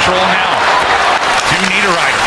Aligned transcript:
control 0.00 0.24
now. 0.32 0.56
To 1.52 1.56
Niederreiter. 1.68 2.24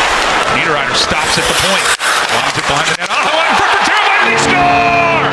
Niederreiter 0.54 0.94
stops 0.94 1.34
at 1.38 1.46
the 1.50 1.58
point. 1.66 1.82
Lines 2.30 2.54
it 2.54 2.66
behind 2.70 2.86
the 2.86 2.96
net. 3.02 3.10
Aho 3.10 3.34
in 3.34 3.54
front 3.58 3.72
for 3.74 3.82
Teravainen. 3.82 4.30
They 4.30 4.38
score! 4.38 5.30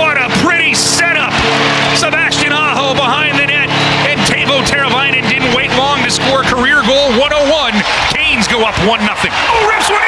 What 0.00 0.16
a 0.16 0.32
pretty 0.40 0.72
setup. 0.72 1.32
Sebastian 1.92 2.56
Aho 2.56 2.96
behind 2.96 3.36
the 3.36 3.52
net. 3.52 3.68
And 4.08 4.16
Teuvo 4.24 4.64
Teravainen 4.64 5.28
didn't 5.28 5.52
wait 5.52 5.68
long 5.76 6.00
to 6.04 6.10
score 6.10 6.40
career 6.48 6.80
goal. 6.88 7.12
101. 7.20 7.76
Canes 8.16 8.48
go 8.48 8.64
up 8.64 8.76
1 8.88 8.88
0. 8.88 9.12
Oh, 9.12 9.68
rips 9.68 9.92
when 9.92 10.07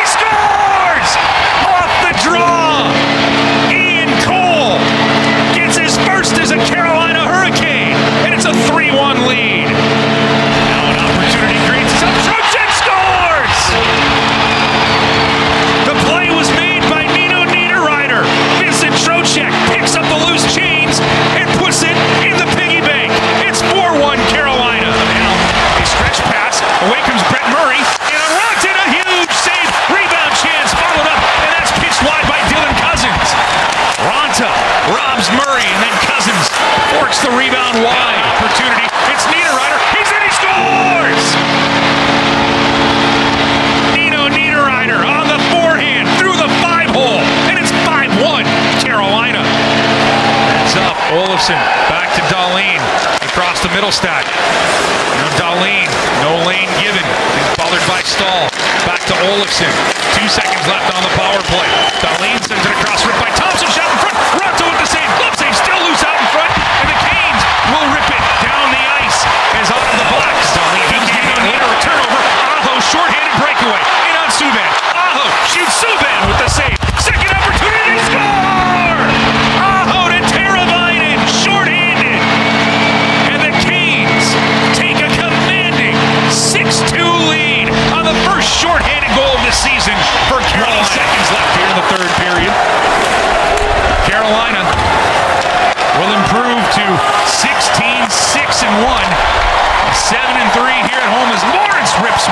rebound 37.70 37.84
wide. 37.84 38.22
Opportunity. 38.38 38.86
It's 39.10 39.24
Niederreiter. 39.26 39.78
He's 39.94 40.10
in. 40.10 40.22
He 40.26 40.32
scores. 40.34 41.24
Nino 43.94 44.26
Niederreiter 44.30 45.02
on 45.06 45.28
the 45.28 45.38
forehand 45.54 46.08
through 46.18 46.34
the 46.34 46.50
five 46.62 46.90
hole, 46.90 47.22
and 47.50 47.58
it's 47.58 47.70
5-1 47.86 48.44
Carolina. 48.82 49.42
Heads 49.42 50.76
up. 50.76 50.96
Olofsson 51.10 51.58
back 51.90 52.14
to 52.14 52.22
Dahlin 52.30 52.78
across 53.26 53.62
the 53.62 53.70
middle 53.74 53.90
stack. 53.92 54.26
Now 55.18 55.30
Dahlin, 55.38 55.90
no 56.22 56.46
lane 56.46 56.70
given. 56.78 57.02
He's 57.02 57.50
bothered 57.58 57.82
by 57.90 58.02
Staal. 58.02 58.46
Back 58.86 59.02
to 59.10 59.14
Olofsson. 59.26 59.70
Two 60.14 60.28
seconds 60.28 60.66
left 60.66 60.86
on 60.94 61.02
the 61.02 61.12
power 61.18 61.40
play. 61.50 61.66
Dahlin 61.98 62.38
sends 62.46 62.64
it 62.64 62.72
across, 62.78 63.04
ripped 63.06 63.20
by 63.20 63.30
Thompson. 63.34 63.68
Shot 63.70 63.90
in 63.90 63.98
front. 63.98 64.39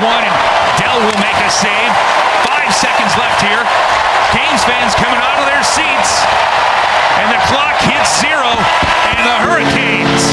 One 0.03 0.23
and 0.23 0.35
Dell 0.79 0.99
will 1.03 1.19
make 1.19 1.35
a 1.43 1.51
save. 1.51 1.91
Five 2.47 2.71
seconds 2.71 3.11
left 3.19 3.39
here. 3.43 3.63
Canes 4.31 4.63
fans 4.63 4.95
coming 4.95 5.19
out 5.19 5.39
of 5.43 5.45
their 5.45 5.63
seats. 5.63 6.11
And 7.19 7.27
the 7.27 7.41
clock 7.51 7.75
hits 7.83 8.07
zero. 8.23 8.47
And 8.47 9.23
the 9.27 9.37
Hurricanes 9.43 10.23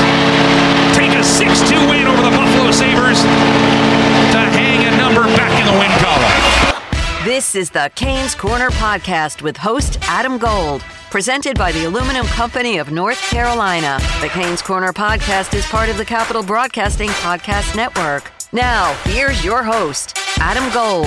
take 0.94 1.18
a 1.18 1.24
6 1.24 1.68
2 1.68 1.88
win 1.90 2.06
over 2.06 2.22
the 2.22 2.30
Buffalo 2.30 2.70
Sabres 2.70 3.22
to 3.22 4.38
hang 4.54 4.86
a 4.86 4.96
number 4.96 5.24
back 5.34 5.52
in 5.58 5.66
the 5.66 5.78
win 5.78 5.90
column. 5.98 7.24
This 7.24 7.54
is 7.56 7.70
the 7.70 7.90
Canes 7.96 8.34
Corner 8.36 8.70
Podcast 8.70 9.42
with 9.42 9.56
host 9.56 9.98
Adam 10.02 10.38
Gold, 10.38 10.82
presented 11.10 11.58
by 11.58 11.72
the 11.72 11.86
Aluminum 11.86 12.26
Company 12.26 12.78
of 12.78 12.92
North 12.92 13.20
Carolina. 13.30 13.98
The 14.20 14.28
Canes 14.28 14.62
Corner 14.62 14.92
Podcast 14.92 15.54
is 15.54 15.66
part 15.66 15.88
of 15.88 15.96
the 15.96 16.04
Capital 16.04 16.44
Broadcasting 16.44 17.08
Podcast 17.08 17.74
Network. 17.74 18.35
Now, 18.56 18.94
here's 19.04 19.44
your 19.44 19.62
host, 19.62 20.16
Adam 20.38 20.72
Gold. 20.72 21.04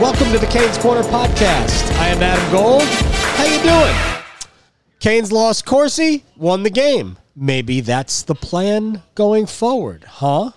Welcome 0.00 0.30
to 0.30 0.38
the 0.38 0.46
Canes 0.52 0.78
Corner 0.78 1.02
podcast. 1.02 1.92
I 1.98 2.10
am 2.10 2.22
Adam 2.22 2.52
Gold. 2.52 2.84
How 2.84 3.44
you 3.44 3.60
doing? 3.60 4.22
Canes 5.00 5.32
lost 5.32 5.66
Corsi, 5.66 6.22
won 6.36 6.62
the 6.62 6.70
game. 6.70 7.18
Maybe 7.34 7.80
that's 7.80 8.22
the 8.22 8.36
plan 8.36 9.02
going 9.16 9.46
forward, 9.46 10.04
huh? 10.04 10.52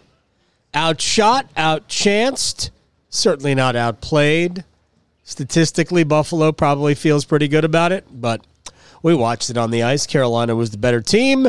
Outshot, 0.76 1.52
outchanced, 1.56 2.70
certainly 3.10 3.56
not 3.56 3.76
outplayed. 3.76 4.66
Statistically, 5.24 6.04
Buffalo 6.04 6.52
probably 6.52 6.94
feels 6.94 7.26
pretty 7.26 7.48
good 7.48 7.66
about 7.66 7.92
it, 7.92 8.06
but 8.12 8.46
we 9.02 9.16
watched 9.16 9.50
it 9.50 9.58
on 9.58 9.72
the 9.72 9.82
ice. 9.82 10.06
Carolina 10.06 10.56
was 10.56 10.70
the 10.70 10.78
better 10.78 11.02
team, 11.02 11.48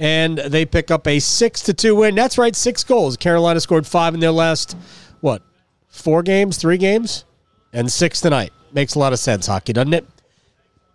and 0.00 0.38
they 0.38 0.64
pick 0.64 0.90
up 0.90 1.06
a 1.06 1.20
six 1.20 1.60
to 1.60 1.74
two 1.74 1.94
win. 1.94 2.14
That's 2.14 2.38
right, 2.38 2.56
six 2.56 2.82
goals. 2.82 3.18
Carolina 3.18 3.60
scored 3.60 3.86
five 3.86 4.14
in 4.14 4.20
their 4.20 4.32
last 4.32 4.76
what, 5.20 5.42
four 5.88 6.22
games, 6.22 6.56
three 6.56 6.78
games, 6.78 7.26
and 7.74 7.92
six 7.92 8.20
tonight. 8.20 8.50
Makes 8.72 8.94
a 8.94 8.98
lot 8.98 9.12
of 9.12 9.18
sense, 9.18 9.46
hockey, 9.46 9.74
doesn't 9.74 9.92
it? 9.92 10.06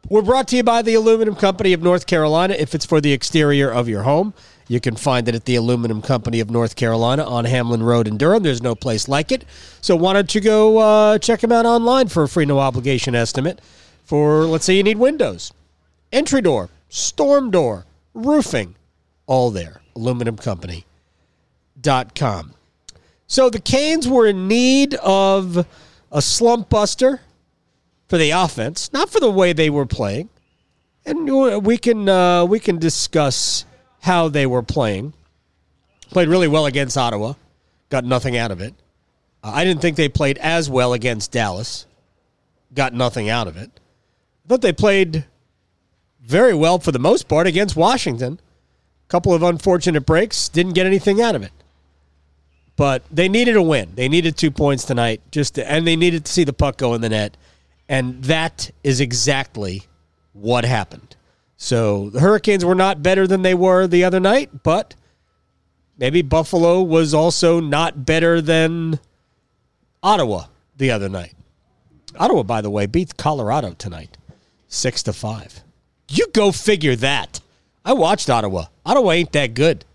We're 0.09 0.23
brought 0.23 0.47
to 0.49 0.55
you 0.55 0.63
by 0.63 0.81
the 0.81 0.95
Aluminum 0.95 1.35
Company 1.35 1.73
of 1.73 1.81
North 1.81 2.07
Carolina. 2.07 2.55
If 2.57 2.73
it's 2.73 2.85
for 2.85 2.99
the 2.99 3.11
exterior 3.11 3.71
of 3.71 3.87
your 3.87 4.03
home, 4.03 4.33
you 4.67 4.79
can 4.79 4.95
find 4.95 5.27
it 5.27 5.35
at 5.35 5.45
the 5.45 5.55
Aluminum 5.55 6.01
Company 6.01 6.39
of 6.39 6.49
North 6.49 6.75
Carolina 6.75 7.23
on 7.23 7.45
Hamlin 7.45 7.83
Road 7.83 8.07
in 8.07 8.17
Durham. 8.17 8.41
There's 8.41 8.61
no 8.61 8.75
place 8.75 9.07
like 9.07 9.31
it. 9.31 9.45
So 9.81 9.95
why 9.95 10.13
don't 10.13 10.33
you 10.33 10.41
go 10.41 10.77
uh, 10.77 11.17
check 11.19 11.41
them 11.41 11.51
out 11.51 11.65
online 11.65 12.07
for 12.07 12.23
a 12.23 12.27
free 12.27 12.45
no 12.45 12.59
obligation 12.59 13.13
estimate 13.13 13.61
for, 14.03 14.45
let's 14.45 14.65
say 14.65 14.75
you 14.75 14.83
need 14.83 14.97
windows, 14.97 15.51
entry 16.11 16.41
door, 16.41 16.69
storm 16.89 17.51
door, 17.51 17.85
roofing, 18.13 18.75
all 19.27 19.51
there. 19.51 19.81
AluminumCompany.com. 19.95 22.53
So 23.27 23.49
the 23.49 23.59
Canes 23.59 24.07
were 24.07 24.27
in 24.27 24.47
need 24.47 24.93
of 24.95 25.65
a 26.11 26.21
slump 26.21 26.69
buster 26.69 27.21
for 28.07 28.17
the 28.17 28.31
offense, 28.31 28.91
not 28.93 29.09
for 29.09 29.19
the 29.19 29.31
way 29.31 29.53
they 29.53 29.69
were 29.69 29.85
playing. 29.85 30.29
And 31.05 31.65
we 31.65 31.77
can 31.77 32.09
uh, 32.09 32.45
we 32.45 32.59
can 32.59 32.79
discuss 32.79 33.65
how 34.01 34.29
they 34.29 34.45
were 34.45 34.63
playing. 34.63 35.13
Played 36.09 36.29
really 36.29 36.47
well 36.47 36.65
against 36.65 36.97
Ottawa, 36.97 37.33
got 37.89 38.05
nothing 38.05 38.37
out 38.37 38.51
of 38.51 38.61
it. 38.61 38.73
Uh, 39.43 39.51
I 39.53 39.63
didn't 39.63 39.81
think 39.81 39.97
they 39.97 40.09
played 40.09 40.37
as 40.39 40.69
well 40.69 40.93
against 40.93 41.31
Dallas, 41.31 41.85
got 42.73 42.93
nothing 42.93 43.29
out 43.29 43.47
of 43.47 43.57
it. 43.57 43.69
I 44.45 44.47
thought 44.47 44.61
they 44.61 44.73
played 44.73 45.25
very 46.21 46.53
well 46.53 46.79
for 46.79 46.91
the 46.91 46.99
most 46.99 47.27
part 47.27 47.47
against 47.47 47.75
Washington. 47.75 48.39
Couple 49.07 49.33
of 49.33 49.43
unfortunate 49.43 50.05
breaks, 50.05 50.49
didn't 50.49 50.73
get 50.73 50.85
anything 50.85 51.21
out 51.21 51.35
of 51.35 51.43
it. 51.43 51.51
But 52.75 53.03
they 53.09 53.29
needed 53.29 53.55
a 53.55 53.61
win. 53.61 53.91
They 53.95 54.09
needed 54.09 54.35
two 54.35 54.51
points 54.51 54.83
tonight, 54.83 55.21
just 55.31 55.55
to, 55.55 55.71
and 55.71 55.87
they 55.87 55.95
needed 55.95 56.25
to 56.25 56.31
see 56.31 56.43
the 56.43 56.53
puck 56.53 56.77
go 56.77 56.93
in 56.93 57.01
the 57.01 57.09
net. 57.09 57.37
And 57.87 58.23
that 58.25 58.71
is 58.83 58.99
exactly 58.99 59.83
what 60.33 60.65
happened. 60.65 61.15
So 61.57 62.09
the 62.09 62.19
Hurricanes 62.19 62.65
were 62.65 62.75
not 62.75 63.01
better 63.01 63.27
than 63.27 63.43
they 63.43 63.53
were 63.53 63.87
the 63.87 64.03
other 64.03 64.19
night, 64.19 64.63
but 64.63 64.95
maybe 65.97 66.21
Buffalo 66.21 66.81
was 66.81 67.13
also 67.13 67.59
not 67.59 68.05
better 68.05 68.41
than 68.41 68.99
Ottawa 70.03 70.45
the 70.75 70.91
other 70.91 71.07
night. 71.07 71.33
Ottawa, 72.17 72.43
by 72.43 72.61
the 72.61 72.69
way, 72.69 72.85
beats 72.85 73.13
Colorado 73.13 73.73
tonight, 73.73 74.17
six 74.67 75.01
to 75.03 75.13
five. 75.13 75.63
You 76.09 76.27
go 76.33 76.51
figure 76.51 76.95
that. 76.97 77.39
I 77.85 77.93
watched 77.93 78.29
Ottawa. 78.29 78.65
Ottawa 78.85 79.11
ain't 79.11 79.31
that 79.33 79.53
good. 79.53 79.85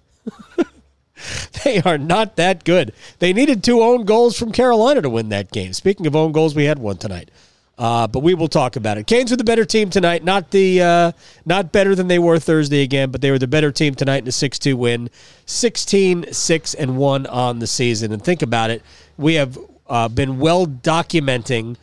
they 1.65 1.83
are 1.83 1.99
not 1.99 2.37
that 2.37 2.65
good. 2.65 2.93
They 3.19 3.33
needed 3.33 3.65
two 3.65 3.83
own 3.83 4.05
goals 4.05 4.39
from 4.39 4.53
Carolina 4.53 5.03
to 5.03 5.11
win 5.11 5.29
that 5.31 5.51
game. 5.51 5.73
Speaking 5.73 6.07
of 6.07 6.15
own 6.15 6.31
goals, 6.31 6.55
we 6.55 6.65
had 6.65 6.79
one 6.79 6.97
tonight. 6.97 7.31
Uh, 7.77 8.07
but 8.07 8.21
we 8.21 8.35
will 8.35 8.47
talk 8.47 8.77
about 8.77 8.99
it. 8.99 9.07
Canes 9.07 9.31
were 9.31 9.39
the 9.39 9.45
better 9.45 9.65
team 9.65 9.89
tonight. 9.89 10.23
Not 10.23 10.51
the 10.51 10.83
uh, 10.83 11.13
not 11.47 11.73
better 11.73 11.95
than 11.95 12.09
they 12.09 12.19
were 12.19 12.39
Thursday 12.39 12.83
again, 12.83 13.11
but 13.11 13.23
they 13.23 13.31
were 13.31 13.39
the 13.39 13.47
better 13.49 13.73
team 13.73 13.95
tonight 13.95 14.23
in 14.23 14.29
a 14.29 14.31
6-2 14.31 14.75
win. 14.75 15.09
16 15.47 16.31
6 16.31 16.75
and 16.75 16.99
1 16.99 17.27
on 17.27 17.59
the 17.59 17.67
season. 17.67 18.13
And 18.13 18.23
think 18.23 18.43
about 18.43 18.69
it. 18.69 18.83
We 19.17 19.35
have 19.35 19.59
uh, 19.89 20.09
been 20.09 20.39
well 20.39 20.67
documenting 20.67 21.77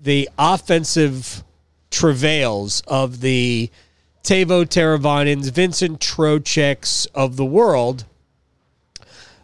the 0.00 0.28
offensive 0.38 1.42
travails 1.90 2.82
of 2.86 3.20
the 3.22 3.70
Teuvo 4.22 4.64
Teravainens, 4.64 5.50
Vincent 5.50 6.00
Trocheks 6.00 7.06
of 7.14 7.36
the 7.36 7.44
world. 7.44 8.04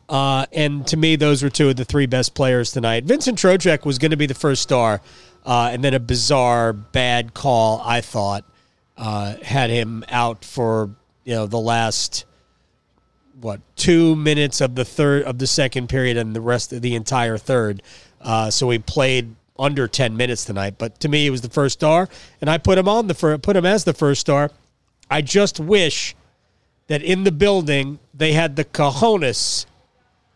Uh, 0.08 0.46
and 0.52 0.86
to 0.86 0.96
me, 0.96 1.16
those 1.16 1.42
were 1.42 1.50
two 1.50 1.70
of 1.70 1.76
the 1.76 1.84
three 1.84 2.06
best 2.06 2.34
players 2.34 2.70
tonight. 2.70 3.04
Vincent 3.04 3.38
Trocheck 3.38 3.84
was 3.84 3.98
going 3.98 4.12
to 4.12 4.16
be 4.16 4.26
the 4.26 4.34
first 4.34 4.62
star 4.62 5.00
uh, 5.46 5.70
and 5.72 5.82
then 5.82 5.94
a 5.94 6.00
bizarre 6.00 6.72
bad 6.72 7.32
call, 7.32 7.80
I 7.84 8.00
thought, 8.00 8.44
uh, 8.96 9.36
had 9.42 9.70
him 9.70 10.04
out 10.08 10.44
for 10.44 10.90
you 11.24 11.34
know 11.34 11.46
the 11.46 11.58
last 11.58 12.24
what 13.40 13.60
two 13.76 14.16
minutes 14.16 14.60
of 14.60 14.74
the 14.74 14.84
third 14.84 15.22
of 15.22 15.38
the 15.38 15.46
second 15.46 15.88
period 15.88 16.16
and 16.16 16.34
the 16.34 16.40
rest 16.40 16.72
of 16.72 16.82
the 16.82 16.96
entire 16.96 17.38
third. 17.38 17.82
Uh, 18.20 18.50
so 18.50 18.68
he 18.70 18.78
played 18.78 19.36
under 19.58 19.86
ten 19.86 20.16
minutes 20.16 20.44
tonight. 20.44 20.74
But 20.78 20.98
to 21.00 21.08
me, 21.08 21.24
he 21.24 21.30
was 21.30 21.42
the 21.42 21.48
first 21.48 21.74
star, 21.74 22.08
and 22.40 22.50
I 22.50 22.58
put 22.58 22.76
him 22.76 22.88
on 22.88 23.06
the 23.06 23.14
fir- 23.14 23.38
put 23.38 23.56
him 23.56 23.64
as 23.64 23.84
the 23.84 23.94
first 23.94 24.20
star. 24.20 24.50
I 25.10 25.22
just 25.22 25.60
wish 25.60 26.14
that 26.88 27.02
in 27.02 27.24
the 27.24 27.32
building 27.32 27.98
they 28.14 28.32
had 28.32 28.56
the 28.56 28.64
cojones 28.64 29.66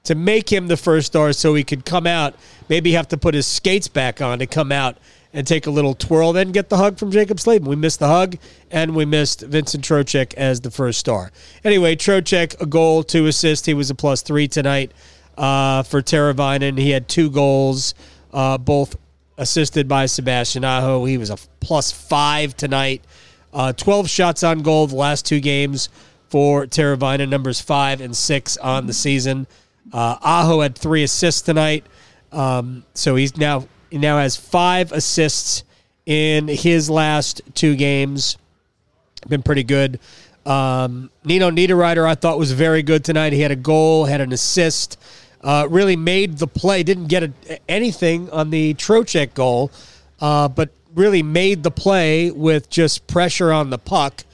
to 0.05 0.15
make 0.15 0.51
him 0.51 0.69
the 0.69 0.77
first 0.77 1.09
star 1.09 1.33
so 1.33 1.55
he 1.55 1.65
could 1.65 1.85
come 1.85 2.07
out, 2.07 2.35
maybe 2.69 2.93
have 2.93 3.09
to 3.09 3.17
put 3.17 3.35
his 3.35 3.47
skates 3.47 3.89
back 3.89 4.21
on 4.21 4.39
to 4.39 4.47
come 4.47 4.73
out 4.73 4.97
and 5.33 5.47
take 5.47 5.67
a 5.67 5.71
little 5.71 5.95
twirl, 5.95 6.33
then 6.33 6.51
get 6.51 6.69
the 6.69 6.77
hug 6.77 6.99
from 6.99 7.11
Jaccob 7.11 7.39
Slavin. 7.39 7.69
We 7.69 7.77
missed 7.77 8.01
the 8.01 8.09
hug, 8.09 8.37
and 8.71 8.97
we 8.97 9.05
missed 9.05 9.43
Vincent 9.43 9.85
Trocheck 9.85 10.35
as 10.35 10.61
the 10.61 10.71
first 10.71 10.99
star. 10.99 11.31
Anyway, 11.63 11.95
Trocheck, 11.95 12.61
a 12.61 12.67
goal, 12.67 13.05
two 13.05 13.27
assists. 13.27 13.67
He 13.67 13.75
was 13.75 13.91
a 13.91 13.95
plus 13.95 14.23
three 14.23 14.49
tonight 14.49 14.93
uh, 15.39 15.85
for 15.85 16.03
Teravainen. 16.03 16.79
He 16.79 16.91
had 16.91 17.07
two 17.07 17.31
goals, 17.31 17.95
uh, 18.33 18.59
both 18.59 18.97
assisted 19.39 19.87
by 19.87 20.07
Sebastian 20.07 20.65
Aho. 20.65 21.05
He 21.05 21.17
was 21.17 21.31
a 21.31 21.37
plus 21.61 21.93
five 21.93 22.57
tonight. 22.57 23.05
Uh, 23.53 23.73
12 23.73 24.09
shots 24.09 24.43
on 24.43 24.63
goal 24.63 24.87
the 24.87 24.97
last 24.97 25.27
two 25.27 25.41
games 25.41 25.89
for 26.29 26.67
Teravainen, 26.67 27.29
numbers 27.29 27.61
five 27.61 28.01
and 28.01 28.17
six 28.17 28.57
on 28.57 28.87
the 28.87 28.93
season. 28.93 29.47
Uh, 29.93 30.17
Aho 30.23 30.61
had 30.61 30.77
three 30.77 31.03
assists 31.03 31.43
tonight, 31.43 31.85
um, 32.31 32.85
so 32.95 33.17
he's 33.17 33.37
now 33.37 33.67
he 33.91 33.99
now 33.99 34.19
has 34.19 34.37
five 34.37 34.93
assists 34.93 35.65
in 36.07 36.47
his 36.47 36.89
last 36.89 37.43
two 37.55 37.75
games. 37.75 38.39
Been 39.29 39.43
pretty 39.43 39.65
good. 39.65 39.99
Um, 40.47 41.11
Nino 41.25 41.51
Niederreiter, 41.51 42.07
I 42.07 42.15
thought 42.15 42.39
was 42.39 42.53
very 42.53 42.83
good 42.83 43.05
tonight. 43.05 43.33
He 43.33 43.41
had 43.41 43.51
a 43.51 43.57
goal, 43.57 44.07
had 44.07 44.21
an 44.21 44.33
assist, 44.33 44.99
uh, 45.43 45.67
really 45.69 45.97
made 45.97 46.39
the 46.39 46.47
play. 46.47 46.83
Didn't 46.83 47.07
get 47.07 47.25
a, 47.25 47.33
anything 47.69 48.31
on 48.31 48.51
the 48.51 48.75
Trocheck 48.75 49.35
goal, 49.35 49.71
uh, 50.21 50.49
but 50.49 50.71
really 50.95 51.23
made 51.23 51.63
the 51.63 51.71
play 51.71 52.31
with 52.31 52.69
just 52.71 53.07
pressure 53.07 53.53
on 53.53 53.71
the 53.71 53.79
puck, 53.79 54.25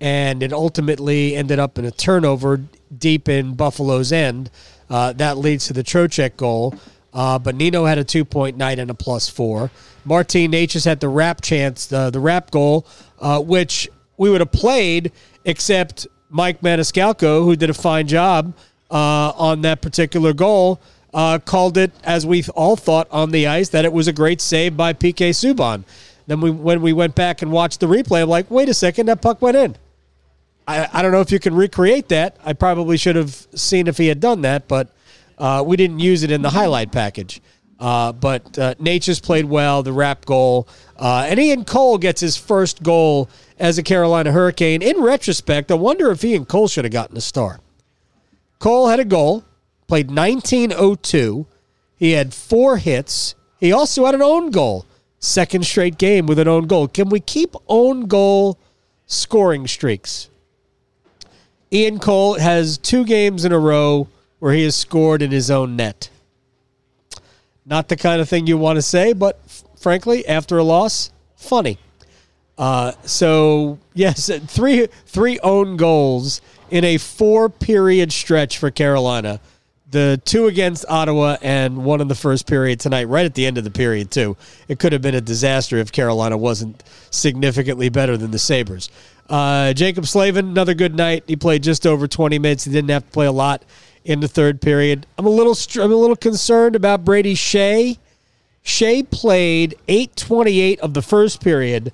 and 0.00 0.42
it 0.42 0.52
ultimately 0.52 1.36
ended 1.36 1.58
up 1.58 1.78
in 1.78 1.84
a 1.84 1.90
turnover 1.90 2.60
deep 2.96 3.28
in 3.28 3.54
Buffalo's 3.54 4.12
end. 4.12 4.50
Uh, 4.88 5.12
that 5.12 5.38
leads 5.38 5.66
to 5.66 5.72
the 5.72 5.84
Trocheck 5.84 6.36
goal. 6.36 6.74
Uh, 7.12 7.38
but 7.38 7.54
Nino 7.54 7.84
had 7.84 7.98
a 7.98 8.04
two 8.04 8.24
point 8.24 8.56
night 8.56 8.78
and 8.78 8.90
a 8.90 8.94
plus 8.94 9.28
four. 9.28 9.70
Martin 10.04 10.52
Necas 10.52 10.84
had 10.84 11.00
the 11.00 11.08
wrap 11.08 11.40
chance, 11.40 11.92
uh, 11.92 12.10
the 12.10 12.20
wrap 12.20 12.50
goal, 12.50 12.86
uh, 13.20 13.40
which 13.40 13.88
we 14.16 14.30
would 14.30 14.40
have 14.40 14.52
played, 14.52 15.12
except 15.44 16.06
Mike 16.28 16.60
Maniscalco, 16.60 17.44
who 17.44 17.56
did 17.56 17.70
a 17.70 17.74
fine 17.74 18.06
job 18.06 18.54
uh, 18.90 19.32
on 19.36 19.62
that 19.62 19.80
particular 19.80 20.32
goal, 20.32 20.80
uh, 21.12 21.38
called 21.38 21.76
it, 21.76 21.92
as 22.04 22.26
we 22.26 22.44
all 22.54 22.76
thought 22.76 23.08
on 23.10 23.30
the 23.30 23.46
ice, 23.46 23.68
that 23.70 23.84
it 23.84 23.92
was 23.92 24.08
a 24.08 24.12
great 24.12 24.40
save 24.40 24.76
by 24.76 24.92
PK 24.92 25.30
Subban. 25.30 25.84
Then 26.26 26.40
we, 26.40 26.50
when 26.50 26.80
we 26.80 26.92
went 26.92 27.14
back 27.14 27.42
and 27.42 27.50
watched 27.50 27.80
the 27.80 27.86
replay, 27.86 28.22
I'm 28.22 28.28
like, 28.28 28.50
wait 28.50 28.68
a 28.68 28.74
second, 28.74 29.06
that 29.06 29.20
puck 29.20 29.42
went 29.42 29.56
in. 29.56 29.76
I, 30.68 30.88
I 30.92 31.02
don't 31.02 31.10
know 31.10 31.20
if 31.20 31.32
you 31.32 31.40
can 31.40 31.54
recreate 31.54 32.08
that. 32.08 32.36
I 32.44 32.52
probably 32.52 32.96
should 32.96 33.16
have 33.16 33.48
seen 33.54 33.88
if 33.88 33.98
he 33.98 34.06
had 34.06 34.20
done 34.20 34.42
that, 34.42 34.68
but 34.68 34.88
uh, 35.38 35.64
we 35.66 35.76
didn't 35.76 35.98
use 35.98 36.22
it 36.22 36.30
in 36.30 36.42
the 36.42 36.50
highlight 36.50 36.92
package. 36.92 37.40
Uh, 37.80 38.12
but 38.12 38.58
uh, 38.58 38.74
played 39.22 39.46
well, 39.46 39.82
the 39.82 39.92
wrap 39.92 40.26
goal. 40.26 40.68
Uh, 40.98 41.26
and 41.26 41.40
Ian 41.40 41.64
Cole 41.64 41.96
gets 41.96 42.20
his 42.20 42.36
first 42.36 42.82
goal 42.82 43.30
as 43.58 43.78
a 43.78 43.82
Carolina 43.82 44.30
Hurricane. 44.32 44.82
In 44.82 45.02
retrospect, 45.02 45.70
I 45.70 45.74
wonder 45.74 46.10
if 46.10 46.22
Ian 46.22 46.44
Cole 46.44 46.68
should 46.68 46.84
have 46.84 46.92
gotten 46.92 47.16
a 47.16 47.22
star. 47.22 47.60
Cole 48.58 48.88
had 48.88 49.00
a 49.00 49.04
goal, 49.04 49.44
played 49.90 50.08
1902. 50.08 51.46
He 51.96 52.12
had 52.12 52.32
four 52.32 52.76
hits. 52.76 53.34
He 53.58 53.72
also 53.72 54.06
had 54.06 54.14
an 54.14 54.22
own 54.22 54.52
goal. 54.52 54.86
Second 55.18 55.66
straight 55.66 55.98
game 55.98 56.26
with 56.26 56.38
an 56.38 56.46
own 56.46 56.68
goal. 56.68 56.86
Can 56.86 57.08
we 57.08 57.18
keep 57.18 57.56
own 57.66 58.06
goal 58.06 58.56
scoring 59.06 59.66
streaks? 59.66 60.30
Ian 61.72 61.98
Cole 61.98 62.38
has 62.38 62.78
two 62.78 63.04
games 63.04 63.44
in 63.44 63.50
a 63.50 63.58
row 63.58 64.06
where 64.38 64.52
he 64.52 64.62
has 64.62 64.76
scored 64.76 65.22
in 65.22 65.32
his 65.32 65.50
own 65.50 65.74
net. 65.74 66.08
Not 67.66 67.88
the 67.88 67.96
kind 67.96 68.20
of 68.20 68.28
thing 68.28 68.46
you 68.46 68.56
want 68.56 68.76
to 68.76 68.82
say, 68.82 69.12
but 69.12 69.40
f- 69.44 69.64
frankly, 69.76 70.24
after 70.24 70.56
a 70.56 70.62
loss, 70.62 71.10
funny. 71.34 71.78
Uh, 72.56 72.92
so 73.04 73.80
yes, 73.94 74.30
three 74.46 74.86
three 75.06 75.40
own 75.40 75.76
goals 75.76 76.40
in 76.70 76.84
a 76.84 76.96
four 76.96 77.48
period 77.48 78.12
stretch 78.12 78.56
for 78.56 78.70
Carolina. 78.70 79.40
The 79.90 80.20
two 80.24 80.46
against 80.46 80.84
Ottawa 80.88 81.36
and 81.42 81.84
one 81.84 82.00
in 82.00 82.06
the 82.06 82.14
first 82.14 82.46
period 82.46 82.78
tonight, 82.78 83.04
right 83.04 83.24
at 83.24 83.34
the 83.34 83.44
end 83.44 83.58
of 83.58 83.64
the 83.64 83.72
period 83.72 84.10
too. 84.10 84.36
It 84.68 84.78
could 84.78 84.92
have 84.92 85.02
been 85.02 85.16
a 85.16 85.20
disaster 85.20 85.78
if 85.78 85.90
Carolina 85.90 86.36
wasn't 86.36 86.84
significantly 87.10 87.88
better 87.88 88.16
than 88.16 88.30
the 88.30 88.38
Sabres. 88.38 88.88
Uh, 89.28 89.72
Jaccob 89.72 90.06
Slavin, 90.06 90.46
another 90.48 90.74
good 90.74 90.94
night. 90.94 91.24
He 91.26 91.34
played 91.34 91.62
just 91.62 91.86
over 91.86 92.06
20 92.06 92.38
minutes. 92.38 92.64
He 92.64 92.72
didn't 92.72 92.90
have 92.90 93.04
to 93.04 93.10
play 93.10 93.26
a 93.26 93.32
lot 93.32 93.64
in 94.04 94.20
the 94.20 94.28
third 94.28 94.60
period. 94.60 95.06
I'm 95.18 95.26
a 95.26 95.30
little 95.30 95.56
I'm 95.82 95.92
a 95.92 95.96
little 95.96 96.16
concerned 96.16 96.76
about 96.76 97.04
Brady 97.04 97.34
Skjei. 97.34 97.98
Skjei 98.64 99.10
played 99.10 99.76
8:28 99.88 100.78
of 100.80 100.94
the 100.94 101.02
first 101.02 101.42
period 101.42 101.92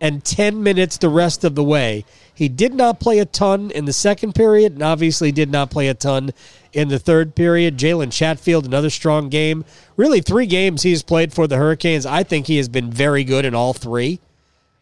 and 0.00 0.24
10 0.24 0.62
minutes 0.62 0.98
the 0.98 1.08
rest 1.08 1.44
of 1.44 1.54
the 1.54 1.64
way. 1.64 2.04
He 2.36 2.48
did 2.48 2.74
not 2.74 3.00
play 3.00 3.18
a 3.18 3.24
ton 3.24 3.70
in 3.70 3.86
the 3.86 3.92
second 3.92 4.34
period 4.34 4.74
and 4.74 4.82
obviously 4.82 5.32
did 5.32 5.50
not 5.50 5.70
play 5.70 5.88
a 5.88 5.94
ton 5.94 6.32
in 6.72 6.88
the 6.88 6.98
third 6.98 7.34
period. 7.34 7.78
Jalen 7.78 8.12
Chatfield, 8.12 8.66
another 8.66 8.90
strong 8.90 9.28
game. 9.28 9.64
Really, 9.96 10.20
three 10.20 10.46
games 10.46 10.82
he's 10.82 11.02
played 11.02 11.32
for 11.32 11.46
the 11.46 11.56
Hurricanes. 11.56 12.06
I 12.06 12.22
think 12.22 12.46
he 12.46 12.58
has 12.58 12.68
been 12.68 12.90
very 12.90 13.24
good 13.24 13.44
in 13.44 13.54
all 13.54 13.72
three. 13.72 14.20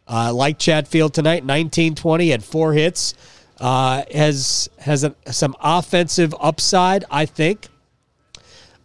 Uh, 0.07 0.31
like 0.33 0.59
Chatfield 0.59 1.13
tonight, 1.13 1.43
19 1.43 1.95
20, 1.95 2.29
had 2.29 2.43
four 2.43 2.73
hits 2.73 3.15
uh, 3.59 4.03
has 4.13 4.69
has 4.79 5.03
a, 5.03 5.15
some 5.31 5.55
offensive 5.59 6.35
upside. 6.39 7.05
I 7.09 7.25
think. 7.25 7.67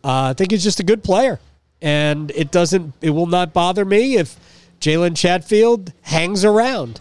Uh, 0.03 0.31
I 0.31 0.33
think 0.33 0.51
he's 0.51 0.65
just 0.65 0.81
a 0.81 0.83
good 0.83 1.05
player, 1.05 1.41
and 1.83 2.31
it 2.31 2.51
doesn't. 2.51 2.95
It 3.01 3.11
will 3.11 3.27
not 3.27 3.53
bother 3.53 3.85
me 3.85 4.17
if 4.17 4.39
Jalen 4.81 5.17
Chatfield 5.17 5.93
hangs 6.03 6.45
around, 6.45 7.01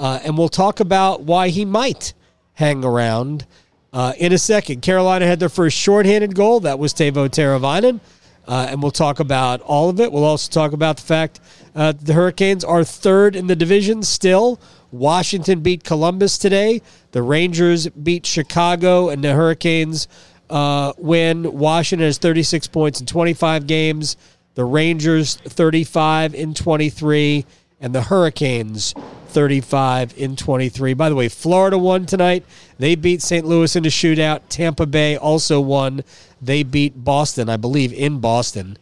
uh, 0.00 0.18
and 0.24 0.36
we'll 0.38 0.48
talk 0.48 0.80
about 0.80 1.22
why 1.22 1.50
he 1.50 1.66
might 1.66 2.14
hang 2.54 2.82
around 2.84 3.46
uh, 3.92 4.14
in 4.16 4.32
a 4.32 4.38
second. 4.38 4.80
Carolina 4.80 5.26
had 5.26 5.38
their 5.38 5.50
first 5.50 5.76
shorthanded 5.76 6.34
goal. 6.34 6.60
That 6.60 6.78
was 6.78 6.94
Teuvo 6.94 7.28
Teravainen. 7.28 8.00
Uh, 8.48 8.68
and 8.70 8.82
we'll 8.82 8.90
talk 8.90 9.20
about 9.20 9.60
all 9.60 9.90
of 9.90 10.00
it. 10.00 10.10
We'll 10.10 10.24
also 10.24 10.50
talk 10.50 10.72
about 10.72 10.96
the 10.96 11.02
fact 11.02 11.38
uh, 11.74 11.92
the 11.92 12.14
Hurricanes 12.14 12.64
are 12.64 12.82
third 12.82 13.36
in 13.36 13.46
the 13.46 13.54
division 13.54 14.02
still. 14.02 14.58
Washington 14.90 15.60
beat 15.60 15.84
Columbus 15.84 16.38
today. 16.38 16.80
The 17.12 17.22
Rangers 17.22 17.86
beat 17.88 18.24
Chicago, 18.24 19.10
and 19.10 19.22
the 19.22 19.34
Hurricanes 19.34 20.08
uh, 20.48 20.94
win. 20.96 21.58
Washington 21.58 22.06
has 22.06 22.18
36 22.18 22.68
points 22.68 23.00
in 23.00 23.06
25 23.06 23.66
games. 23.66 24.16
The 24.54 24.64
Rangers 24.64 25.36
35 25.36 26.34
in 26.34 26.54
23, 26.54 27.44
and 27.80 27.94
the 27.94 28.02
Hurricanes 28.02 28.94
35 29.30 30.14
in 30.16 30.36
23. 30.36 30.94
By 30.94 31.08
the 31.08 31.14
way, 31.14 31.28
Florida 31.28 31.78
won 31.78 32.06
tonight. 32.06 32.44
They 32.78 32.94
beat 32.94 33.22
St. 33.22 33.46
Louis 33.46 33.74
in 33.76 33.84
a 33.84 33.88
shootout. 33.88 34.42
Tampa 34.48 34.86
Bay 34.86 35.16
also 35.16 35.60
won. 35.60 36.02
They 36.42 36.62
beat 36.62 37.04
Boston, 37.04 37.48
I 37.48 37.56
believe, 37.56 37.92
in 37.92 38.20
Boston 38.20 38.76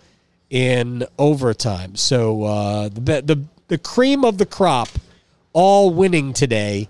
in 0.50 1.04
overtime. 1.18 1.96
So 1.96 2.44
uh, 2.44 2.88
the 2.88 3.22
the 3.22 3.44
the 3.68 3.78
cream 3.78 4.24
of 4.24 4.38
the 4.38 4.46
crop 4.46 4.88
all 5.52 5.90
winning 5.90 6.32
today 6.32 6.88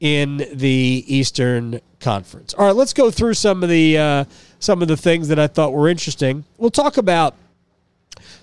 in 0.00 0.46
the 0.52 1.04
Eastern 1.06 1.80
Conference. 2.00 2.54
All 2.54 2.66
right, 2.66 2.74
let's 2.74 2.94
go 2.94 3.10
through 3.10 3.34
some 3.34 3.62
of 3.62 3.68
the 3.68 3.98
uh, 3.98 4.24
some 4.58 4.82
of 4.82 4.88
the 4.88 4.96
things 4.96 5.28
that 5.28 5.38
I 5.38 5.46
thought 5.46 5.72
were 5.72 5.88
interesting. 5.88 6.44
We'll 6.56 6.70
talk 6.70 6.96
about 6.96 7.34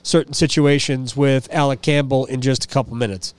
certain 0.03 0.33
situations 0.33 1.15
with 1.15 1.51
Alec 1.51 1.81
Campbell 1.81 2.25
in 2.25 2.41
just 2.41 2.65
a 2.65 2.67
couple 2.67 2.95
minutes. 2.95 3.33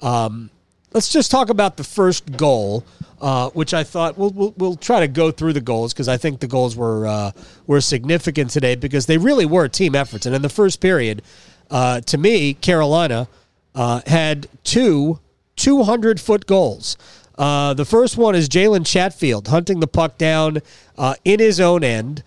Um, 0.00 0.50
let's 0.94 1.08
just 1.08 1.30
talk 1.30 1.48
about 1.48 1.76
the 1.76 1.84
first 1.84 2.36
goal, 2.36 2.84
uh, 3.20 3.50
which 3.50 3.74
I 3.74 3.84
thought 3.84 4.18
we'll, 4.18 4.30
we'll, 4.30 4.54
we'll 4.56 4.76
try 4.76 5.00
to 5.00 5.08
go 5.08 5.30
through 5.30 5.52
the 5.52 5.60
goals 5.60 5.92
because 5.92 6.08
I 6.08 6.16
think 6.16 6.40
the 6.40 6.46
goals 6.46 6.76
were 6.76 7.06
uh, 7.06 7.32
were 7.66 7.80
significant 7.80 8.50
today 8.50 8.74
because 8.74 9.06
they 9.06 9.18
really 9.18 9.46
were 9.46 9.68
team 9.68 9.94
efforts. 9.94 10.26
And 10.26 10.34
in 10.34 10.42
the 10.42 10.48
first 10.48 10.80
period, 10.80 11.22
uh, 11.70 12.00
to 12.02 12.18
me, 12.18 12.54
Carolina 12.54 13.28
uh, 13.74 14.02
had 14.06 14.48
two 14.64 15.20
200 15.56 16.20
foot 16.20 16.46
goals. 16.46 16.96
Uh, 17.38 17.72
the 17.74 17.84
first 17.84 18.16
one 18.16 18.34
is 18.34 18.48
Jalen 18.48 18.86
Chatfield 18.86 19.48
hunting 19.48 19.80
the 19.80 19.86
puck 19.86 20.18
down 20.18 20.58
uh, 20.98 21.14
in 21.24 21.40
his 21.40 21.60
own 21.60 21.82
end. 21.82 22.22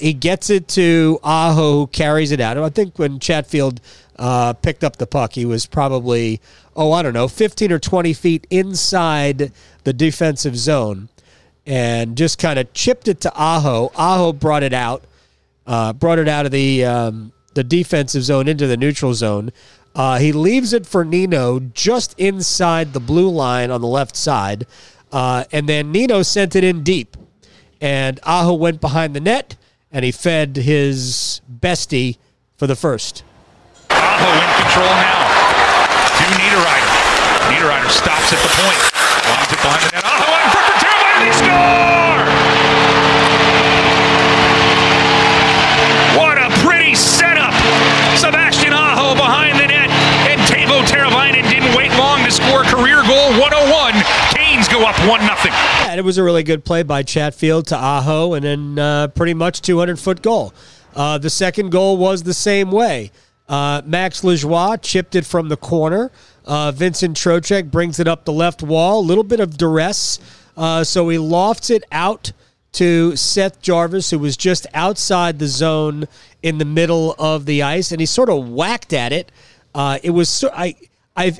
He 0.00 0.12
gets 0.12 0.50
it 0.50 0.68
to 0.68 1.18
Aho, 1.22 1.54
who 1.54 1.86
carries 1.86 2.32
it 2.32 2.40
out. 2.40 2.58
I 2.58 2.68
think 2.68 2.98
when 2.98 3.18
Chatfield 3.20 3.80
picked 4.62 4.84
up 4.84 4.96
the 4.96 5.06
puck, 5.08 5.32
he 5.32 5.46
was 5.46 5.64
probably, 5.66 6.40
oh, 6.76 6.92
I 6.92 7.02
don't 7.02 7.14
know, 7.14 7.28
15 7.28 7.72
or 7.72 7.78
20 7.78 8.12
feet 8.12 8.46
inside 8.50 9.52
the 9.84 9.92
defensive 9.92 10.56
zone 10.56 11.08
and 11.66 12.16
just 12.16 12.38
kind 12.38 12.58
of 12.58 12.72
chipped 12.72 13.08
it 13.08 13.20
to 13.22 13.32
Aho. 13.34 13.90
Aho 13.96 14.32
brought 14.32 14.62
it 14.62 14.72
out, 14.72 15.04
uh, 15.66 15.92
brought 15.92 16.18
it 16.18 16.28
out 16.28 16.46
of 16.46 16.52
the, 16.52 16.84
um, 16.84 17.32
the 17.54 17.64
defensive 17.64 18.22
zone 18.22 18.46
into 18.46 18.66
the 18.66 18.76
neutral 18.76 19.14
zone. 19.14 19.52
Uh, 19.94 20.18
he 20.18 20.30
leaves 20.30 20.72
it 20.72 20.86
for 20.86 21.04
Nino 21.04 21.58
just 21.58 22.18
inside 22.18 22.92
the 22.92 23.00
blue 23.00 23.30
line 23.30 23.70
on 23.70 23.80
the 23.80 23.86
left 23.86 24.14
side. 24.14 24.66
Uh, 25.10 25.44
and 25.50 25.68
then 25.68 25.90
Nino 25.90 26.22
sent 26.22 26.54
it 26.54 26.62
in 26.62 26.82
deep. 26.82 27.16
And 27.80 28.20
Aho 28.24 28.54
went 28.54 28.80
behind 28.80 29.14
the 29.14 29.20
net 29.20 29.56
and 29.90 30.04
he 30.04 30.12
fed 30.12 30.56
his 30.56 31.40
bestie 31.50 32.18
for 32.56 32.66
the 32.66 32.76
first. 32.76 33.24
Aho 33.90 34.32
in 34.34 34.62
control 34.62 34.86
now. 34.86 35.35
To 36.26 36.32
Niederreiter. 36.32 36.90
Niederreiter 37.54 37.88
stops 37.88 38.32
at 38.32 38.40
the 38.42 38.50
point. 38.58 38.80
Lines 39.30 39.46
it 39.46 39.62
behind 39.62 39.82
the 39.86 39.90
net. 39.94 40.02
Aho 40.02 40.26
in 40.42 40.50
front 40.50 40.66
for 40.66 41.46
and! 41.46 42.26
What 46.18 46.36
a 46.38 46.50
pretty 46.66 46.96
setup. 46.96 47.54
Sebastian 48.18 48.72
Aho 48.72 49.14
behind 49.14 49.60
the 49.60 49.68
net. 49.68 49.88
And 50.26 50.40
Teuvo 50.50 50.82
Teravainen 50.82 51.48
didn't 51.48 51.76
wait 51.76 51.92
long 51.96 52.24
to 52.24 52.32
score 52.32 52.62
a 52.62 52.66
career 52.66 53.06
goal. 53.06 53.30
101. 53.38 53.94
Canes 54.34 54.66
go 54.66 54.82
up 54.84 54.98
1 55.06 55.20
0. 55.20 55.30
Yeah, 55.46 55.94
it 55.94 56.04
was 56.04 56.18
a 56.18 56.24
really 56.24 56.42
good 56.42 56.64
play 56.64 56.82
by 56.82 57.04
Chatfield 57.04 57.68
to 57.68 57.76
Aho, 57.76 58.34
and 58.34 58.44
then 58.44 58.78
uh, 58.80 59.08
pretty 59.08 59.34
much 59.34 59.62
200 59.62 59.96
foot 59.96 60.22
goal. 60.22 60.52
Uh, 60.96 61.18
the 61.18 61.30
second 61.30 61.70
goal 61.70 61.96
was 61.96 62.24
the 62.24 62.34
same 62.34 62.72
way. 62.72 63.12
Uh, 63.48 63.82
Max 63.84 64.22
Lajoie 64.22 64.80
chipped 64.82 65.14
it 65.14 65.24
from 65.24 65.48
the 65.48 65.56
corner. 65.56 66.10
Uh, 66.44 66.72
Vincent 66.72 67.16
Trocheck 67.16 67.70
brings 67.70 68.00
it 68.00 68.08
up 68.08 68.24
the 68.24 68.32
left 68.32 68.62
wall. 68.62 69.00
A 69.00 69.06
little 69.06 69.24
bit 69.24 69.40
of 69.40 69.56
duress. 69.56 70.18
Uh, 70.56 70.82
so 70.84 71.08
he 71.08 71.18
lofts 71.18 71.70
it 71.70 71.84
out 71.92 72.32
to 72.72 73.16
Seth 73.16 73.62
Jarvis, 73.62 74.10
who 74.10 74.18
was 74.18 74.36
just 74.36 74.66
outside 74.74 75.38
the 75.38 75.46
zone 75.46 76.06
in 76.42 76.58
the 76.58 76.64
middle 76.64 77.14
of 77.18 77.46
the 77.46 77.62
ice, 77.62 77.90
and 77.90 78.00
he 78.00 78.06
sort 78.06 78.28
of 78.28 78.50
whacked 78.50 78.92
at 78.92 79.12
it. 79.12 79.32
Uh, 79.74 79.98
it 80.02 80.10
was 80.10 80.28
so, 80.28 80.50
I 80.52 80.74
I 81.16 81.38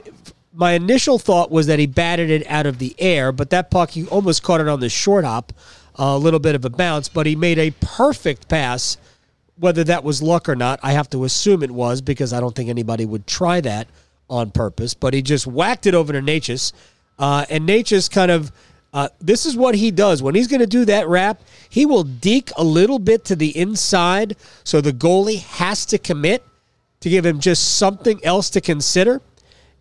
my 0.54 0.72
initial 0.72 1.18
thought 1.18 1.50
was 1.50 1.66
that 1.66 1.78
he 1.78 1.86
batted 1.86 2.30
it 2.30 2.46
out 2.46 2.64
of 2.64 2.78
the 2.78 2.94
air, 2.98 3.32
but 3.32 3.50
that 3.50 3.70
puck 3.70 3.90
he 3.90 4.06
almost 4.06 4.42
caught 4.42 4.62
it 4.62 4.68
on 4.68 4.80
the 4.80 4.88
short 4.88 5.24
hop, 5.24 5.52
a 5.96 6.16
little 6.16 6.40
bit 6.40 6.54
of 6.54 6.64
a 6.64 6.70
bounce, 6.70 7.08
but 7.08 7.26
he 7.26 7.36
made 7.36 7.58
a 7.58 7.70
perfect 7.82 8.48
pass 8.48 8.96
whether 9.58 9.84
that 9.84 10.04
was 10.04 10.22
luck 10.22 10.48
or 10.48 10.56
not, 10.56 10.80
I 10.82 10.92
have 10.92 11.08
to 11.10 11.24
assume 11.24 11.62
it 11.62 11.70
was 11.70 12.00
because 12.00 12.32
I 12.32 12.40
don't 12.40 12.54
think 12.54 12.68
anybody 12.68 13.06
would 13.06 13.26
try 13.26 13.60
that 13.62 13.88
on 14.28 14.50
purpose. 14.50 14.94
But 14.94 15.14
he 15.14 15.22
just 15.22 15.46
whacked 15.46 15.86
it 15.86 15.94
over 15.94 16.12
to 16.12 16.20
Necas. 16.20 16.72
Uh, 17.18 17.46
and 17.48 17.68
Necas 17.68 18.10
kind 18.10 18.30
of, 18.30 18.52
uh, 18.92 19.08
this 19.20 19.46
is 19.46 19.56
what 19.56 19.74
he 19.74 19.90
does. 19.90 20.22
When 20.22 20.34
he's 20.34 20.48
going 20.48 20.60
to 20.60 20.66
do 20.66 20.84
that 20.86 21.08
wrap, 21.08 21.40
he 21.68 21.86
will 21.86 22.04
deke 22.04 22.50
a 22.56 22.64
little 22.64 22.98
bit 22.98 23.24
to 23.26 23.36
the 23.36 23.56
inside 23.56 24.36
so 24.64 24.80
the 24.80 24.92
goalie 24.92 25.40
has 25.40 25.86
to 25.86 25.98
commit 25.98 26.44
to 27.00 27.08
give 27.08 27.24
him 27.24 27.40
just 27.40 27.76
something 27.76 28.22
else 28.24 28.50
to 28.50 28.60
consider. 28.60 29.22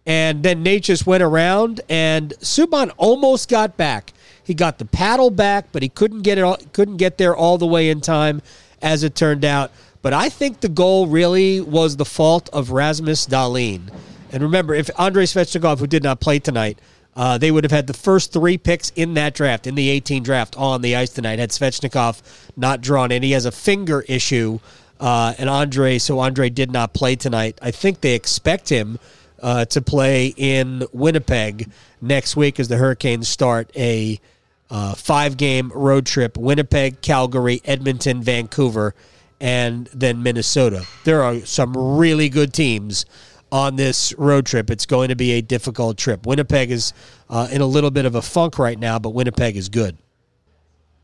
And 0.05 0.43
then 0.43 0.63
Necas 0.63 1.05
went 1.05 1.23
around, 1.23 1.81
and 1.89 2.31
Subban 2.39 2.91
almost 2.97 3.49
got 3.49 3.75
back. 3.75 4.13
He 4.43 4.53
got 4.53 4.77
the 4.77 4.85
paddle 4.85 5.31
back, 5.31 5.71
but 5.71 5.81
he 5.81 5.89
couldn't 5.89 6.21
get 6.21 6.37
it. 6.37 6.73
Couldn't 6.73 6.97
get 6.97 7.17
there 7.17 7.35
all 7.35 7.57
the 7.57 7.65
way 7.65 7.89
in 7.89 8.01
time 8.01 8.43
as 8.81 9.03
it 9.03 9.15
turned 9.15 9.45
out. 9.45 9.71
But 10.01 10.13
I 10.13 10.29
think 10.29 10.59
the 10.59 10.69
goal 10.69 11.07
really 11.07 11.61
was 11.61 11.97
the 11.97 12.05
fault 12.05 12.49
of 12.53 12.71
Rasmus 12.71 13.25
Dahlin. 13.25 13.91
And 14.31 14.43
remember, 14.43 14.73
if 14.73 14.89
Andrei 14.99 15.25
Svechnikov, 15.25 15.79
who 15.79 15.87
did 15.87 16.03
not 16.03 16.19
play 16.19 16.39
tonight, 16.39 16.77
uh, 17.15 17.37
they 17.37 17.49
would 17.49 17.63
have 17.63 17.71
had 17.71 17.87
the 17.87 17.93
first 17.93 18.33
three 18.33 18.57
picks 18.57 18.91
in 18.91 19.13
that 19.13 19.33
draft, 19.33 19.67
in 19.67 19.75
the 19.75 19.89
18 19.89 20.23
draft, 20.23 20.57
on 20.57 20.81
the 20.81 20.95
ice 20.95 21.11
tonight. 21.11 21.39
Had 21.39 21.51
Svechnikov 21.51 22.21
not 22.57 22.81
drawn 22.81 23.11
in, 23.11 23.23
he 23.23 23.31
has 23.31 23.45
a 23.45 23.51
finger 23.51 24.03
issue, 24.07 24.59
uh, 24.99 25.33
and 25.37 25.49
Andre, 25.49 25.97
so 25.97 26.19
Andre 26.19 26.49
did 26.49 26.71
not 26.71 26.93
play 26.93 27.15
tonight. 27.15 27.57
I 27.61 27.71
think 27.71 28.01
they 28.01 28.13
expect 28.13 28.69
him 28.69 28.99
uh, 29.41 29.65
to 29.65 29.81
play 29.81 30.33
in 30.35 30.83
Winnipeg 30.91 31.69
next 32.01 32.35
week 32.35 32.59
as 32.59 32.67
the 32.67 32.77
Hurricanes 32.77 33.27
start 33.27 33.71
a 33.75 34.19
uh, 34.69 34.95
five 34.95 35.37
game 35.37 35.71
road 35.73 36.05
trip 36.05 36.37
Winnipeg, 36.37 37.01
Calgary, 37.01 37.61
Edmonton, 37.65 38.21
Vancouver, 38.21 38.95
and 39.39 39.87
then 39.93 40.23
Minnesota. 40.23 40.85
There 41.03 41.23
are 41.23 41.39
some 41.41 41.75
really 41.75 42.29
good 42.29 42.53
teams 42.53 43.05
on 43.51 43.75
this 43.75 44.13
road 44.17 44.45
trip. 44.45 44.69
It's 44.69 44.85
going 44.85 45.09
to 45.09 45.15
be 45.15 45.33
a 45.33 45.41
difficult 45.41 45.97
trip. 45.97 46.25
Winnipeg 46.25 46.71
is 46.71 46.93
uh, 47.29 47.47
in 47.51 47.61
a 47.61 47.65
little 47.65 47.91
bit 47.91 48.05
of 48.05 48.15
a 48.15 48.21
funk 48.21 48.59
right 48.59 48.77
now, 48.77 48.99
but 48.99 49.11
Winnipeg 49.11 49.55
is 49.55 49.69
good. 49.69 49.97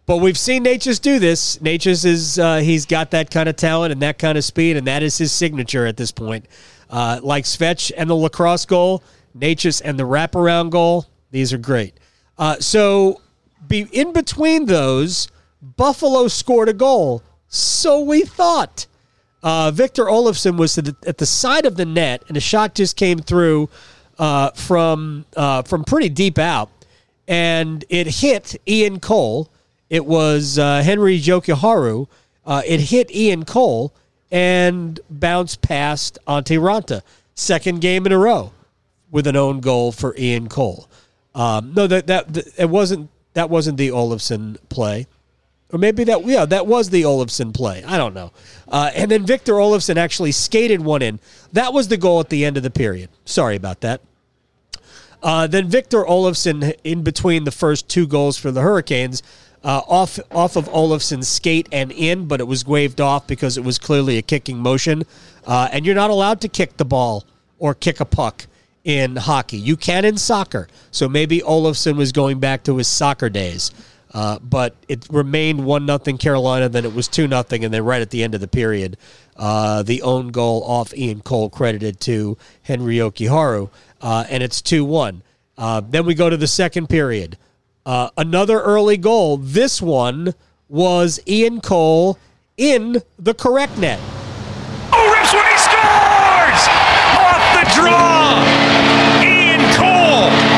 But 0.05 0.17
we've 0.17 0.37
seen 0.37 0.65
Necas 0.65 0.99
do 0.99 1.19
this. 1.19 1.57
Necas 1.59 2.03
is 2.03 2.39
uh, 2.39 2.57
he's 2.57 2.85
got 2.85 3.11
that 3.11 3.29
kind 3.29 3.47
of 3.47 3.55
talent 3.55 3.93
and 3.93 4.01
that 4.01 4.17
kind 4.17 4.37
of 4.37 4.43
speed, 4.43 4.75
and 4.75 4.87
that 4.87 5.03
is 5.03 5.17
his 5.17 5.31
signature 5.31 5.85
at 5.85 5.95
this 5.95 6.11
point. 6.11 6.47
Uh, 6.89 7.19
like 7.23 7.45
Svetch 7.45 7.91
and 7.95 8.09
the 8.09 8.15
lacrosse 8.15 8.65
goal, 8.65 9.03
Necas 9.37 9.81
and 9.85 9.97
the 9.97 10.03
wraparound 10.03 10.71
goal, 10.71 11.05
these 11.29 11.53
are 11.53 11.57
great. 11.57 11.93
Uh, 12.37 12.57
so 12.59 13.21
be 13.67 13.87
in 13.91 14.13
between 14.13 14.65
those, 14.65 15.27
Buffalo 15.61 16.27
scored 16.27 16.69
a 16.69 16.73
goal. 16.73 17.23
So 17.47 18.01
we 18.01 18.23
thought. 18.23 18.87
Uh, 19.43 19.71
Victor 19.71 20.05
Olofsson 20.05 20.57
was 20.57 20.75
the, 20.75 20.95
at 21.07 21.17
the 21.17 21.25
side 21.25 21.65
of 21.65 21.75
the 21.75 21.85
net, 21.85 22.23
and 22.27 22.37
a 22.37 22.39
shot 22.39 22.75
just 22.75 22.95
came 22.95 23.19
through 23.19 23.69
uh, 24.19 24.51
from 24.51 25.25
uh, 25.35 25.63
from 25.63 25.83
pretty 25.83 26.09
deep 26.09 26.37
out, 26.37 26.69
and 27.27 27.83
it 27.89 28.07
hit 28.07 28.55
Ian 28.67 28.99
Cole. 28.99 29.49
It 29.89 30.05
was 30.05 30.59
uh, 30.59 30.83
Henri 30.85 31.19
Jokiharju. 31.19 32.07
Uh, 32.45 32.61
it 32.65 32.79
hit 32.79 33.13
Ian 33.13 33.45
Cole 33.45 33.93
and 34.31 34.99
bounced 35.09 35.61
past 35.61 36.17
Antti 36.27 36.59
Raanta. 36.59 37.01
Second 37.35 37.81
game 37.81 38.05
in 38.05 38.11
a 38.11 38.17
row 38.17 38.53
with 39.09 39.27
an 39.27 39.35
own 39.35 39.59
goal 39.59 39.91
for 39.91 40.15
Ian 40.17 40.49
Cole. 40.49 40.87
Um, 41.33 41.73
no, 41.73 41.87
that, 41.87 42.07
that 42.07 42.33
that 42.33 42.59
it 42.59 42.69
wasn't 42.69 43.09
that 43.33 43.49
wasn't 43.49 43.77
the 43.77 43.89
Olofsson 43.89 44.57
play. 44.69 45.07
Or 45.71 45.79
maybe 45.79 46.03
that, 46.05 46.25
yeah, 46.25 46.45
that 46.45 46.67
was 46.67 46.89
the 46.89 47.03
Olofsson 47.03 47.53
play. 47.53 47.83
I 47.83 47.97
don't 47.97 48.13
know. 48.13 48.31
Uh, 48.67 48.91
and 48.93 49.09
then 49.09 49.25
Victor 49.25 49.53
Olofsson 49.53 49.95
actually 49.95 50.33
skated 50.33 50.81
one 50.81 51.01
in. 51.01 51.19
That 51.53 51.73
was 51.73 51.87
the 51.87 51.97
goal 51.97 52.19
at 52.19 52.29
the 52.29 52.43
end 52.43 52.57
of 52.57 52.63
the 52.63 52.69
period. 52.69 53.09
Sorry 53.23 53.55
about 53.55 53.81
that. 53.81 54.01
Uh, 55.23 55.47
then 55.47 55.69
Victor 55.69 56.03
Olofsson, 56.03 56.75
in 56.83 57.03
between 57.03 57.45
the 57.45 57.51
first 57.51 57.87
two 57.87 58.05
goals 58.05 58.37
for 58.37 58.51
the 58.51 58.61
Hurricanes, 58.61 59.23
uh, 59.63 59.81
off 59.87 60.19
off 60.31 60.55
of 60.55 60.67
Olofsson's 60.69 61.27
skate 61.27 61.69
and 61.71 61.91
in, 61.91 62.27
but 62.27 62.39
it 62.39 62.45
was 62.45 62.65
waved 62.65 62.99
off 62.99 63.27
because 63.27 63.57
it 63.57 63.63
was 63.63 63.77
clearly 63.77 64.17
a 64.17 64.21
kicking 64.23 64.57
motion. 64.57 65.03
Uh, 65.45 65.69
and 65.71 65.85
you're 65.85 65.95
not 65.95 66.09
allowed 66.09 66.41
to 66.41 66.47
kick 66.47 66.77
the 66.77 66.85
ball 66.85 67.25
or 67.59 67.75
kick 67.75 67.99
a 67.99 68.05
puck 68.05 68.47
in 68.83 69.15
hockey. 69.15 69.57
You 69.57 69.77
can 69.77 70.05
in 70.05 70.17
soccer. 70.17 70.67
So 70.91 71.07
maybe 71.07 71.39
Olofsson 71.39 71.95
was 71.95 72.11
going 72.11 72.39
back 72.39 72.63
to 72.63 72.77
his 72.77 72.87
soccer 72.87 73.29
days. 73.29 73.71
Uh, 74.13 74.39
but 74.39 74.75
it 74.87 75.07
remained 75.09 75.63
one 75.63 75.85
nothing 75.85 76.17
Carolina. 76.17 76.67
Then 76.67 76.85
it 76.85 76.93
was 76.93 77.07
two 77.07 77.27
nothing, 77.27 77.63
and 77.63 77.73
then 77.73 77.85
right 77.85 78.01
at 78.01 78.09
the 78.09 78.23
end 78.23 78.35
of 78.35 78.41
the 78.41 78.47
period, 78.47 78.97
uh, 79.37 79.83
the 79.83 80.01
own 80.01 80.31
goal 80.31 80.63
off 80.63 80.93
Ian 80.93 81.21
Cole 81.21 81.49
credited 81.49 81.99
to 82.01 82.37
Henri 82.63 82.97
Jokiharju, 82.97 83.69
uh, 84.01 84.25
and 84.29 84.43
it's 84.43 84.61
two 84.61 84.83
one. 84.83 85.23
Uh, 85.57 85.81
then 85.81 86.05
we 86.05 86.13
go 86.13 86.29
to 86.29 86.37
the 86.37 86.47
second 86.47 86.87
period. 86.87 87.37
Uh, 87.85 88.09
another 88.17 88.59
early 88.59 88.97
goal. 88.97 89.37
This 89.37 89.81
one 89.81 90.33
was 90.67 91.19
Ian 91.25 91.61
Cole 91.61 92.17
in 92.57 93.01
the 93.17 93.33
correct 93.33 93.77
net. 93.77 93.99
Oh, 94.91 95.07
Ripsway 95.15 95.55
scores! 95.57 96.61
Off 97.17 97.43
the 97.55 97.81
draw! 97.81 98.43
Ian 99.23 99.61
Cole 99.75 100.51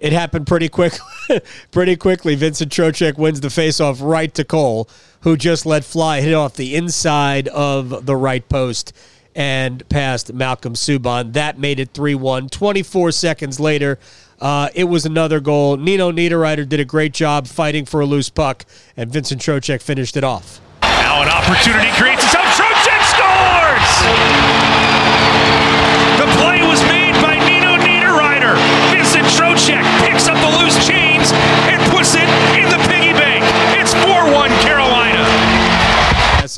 it 0.00 0.12
happened 0.12 0.46
pretty 0.46 0.68
quick, 0.68 0.94
pretty 1.70 1.96
quickly. 1.96 2.34
Vincent 2.34 2.70
Trocheck 2.72 3.18
wins 3.18 3.40
the 3.40 3.48
faceoff 3.48 4.00
right 4.00 4.32
to 4.34 4.44
Cole, 4.44 4.88
who 5.22 5.36
just 5.36 5.66
let 5.66 5.84
fly, 5.84 6.20
hit 6.20 6.34
off 6.34 6.54
the 6.54 6.76
inside 6.76 7.48
of 7.48 8.06
the 8.06 8.16
right 8.16 8.48
post 8.48 8.92
and 9.34 9.88
past 9.88 10.32
Malcolm 10.32 10.74
Subban. 10.74 11.32
That 11.32 11.58
made 11.58 11.80
it 11.80 11.90
3 11.94 12.14
1. 12.14 12.48
24 12.48 13.12
seconds 13.12 13.60
later, 13.60 13.98
uh, 14.40 14.68
it 14.74 14.84
was 14.84 15.06
another 15.06 15.40
goal. 15.40 15.76
Nino 15.76 16.12
Niederreiter 16.12 16.68
did 16.68 16.80
a 16.80 16.84
great 16.84 17.12
job 17.12 17.46
fighting 17.46 17.84
for 17.84 18.00
a 18.00 18.06
loose 18.06 18.30
puck, 18.30 18.64
and 18.96 19.12
Vincent 19.12 19.40
Trocheck 19.40 19.80
finished 19.80 20.16
it 20.16 20.24
off. 20.24 20.60
Now 20.82 21.22
an 21.22 21.28
opportunity 21.28 21.90
creates 21.92 22.24
itself. 22.24 22.46
Trocheck 22.46 23.02
scores! 23.14 24.77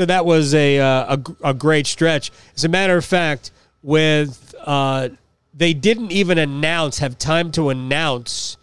So 0.00 0.06
that 0.06 0.24
was 0.24 0.54
a, 0.54 0.78
uh, 0.78 1.18
a, 1.42 1.48
a 1.50 1.52
great 1.52 1.86
stretch. 1.86 2.30
As 2.56 2.64
a 2.64 2.70
matter 2.70 2.96
of 2.96 3.04
fact, 3.04 3.50
with 3.82 4.54
uh, 4.64 5.10
they 5.52 5.74
didn't 5.74 6.10
even 6.10 6.38
announce, 6.38 7.00
have 7.00 7.18
time 7.18 7.52
to 7.52 7.68
announce 7.68 8.56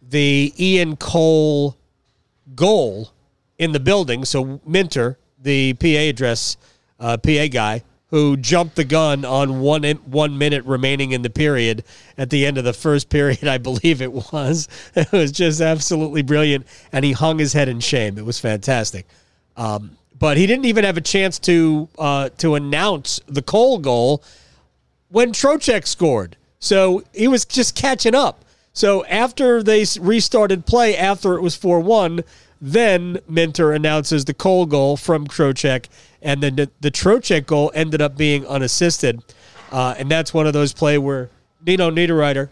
the 0.00 0.54
Ian 0.56 0.94
Cole 0.94 1.76
goal 2.54 3.10
in 3.58 3.72
the 3.72 3.80
building. 3.80 4.24
So 4.24 4.60
Minter, 4.64 5.18
the 5.42 5.74
PA 5.74 5.88
address, 5.88 6.56
uh, 7.00 7.16
PA 7.16 7.48
guy, 7.48 7.82
who 8.10 8.36
jumped 8.36 8.76
the 8.76 8.84
gun 8.84 9.24
on 9.24 9.58
one 9.58 9.82
one 10.04 10.38
minute 10.38 10.64
remaining 10.66 11.10
in 11.10 11.22
the 11.22 11.30
period 11.30 11.82
at 12.16 12.30
the 12.30 12.46
end 12.46 12.58
of 12.58 12.64
the 12.64 12.72
first 12.72 13.08
period, 13.10 13.48
I 13.48 13.58
believe 13.58 14.00
it 14.00 14.12
was. 14.12 14.68
It 14.94 15.10
was 15.10 15.32
just 15.32 15.60
absolutely 15.60 16.22
brilliant, 16.22 16.64
and 16.92 17.04
he 17.04 17.10
hung 17.10 17.40
his 17.40 17.54
head 17.54 17.68
in 17.68 17.80
shame. 17.80 18.18
It 18.18 18.24
was 18.24 18.38
fantastic. 18.38 19.04
Um, 19.56 19.96
but 20.18 20.36
he 20.36 20.46
didn't 20.46 20.64
even 20.64 20.84
have 20.84 20.96
a 20.96 21.02
chance 21.02 21.38
to 21.40 21.88
uh, 21.98 22.28
to 22.38 22.54
announce 22.54 23.20
the 23.26 23.42
Cole 23.42 23.78
goal 23.78 24.22
when 25.08 25.32
Trocheck 25.32 25.86
scored. 25.86 26.36
So 26.58 27.04
he 27.12 27.28
was 27.28 27.44
just 27.44 27.74
catching 27.74 28.14
up. 28.14 28.44
So 28.72 29.04
after 29.06 29.62
they 29.62 29.86
restarted 30.00 30.66
play, 30.66 30.96
after 30.96 31.34
it 31.34 31.40
was 31.40 31.56
4 31.56 31.80
1, 31.80 32.22
then 32.60 33.18
Minter 33.28 33.72
announces 33.72 34.24
the 34.24 34.34
Cole 34.34 34.66
goal 34.66 34.96
from 34.96 35.26
Trocheck, 35.26 35.86
and 36.22 36.42
then 36.42 36.56
the, 36.56 36.70
the 36.80 36.90
Trocheck 36.90 37.46
goal 37.46 37.70
ended 37.74 38.00
up 38.00 38.16
being 38.16 38.46
unassisted. 38.46 39.22
Uh, 39.70 39.94
and 39.98 40.10
that's 40.10 40.32
one 40.32 40.46
of 40.46 40.52
those 40.52 40.72
play 40.72 40.98
where 40.98 41.28
Nino 41.64 41.90
Niederreiter 41.90 42.48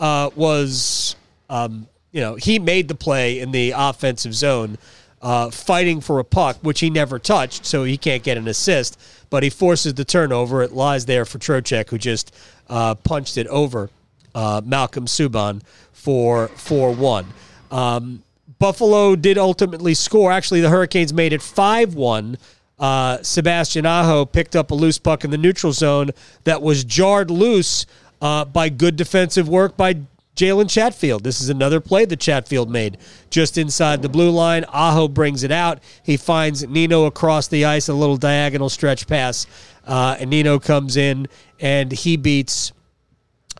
uh, 0.00 0.30
was, 0.34 1.16
um, 1.48 1.86
you 2.10 2.20
know, 2.20 2.34
he 2.34 2.58
made 2.58 2.88
the 2.88 2.94
play 2.94 3.38
in 3.38 3.52
the 3.52 3.72
offensive 3.76 4.34
zone, 4.34 4.76
uh, 5.22 5.50
fighting 5.50 6.00
for 6.00 6.18
a 6.18 6.24
puck, 6.24 6.58
which 6.62 6.80
he 6.80 6.90
never 6.90 7.18
touched, 7.18 7.64
so 7.64 7.84
he 7.84 7.96
can't 7.96 8.22
get 8.22 8.36
an 8.36 8.48
assist. 8.48 8.98
But 9.30 9.42
he 9.42 9.50
forces 9.50 9.94
the 9.94 10.04
turnover. 10.04 10.62
It 10.62 10.72
lies 10.72 11.06
there 11.06 11.24
for 11.24 11.38
Trocheck, 11.38 11.90
who 11.90 11.98
just 11.98 12.34
uh, 12.68 12.96
punched 12.96 13.36
it 13.36 13.46
over 13.46 13.88
uh, 14.34 14.60
Malcolm 14.64 15.06
Subban 15.06 15.62
for 15.92 16.48
4 16.48 16.92
1. 16.92 17.26
Um, 17.70 18.22
Buffalo 18.58 19.16
did 19.16 19.38
ultimately 19.38 19.94
score. 19.94 20.30
Actually, 20.30 20.60
the 20.60 20.70
Hurricanes 20.70 21.12
made 21.12 21.32
it 21.32 21.42
5 21.42 21.94
1. 21.94 22.38
Uh, 22.78 23.22
Sebastian 23.22 23.86
Aho 23.86 24.24
picked 24.24 24.56
up 24.56 24.70
a 24.72 24.74
loose 24.74 24.98
puck 24.98 25.24
in 25.24 25.30
the 25.30 25.38
neutral 25.38 25.72
zone 25.72 26.10
that 26.44 26.62
was 26.62 26.82
jarred 26.82 27.30
loose 27.30 27.86
uh, 28.20 28.44
by 28.44 28.68
good 28.68 28.96
defensive 28.96 29.48
work 29.48 29.76
by 29.76 29.96
Jalen 30.36 30.70
Chatfield. 30.70 31.24
This 31.24 31.40
is 31.40 31.50
another 31.50 31.80
play 31.80 32.04
that 32.06 32.18
Chatfield 32.18 32.70
made 32.70 32.98
just 33.30 33.58
inside 33.58 34.00
the 34.00 34.08
blue 34.08 34.30
line. 34.30 34.64
Aho 34.68 35.08
brings 35.08 35.42
it 35.42 35.52
out. 35.52 35.80
He 36.02 36.16
finds 36.16 36.66
Nino 36.66 37.04
across 37.04 37.48
the 37.48 37.64
ice, 37.64 37.88
a 37.88 37.94
little 37.94 38.16
diagonal 38.16 38.70
stretch 38.70 39.06
pass, 39.06 39.46
uh, 39.86 40.16
and 40.18 40.30
Nino 40.30 40.58
comes 40.58 40.96
in 40.96 41.28
and 41.60 41.92
he 41.92 42.16
beats 42.16 42.72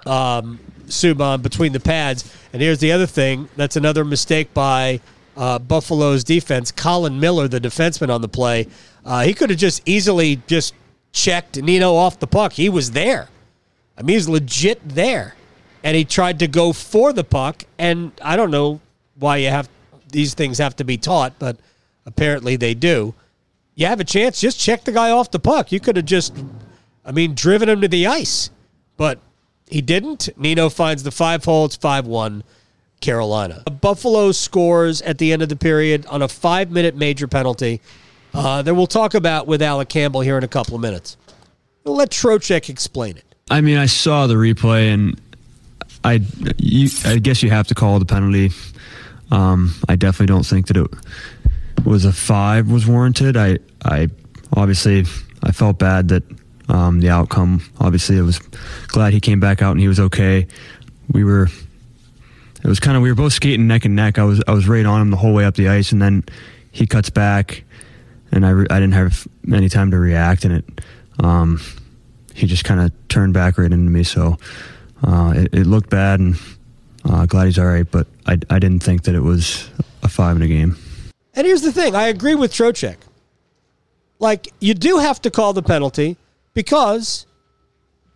um, 0.07 0.59
Subban 0.87 1.43
between 1.43 1.73
the 1.73 1.81
pads. 1.81 2.33
And 2.53 2.63
here's 2.63 2.79
the 2.79 2.93
other 2.93 3.07
thing 3.07 3.49
that's 3.57 3.77
another 3.77 4.05
mistake 4.05 4.55
by 4.55 5.01
uh, 5.37 5.59
Buffalo's 5.59 6.25
defense. 6.25 6.73
Colin 6.73 7.21
Miller, 7.21 7.49
the 7.49 7.61
defenseman 7.61 8.09
on 8.09 8.23
the 8.23 8.29
play, 8.29 8.67
uh, 9.05 9.23
he 9.23 9.35
could 9.35 9.51
have 9.51 9.59
just 9.59 9.87
easily 9.87 10.41
just 10.47 10.75
checked 11.13 11.57
Nino 11.61 11.95
off 11.95 12.19
the 12.19 12.27
puck. 12.27 12.53
He 12.55 12.69
was 12.69 12.93
there. 12.93 13.29
I 13.97 14.03
mean, 14.03 14.17
he's 14.17 14.29
legit 14.29 14.81
there. 14.89 15.35
And 15.85 15.97
he 15.97 16.05
tried 16.05 16.39
to 16.41 16.49
go 16.49 16.73
for 16.73 17.13
the 17.13 17.25
puck. 17.25 17.65
And 17.79 18.13
I 18.23 18.37
don't 18.37 18.51
know 18.51 18.81
why 19.19 19.39
you 19.39 19.49
have 19.49 19.69
these 20.11 20.35
things 20.35 20.59
have 20.59 20.77
to 20.77 20.85
be 20.85 20.97
taught, 20.97 21.39
but 21.39 21.57
apparently 22.07 22.57
they 22.57 22.75
do. 22.75 23.15
You 23.75 23.87
have 23.87 24.01
a 24.01 24.05
chance, 24.05 24.41
just 24.41 24.61
check 24.61 24.85
the 24.85 24.93
guy 24.93 25.11
off 25.11 25.31
the 25.31 25.39
puck. 25.39 25.73
You 25.73 25.81
could 25.81 25.97
have 25.97 26.05
just, 26.05 26.37
I 27.05 27.13
mean, 27.13 27.35
driven 27.35 27.69
him 27.69 27.81
to 27.81 27.89
the 27.89 28.07
ice. 28.07 28.51
But 28.97 29.19
he 29.67 29.81
didn't. 29.81 30.29
Nino 30.37 30.69
finds 30.69 31.03
the 31.03 31.11
five 31.11 31.45
hole. 31.45 31.65
It's 31.65 31.77
5 31.77 32.07
1 32.07 32.45
Carolina. 33.01 33.63
Buffalo 33.81 34.33
scores 34.33 35.03
at 35.03 35.19
the 35.19 35.33
end 35.33 35.43
of 35.43 35.49
the 35.49 35.57
period 35.57 36.07
on 36.07 36.23
a 36.23 36.29
five 36.29 36.71
minute 36.71 36.95
major 36.95 37.27
penalty 37.27 37.81
uh, 38.35 38.63
that 38.63 38.75
we'll 38.75 38.87
talk 38.87 39.15
about 39.15 39.47
with 39.47 39.61
Alec 39.61 39.89
Campbell 39.89 40.21
here 40.21 40.39
in 40.39 40.45
a 40.45 40.49
couple 40.49 40.75
of 40.75 40.81
minutes. 40.81 41.17
We'll 41.85 41.97
let 41.97 42.11
Trocheck 42.11 42.69
explain 42.69 43.17
it. 43.17 43.25
I 43.51 43.61
mean, 43.61 43.77
I 43.77 43.87
saw 43.87 44.27
the 44.27 44.35
replay 44.35 44.95
and 44.95 45.21
I, 46.05 46.21
you, 46.59 46.89
I 47.05 47.19
guess 47.19 47.43
you 47.43 47.51
have 47.51 47.69
to 47.69 47.75
call 47.75 47.99
the 47.99 48.05
penalty. 48.05 48.51
Um, 49.31 49.75
I 49.89 49.97
definitely 49.97 50.27
don't 50.27 50.45
think 50.45 50.67
that 50.67 50.77
it 50.77 50.87
was 51.85 52.05
a 52.05 52.13
five 52.13 52.71
was 52.71 52.87
warranted. 52.87 53.37
I, 53.37 53.59
I 53.85 54.09
obviously 54.53 55.05
I 55.43 55.53
felt 55.53 55.79
bad 55.79 56.09
that 56.09 56.23
um, 56.69 57.01
the 57.01 57.11
outcome. 57.11 57.63
Obviously, 57.81 58.19
I 58.19 58.23
was 58.23 58.39
glad 58.89 59.13
he 59.13 59.21
came 59.21 59.41
back 59.41 59.63
out 59.63 59.73
and 59.73 59.81
he 59.81 59.89
was 59.89 60.01
okay. 60.01 60.47
We 61.11 61.25
were, 61.25 61.49
it 62.63 62.69
was 62.69 62.81
kind 62.81 62.97
of 62.97 63.03
we 63.03 63.11
were 63.11 63.15
both 63.15 63.33
skating 63.33 63.67
neck 63.67 63.85
and 63.85 63.97
neck. 63.97 64.19
I 64.19 64.25
was 64.25 64.43
I 64.47 64.53
was 64.53 64.69
right 64.69 64.87
on 64.87 65.01
him 65.01 65.11
the 65.11 65.17
whole 65.17 65.35
way 65.35 65.45
up 65.45 65.55
the 65.55 65.69
ice, 65.69 65.93
and 65.93 66.01
then 66.01 66.25
he 66.71 66.87
cuts 66.87 67.11
back, 67.11 67.65
and 68.31 68.47
I 68.47 68.51
re, 68.51 68.67
I 68.71 68.81
didn't 68.81 68.95
have 68.95 69.27
any 69.53 69.69
time 69.69 69.91
to 69.91 69.99
react, 69.99 70.45
and 70.45 70.55
it 70.55 70.81
um, 71.21 71.61
he 72.35 72.47
just 72.47 72.65
kind 72.65 72.81
of 72.81 72.93
turned 73.09 73.35
back 73.35 73.59
right 73.59 73.71
into 73.71 73.91
me. 73.91 74.05
So 74.05 74.39
uh, 75.03 75.33
it, 75.37 75.55
it, 75.55 75.67
looked 75.67 75.91
bad, 75.91 76.21
and 76.21 76.37
uh, 77.05 77.27
glad 77.27 77.47
he's 77.47 77.59
all 77.59 77.67
right. 77.67 77.89
But 77.91 78.07
I 78.27 78.39
I 78.51 78.59
didn't 78.59 78.81
think 78.81 79.05
that 79.05 79.15
it 79.15 79.21
was 79.21 79.69
a 80.03 80.09
five 80.09 80.37
in 80.37 80.43
a 80.43 80.49
game. 80.49 80.77
And 81.35 81.47
here's 81.47 81.63
the 81.63 81.73
thing: 81.73 81.95
I 81.95 82.09
agree 82.09 82.35
with 82.35 82.53
Trocheck. 82.53 82.97
Like 84.19 84.53
you 84.61 84.75
do 84.75 84.99
have 84.99 85.21
to 85.23 85.31
call 85.31 85.53
the 85.53 85.63
penalty 85.63 86.17
because 86.55 87.27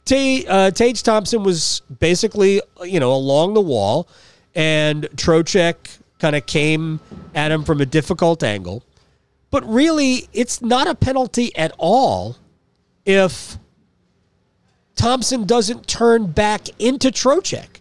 T, 0.04 0.46
uh, 0.46 0.70
Tage 0.70 1.02
Thompson 1.02 1.42
was 1.42 1.82
basically, 1.98 2.62
you 2.82 3.00
know, 3.00 3.12
along 3.12 3.54
the 3.54 3.60
wall, 3.60 4.08
and 4.54 5.04
Trocheck 5.16 5.98
kind 6.20 6.36
of 6.36 6.46
came 6.46 7.00
at 7.34 7.50
him 7.50 7.64
from 7.64 7.80
a 7.80 7.86
difficult 7.86 8.42
angle. 8.42 8.84
But 9.50 9.68
really, 9.68 10.28
it's 10.32 10.62
not 10.62 10.86
a 10.86 10.94
penalty 10.94 11.54
at 11.56 11.72
all 11.76 12.36
if 13.04 13.58
Thompson 14.96 15.44
doesn't 15.44 15.86
turn 15.86 16.26
back 16.26 16.68
into 16.80 17.08
Trocheck. 17.08 17.80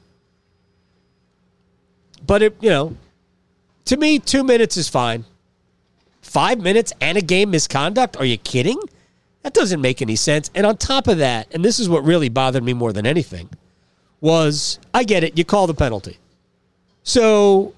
But 2.25 2.41
it, 2.41 2.58
you 2.60 2.69
know, 2.69 2.95
to 3.86 3.97
me, 3.97 4.19
two 4.19 4.43
minutes 4.43 4.78
is 4.78 4.89
fine. 4.89 5.25
Five 6.21 6.60
minutes 6.60 6.91
and 6.99 7.17
a 7.17 7.21
game 7.21 7.51
misconduct? 7.51 8.17
Are 8.17 8.25
you 8.25 8.38
kidding? 8.38 8.80
That 9.43 9.54
doesn't 9.54 9.80
make 9.80 10.01
any 10.01 10.15
sense. 10.15 10.49
And 10.56 10.65
on 10.65 10.78
top 10.78 11.08
of 11.08 11.19
that, 11.19 11.47
and 11.54 11.63
this 11.63 11.80
is 11.80 11.88
what 11.88 12.04
really 12.04 12.30
bothered 12.30 12.63
me 12.63 12.73
more 12.73 12.91
than 12.91 13.06
anything, 13.06 13.49
was 14.19 14.80
I 14.93 15.04
get 15.04 15.23
it, 15.23 15.38
you 15.38 15.45
call 15.45 15.67
the 15.67 15.73
penalty. 15.73 16.17
So 17.04 17.75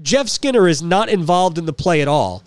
Jeff 0.00 0.28
Skinner 0.28 0.68
is 0.68 0.80
not 0.80 1.08
involved 1.08 1.58
in 1.58 1.66
the 1.66 1.72
play 1.72 2.00
at 2.00 2.08
all, 2.08 2.44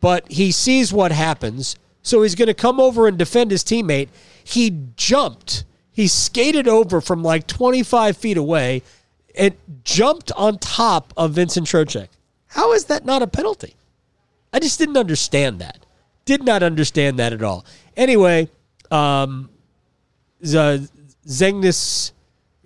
but 0.00 0.30
he 0.30 0.50
sees 0.50 0.92
what 0.92 1.12
happens. 1.12 1.76
So 2.02 2.22
he's 2.22 2.34
going 2.34 2.48
to 2.48 2.54
come 2.54 2.80
over 2.80 3.06
and 3.06 3.16
defend 3.16 3.50
his 3.50 3.62
teammate. 3.62 4.08
He 4.44 4.78
jumped. 4.96 5.64
He 5.92 6.08
skated 6.08 6.66
over 6.66 7.00
from 7.00 7.22
like 7.22 7.46
25 7.46 8.16
feet 8.16 8.36
away 8.36 8.82
and 9.36 9.54
jumped 9.84 10.32
on 10.32 10.58
top 10.58 11.12
of 11.16 11.32
Vincent 11.32 11.66
Trocheck. 11.66 12.08
How 12.48 12.72
is 12.72 12.86
that 12.86 13.04
not 13.04 13.22
a 13.22 13.26
penalty? 13.26 13.76
I 14.52 14.58
just 14.58 14.78
didn't 14.78 14.96
understand 14.96 15.60
that. 15.60 15.86
Did 16.24 16.44
not 16.44 16.62
understand 16.62 17.18
that 17.18 17.32
at 17.32 17.42
all. 17.42 17.64
Anyway, 17.96 18.48
um, 18.90 19.48
Zengnis, 20.42 22.12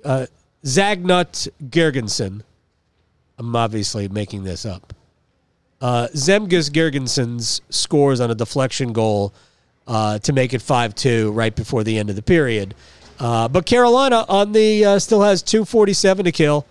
uh, 0.04 0.26
Zagnut 0.64 1.48
Gergensen. 1.68 2.42
I'm 3.38 3.54
obviously 3.54 4.08
making 4.08 4.44
this 4.44 4.66
up. 4.66 4.92
Uh, 5.80 6.08
Zemgus 6.14 6.70
Girgensons 6.70 7.60
scores 7.68 8.20
on 8.20 8.30
a 8.30 8.34
deflection 8.34 8.92
goal 8.92 9.34
uh, 9.86 10.18
to 10.20 10.32
make 10.32 10.54
it 10.54 10.62
5 10.62 10.94
2 10.94 11.32
right 11.32 11.54
before 11.54 11.84
the 11.84 11.98
end 11.98 12.10
of 12.10 12.16
the 12.16 12.22
period. 12.22 12.74
Uh, 13.18 13.48
but 13.48 13.66
Carolina 13.66 14.24
on 14.28 14.52
the 14.52 14.84
uh, 14.84 14.98
still 14.98 15.22
has 15.22 15.42
247 15.42 16.24
to 16.24 16.32
kill. 16.32 16.66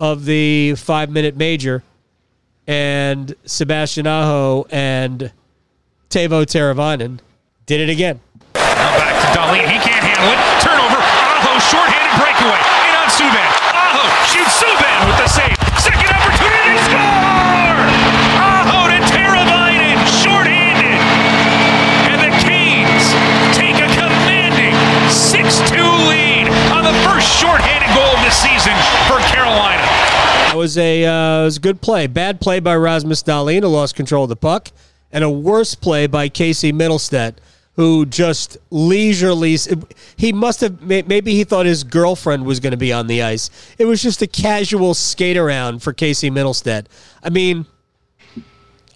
of 0.00 0.24
the 0.24 0.74
five 0.76 1.10
minute 1.10 1.36
major, 1.36 1.82
and 2.66 3.34
Sebastian 3.44 4.06
Aho 4.06 4.66
and 4.70 5.30
Teuvo 6.08 6.44
Teravainen 6.44 7.20
did 7.66 7.80
it 7.80 7.90
again. 7.90 8.18
Now 8.54 8.96
back 8.96 9.14
to 9.20 9.38
Dahlin. 9.38 9.68
He 9.68 9.78
can't 9.78 10.02
handle 10.02 10.32
it. 10.32 10.62
Turnover. 10.64 10.96
Aho 10.96 11.58
shorthanded 11.68 12.16
breakaway. 12.18 12.60
In 12.88 12.94
on 12.96 13.08
Subban. 13.10 13.59
Was 30.60 30.76
a 30.76 31.06
uh, 31.06 31.44
was 31.44 31.56
a 31.56 31.60
good 31.60 31.80
play. 31.80 32.06
Bad 32.06 32.38
play 32.38 32.60
by 32.60 32.76
Rasmus 32.76 33.22
Dahlin, 33.22 33.62
who 33.62 33.68
lost 33.68 33.96
control 33.96 34.24
of 34.24 34.28
the 34.28 34.36
puck, 34.36 34.68
and 35.10 35.24
a 35.24 35.30
worse 35.30 35.74
play 35.74 36.06
by 36.06 36.28
Casey 36.28 36.70
Mittelstadt, 36.70 37.36
who 37.76 38.04
just 38.04 38.58
leisurely. 38.68 39.56
He 40.18 40.34
must 40.34 40.60
have 40.60 40.82
maybe 40.82 41.32
he 41.32 41.44
thought 41.44 41.64
his 41.64 41.82
girlfriend 41.82 42.44
was 42.44 42.60
going 42.60 42.72
to 42.72 42.76
be 42.76 42.92
on 42.92 43.06
the 43.06 43.22
ice. 43.22 43.48
It 43.78 43.86
was 43.86 44.02
just 44.02 44.20
a 44.20 44.26
casual 44.26 44.92
skate 44.92 45.38
around 45.38 45.82
for 45.82 45.94
Casey 45.94 46.30
Mittelstadt. 46.30 46.84
I 47.22 47.30
mean, 47.30 47.64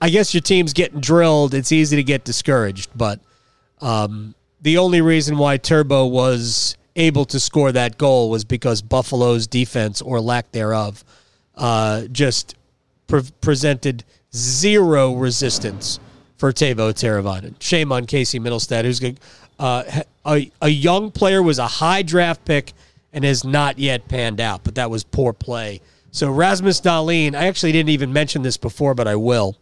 I 0.03 0.11
guess 0.11 0.35
your 0.35 0.42
team's 0.42 0.74
getting 0.74 1.00
drilled. 1.00 1.55
It's 1.55 1.72
easy 1.72 1.96
to 1.96 2.03
get 2.03 2.24
discouraged, 2.24 2.90
but 2.94 3.20
um, 3.81 4.35
the 4.61 4.77
only 4.77 5.00
reason 5.00 5.38
why 5.38 5.57
Turbo 5.57 6.05
was 6.05 6.77
able 6.94 7.24
to 7.24 7.40
score 7.40 7.72
that 7.72 7.96
goal 7.96 8.29
was 8.29 8.44
because 8.44 8.83
Buffalo's 8.83 9.46
defense 9.46 10.03
or 10.03 10.20
lack 10.20 10.53
thereof 10.53 11.03
uh, 11.57 12.03
just 12.12 12.57
pre- 13.07 13.23
presented 13.40 14.05
zero 14.35 15.14
resistance 15.14 16.01
for 16.37 16.53
Teuvo 16.53 16.93
Teravainen. 16.93 17.55
Shame 17.61 17.93
on 17.93 18.07
Casey 18.07 18.40
Mittelstadt, 18.40 18.85
who's 18.85 19.03
uh, 19.59 20.03
a, 20.27 20.51
a 20.61 20.69
young 20.69 21.11
player, 21.11 21.43
was 21.43 21.59
a 21.59 21.67
high 21.67 22.03
draft 22.03 22.45
pick, 22.45 22.73
and 23.12 23.25
has 23.25 23.45
not 23.45 23.79
yet 23.79 24.09
panned 24.09 24.40
out, 24.40 24.64
but 24.64 24.75
that 24.75 24.90
was 24.90 25.05
poor 25.05 25.33
play. 25.33 25.81
So 26.11 26.31
Rasmus 26.31 26.81
Dahlin, 26.81 27.35
I 27.35 27.47
actually 27.47 27.73
didn't 27.73 27.90
even 27.90 28.12
mention 28.12 28.43
this 28.43 28.57
before, 28.57 28.95
but 28.95 29.07
I 29.07 29.17
will. 29.17 29.57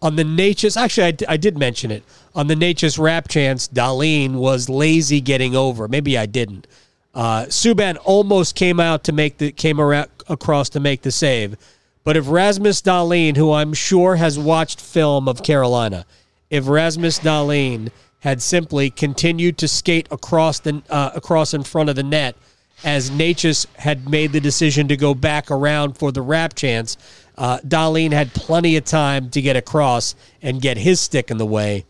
On 0.00 0.16
the 0.16 0.24
Necas, 0.24 0.76
actually, 0.76 1.06
I, 1.28 1.32
I 1.34 1.36
did 1.36 1.56
mention 1.56 1.90
it. 1.90 2.02
On 2.34 2.48
the 2.48 2.54
Necas 2.54 2.98
wrap 2.98 3.28
chance, 3.28 3.68
Dahlin 3.68 4.34
was 4.34 4.68
lazy 4.68 5.20
getting 5.20 5.54
over. 5.54 5.86
Maybe 5.86 6.18
I 6.18 6.26
didn't. 6.26 6.66
Uh, 7.14 7.44
Subban 7.44 7.98
almost 8.04 8.56
came 8.56 8.80
out 8.80 9.04
to 9.04 9.12
make 9.12 9.38
the 9.38 9.52
came 9.52 9.80
around 9.80 10.08
across 10.28 10.68
to 10.70 10.80
make 10.80 11.02
the 11.02 11.10
save, 11.10 11.56
but 12.04 12.16
if 12.16 12.28
Rasmus 12.28 12.82
Dahlin, 12.82 13.36
who 13.36 13.52
I'm 13.52 13.74
sure 13.74 14.16
has 14.16 14.38
watched 14.38 14.80
film 14.80 15.28
of 15.28 15.42
Carolina, 15.42 16.04
if 16.50 16.66
Rasmus 16.66 17.20
Dahlin 17.20 17.90
had 18.20 18.42
simply 18.42 18.90
continued 18.90 19.58
to 19.58 19.68
skate 19.68 20.08
across 20.10 20.60
the 20.60 20.82
uh, 20.90 21.10
across 21.14 21.54
in 21.54 21.62
front 21.62 21.88
of 21.88 21.96
the 21.96 22.02
net, 22.02 22.36
as 22.84 23.10
Necas 23.10 23.66
had 23.76 24.08
made 24.08 24.32
the 24.32 24.40
decision 24.40 24.88
to 24.88 24.96
go 24.96 25.14
back 25.14 25.50
around 25.50 25.96
for 25.96 26.10
the 26.10 26.22
wrap 26.22 26.54
chance, 26.54 26.96
uh, 27.38 27.58
had 27.70 28.34
plenty 28.34 28.76
of 28.76 28.84
time 28.84 29.30
to 29.30 29.40
get 29.40 29.56
across 29.56 30.14
and 30.42 30.60
get 30.60 30.76
his 30.76 31.00
stick 31.00 31.30
in 31.30 31.38
the 31.38 31.46
way, 31.46 31.84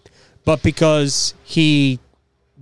but 0.44 0.62
because 0.62 1.34
he 1.42 1.98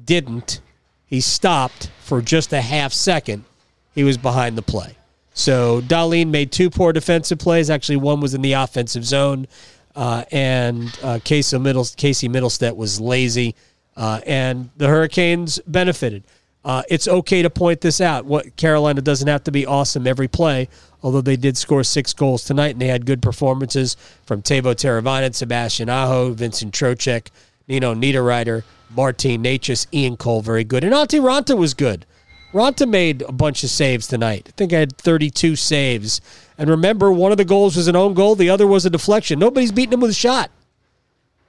didn't, 0.04 0.60
he 1.06 1.20
stopped 1.20 1.90
for 2.00 2.22
just 2.22 2.52
a 2.52 2.60
half 2.60 2.92
second. 2.92 3.44
He 3.92 4.04
was 4.04 4.16
behind 4.16 4.56
the 4.56 4.62
play. 4.62 4.96
So 5.32 5.80
Dahlin 5.82 6.28
made 6.28 6.52
two 6.52 6.70
poor 6.70 6.92
defensive 6.92 7.38
plays. 7.38 7.70
Actually, 7.70 7.96
one 7.96 8.20
was 8.20 8.34
in 8.34 8.42
the 8.42 8.54
offensive 8.54 9.04
zone, 9.04 9.46
uh, 9.94 10.24
and 10.30 10.96
uh, 11.02 11.18
Casey, 11.24 11.58
Middle, 11.58 11.86
Casey 11.96 12.28
Mittelstadt 12.28 12.76
was 12.76 13.00
lazy, 13.00 13.54
uh, 13.96 14.20
and 14.26 14.70
the 14.76 14.88
Hurricanes 14.88 15.58
benefited. 15.66 16.24
Uh, 16.62 16.82
it's 16.90 17.08
okay 17.08 17.42
to 17.42 17.48
point 17.48 17.80
this 17.80 18.00
out. 18.00 18.26
What 18.26 18.54
Carolina 18.56 19.00
doesn't 19.00 19.28
have 19.28 19.44
to 19.44 19.50
be 19.50 19.64
awesome 19.64 20.06
every 20.06 20.28
play, 20.28 20.68
although 21.02 21.22
they 21.22 21.36
did 21.36 21.56
score 21.56 21.82
six 21.84 22.12
goals 22.12 22.44
tonight, 22.44 22.72
and 22.72 22.80
they 22.80 22.88
had 22.88 23.06
good 23.06 23.22
performances 23.22 23.96
from 24.26 24.42
Teuvo 24.42 24.74
Teravainen, 24.74 25.34
Sebastian 25.34 25.88
Aho, 25.88 26.32
Vincent 26.32 26.74
Trocheck, 26.74 27.28
Nino 27.66 27.94
Niederreiter, 27.94 28.62
Martin 28.94 29.42
Necas, 29.42 29.86
Ian 29.94 30.16
Cole, 30.16 30.42
very 30.42 30.64
good, 30.64 30.84
and 30.84 30.92
Antti 30.92 31.20
Raanta 31.20 31.56
was 31.56 31.72
good. 31.72 32.04
Raanta 32.52 32.88
made 32.88 33.22
a 33.22 33.32
bunch 33.32 33.62
of 33.62 33.70
saves 33.70 34.06
tonight. 34.06 34.46
I 34.48 34.50
think 34.52 34.72
I 34.72 34.80
had 34.80 34.96
32 34.96 35.56
saves. 35.56 36.20
And 36.58 36.68
remember, 36.68 37.12
one 37.12 37.30
of 37.30 37.38
the 37.38 37.44
goals 37.44 37.76
was 37.76 37.86
an 37.86 37.96
own 37.96 38.14
goal, 38.14 38.34
the 38.34 38.50
other 38.50 38.66
was 38.66 38.84
a 38.84 38.90
deflection. 38.90 39.38
Nobody's 39.38 39.72
beating 39.72 39.94
him 39.94 40.00
with 40.00 40.10
a 40.10 40.14
shot. 40.14 40.50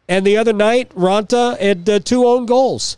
And 0.08 0.26
the 0.26 0.38
other 0.38 0.54
night, 0.54 0.90
Raanta 0.96 1.60
had 1.60 1.90
uh, 1.90 2.00
two 2.00 2.26
own 2.26 2.46
goals. 2.46 2.98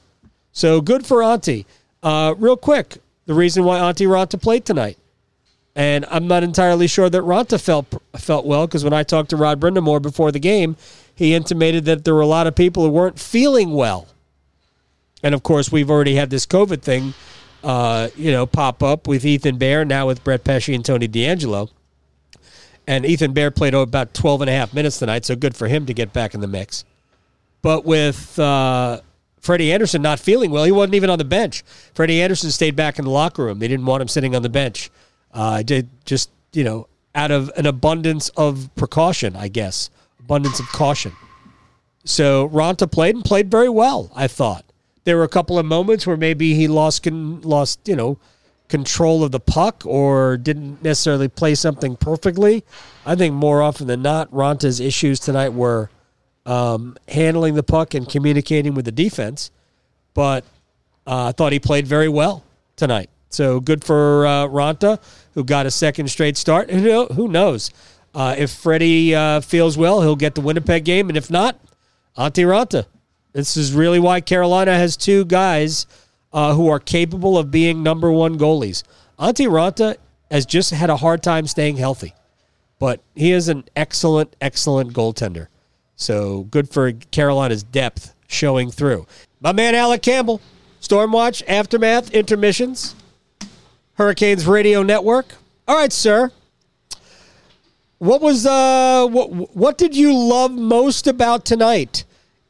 So 0.52 0.82
good 0.82 1.06
for 1.06 1.20
Antti. 1.20 1.66
Uh, 2.02 2.36
real 2.38 2.58
quick, 2.58 2.98
the 3.26 3.34
reason 3.34 3.64
why 3.64 3.80
Antti 3.80 4.08
Raanta 4.08 4.42
played 4.42 4.66
tonight. 4.66 4.98
And 5.76 6.06
I'm 6.12 6.28
not 6.28 6.44
entirely 6.44 6.88
sure 6.88 7.10
that 7.10 7.22
Raanta 7.24 7.60
felt 7.60 7.88
felt 8.18 8.46
well 8.46 8.68
because 8.68 8.84
when 8.84 8.94
I 8.94 9.02
talked 9.02 9.32
to 9.32 9.38
Rod 9.38 9.60
Brind'Amour 9.60 10.02
before 10.02 10.32
the 10.32 10.40
game, 10.40 10.76
he 11.16 11.34
intimated 11.34 11.86
that 11.86 12.04
there 12.04 12.14
were 12.14 12.22
a 12.22 12.28
lot 12.28 12.46
of 12.46 12.56
people 12.56 12.84
who 12.84 12.90
weren't 12.92 13.18
feeling 13.18 13.74
well. 13.74 14.08
And 15.24 15.34
of 15.34 15.42
course, 15.42 15.72
we've 15.72 15.90
already 15.90 16.16
had 16.16 16.30
this 16.30 16.46
COVID 16.46 16.82
thing 16.82 17.16
uh, 17.64 18.10
you 18.16 18.32
know, 18.32 18.46
pop 18.46 18.84
up 18.84 19.08
with 19.08 19.26
Ethan 19.26 19.58
Bear, 19.58 19.86
now 19.86 20.08
with 20.08 20.24
Brett 20.24 20.44
Pesce 20.44 20.70
and 20.70 20.84
Tony 20.84 21.08
DeAngelo. 21.08 21.70
And 22.86 23.06
Ethan 23.06 23.32
Bear 23.32 23.50
played 23.50 23.74
about 23.74 24.14
12 24.14 24.42
and 24.42 24.50
a 24.50 24.54
half 24.54 24.74
minutes 24.74 25.00
tonight, 25.00 25.26
so 25.26 25.36
good 25.36 25.56
for 25.56 25.68
him 25.68 25.86
to 25.86 25.94
get 25.94 26.12
back 26.12 26.34
in 26.34 26.42
the 26.42 26.48
mix. 26.48 26.84
But 27.62 27.86
with 27.86 28.38
uh, 28.38 29.00
Freddie 29.40 29.72
Andersen 29.72 30.02
not 30.02 30.20
feeling 30.20 30.52
well, 30.52 30.66
he 30.66 30.72
wasn't 30.72 30.96
even 30.96 31.10
on 31.10 31.18
the 31.18 31.26
bench. 31.26 31.64
Freddie 31.94 32.22
Andersen 32.22 32.52
stayed 32.52 32.76
back 32.76 33.00
in 33.00 33.06
the 33.06 33.12
locker 33.12 33.46
room. 33.46 33.60
They 33.60 33.70
didn't 33.70 33.86
want 33.86 34.02
him 34.02 34.10
sitting 34.10 34.36
on 34.36 34.42
the 34.42 34.50
bench. 34.50 34.90
Uh, 35.34 35.64
did 35.64 35.90
just, 36.06 36.30
you 36.52 36.66
know, 36.66 36.88
out 37.16 37.32
of 37.32 37.50
an 37.56 37.66
abundance 37.66 38.30
of 38.30 38.70
precaution, 38.76 39.36
I 39.36 39.48
guess, 39.48 39.90
abundance 40.20 40.60
of 40.60 40.68
caution. 40.68 41.14
So 42.06 42.50
Raanta 42.50 42.92
played 42.92 43.16
and 43.16 43.24
played 43.24 43.50
very 43.50 43.70
well, 43.70 44.12
I 44.14 44.28
thought. 44.28 44.66
There 45.06 45.18
were 45.18 45.24
a 45.24 45.30
couple 45.30 45.60
of 45.60 45.66
moments 45.66 46.08
where 46.08 46.18
maybe 46.18 46.54
he 46.54 46.68
lost 46.68 47.04
con- 47.04 47.42
lost 47.42 47.88
you 47.88 47.96
know 47.96 48.18
control 48.70 49.24
of 49.24 49.32
the 49.32 49.40
puck 49.40 49.84
or 49.86 50.38
didn't 50.38 50.82
necessarily 50.84 51.28
play 51.28 51.56
something 51.56 51.96
perfectly. 51.96 52.64
I 53.06 53.16
think 53.16 53.36
more 53.36 53.62
often 53.62 53.88
than 53.88 54.02
not, 54.02 54.32
Raanta's 54.32 54.80
issues 54.80 55.20
tonight 55.20 55.50
were 55.50 55.90
um, 56.46 56.98
handling 57.08 57.56
the 57.56 57.64
puck 57.64 57.94
and 57.94 58.10
communicating 58.10 58.74
with 58.74 58.86
the 58.86 58.92
defense. 58.92 59.52
But 60.14 60.44
uh, 61.06 61.28
I 61.28 61.32
thought 61.34 61.52
he 61.52 61.60
played 61.60 61.88
very 61.88 62.10
well 62.10 62.44
tonight. 62.76 63.10
So 63.30 63.60
good 63.60 63.84
for 63.84 64.26
uh, 64.26 64.48
Raanta, 64.48 65.00
who 65.34 65.44
got 65.44 65.66
a 65.66 65.72
second 65.72 66.08
straight 66.10 66.38
start. 66.38 66.70
Who 66.70 67.28
knows? 67.28 67.72
Uh, 68.14 68.36
if 68.38 68.52
Freddie 68.52 69.16
uh, 69.16 69.42
feels 69.42 69.78
well, 69.78 70.02
he'll 70.02 70.16
get 70.16 70.36
the 70.36 70.42
Winnipeg 70.42 70.86
game. 70.86 71.10
And 71.10 71.18
if 71.18 71.32
not, 71.32 71.60
Antti 72.18 72.46
Raanta 72.46 72.86
this 73.34 73.58
is 73.58 73.74
really 73.74 74.00
why 74.00 74.22
Carolina 74.22 74.76
has 74.76 74.96
two 74.96 75.26
guys 75.26 75.86
uh, 76.32 76.54
who 76.54 76.70
are 76.70 76.80
capable 76.80 77.38
of 77.38 77.52
being 77.52 77.84
number 77.84 78.12
one 78.12 78.38
goalies. 78.38 78.84
Antti 79.20 79.48
Raanta 79.48 79.98
has 80.32 80.46
just 80.46 80.72
had 80.72 80.90
a 80.90 80.98
hard 80.98 81.22
time 81.22 81.48
staying 81.48 81.78
healthy, 81.78 82.14
but 82.80 83.02
he 83.16 83.32
is 83.32 83.50
an 83.50 83.66
excellent, 83.76 84.36
excellent 84.42 84.94
goaltender. 84.94 85.48
So 85.96 86.44
good 86.44 86.70
for 86.70 86.92
Carolina's 86.92 87.64
depth 87.64 88.16
showing 88.28 88.72
through. 88.72 89.06
My 89.42 89.52
man 89.52 89.76
Alec 89.76 90.02
Campbell, 90.02 90.42
Stormwatch, 90.82 91.44
Aftermath, 91.48 92.12
Intermissions, 92.12 92.96
Hurricanes 93.96 94.48
Radio 94.48 94.84
Network. 94.84 95.36
All 95.68 95.76
right, 95.76 95.94
sir. 95.94 96.32
What 98.00 98.22
was 98.22 98.46
uh 98.46 99.08
what 99.10 99.56
what 99.56 99.78
did 99.78 99.96
you 99.96 100.14
love 100.14 100.52
most 100.52 101.08
about 101.08 101.46
tonight? 101.46 102.04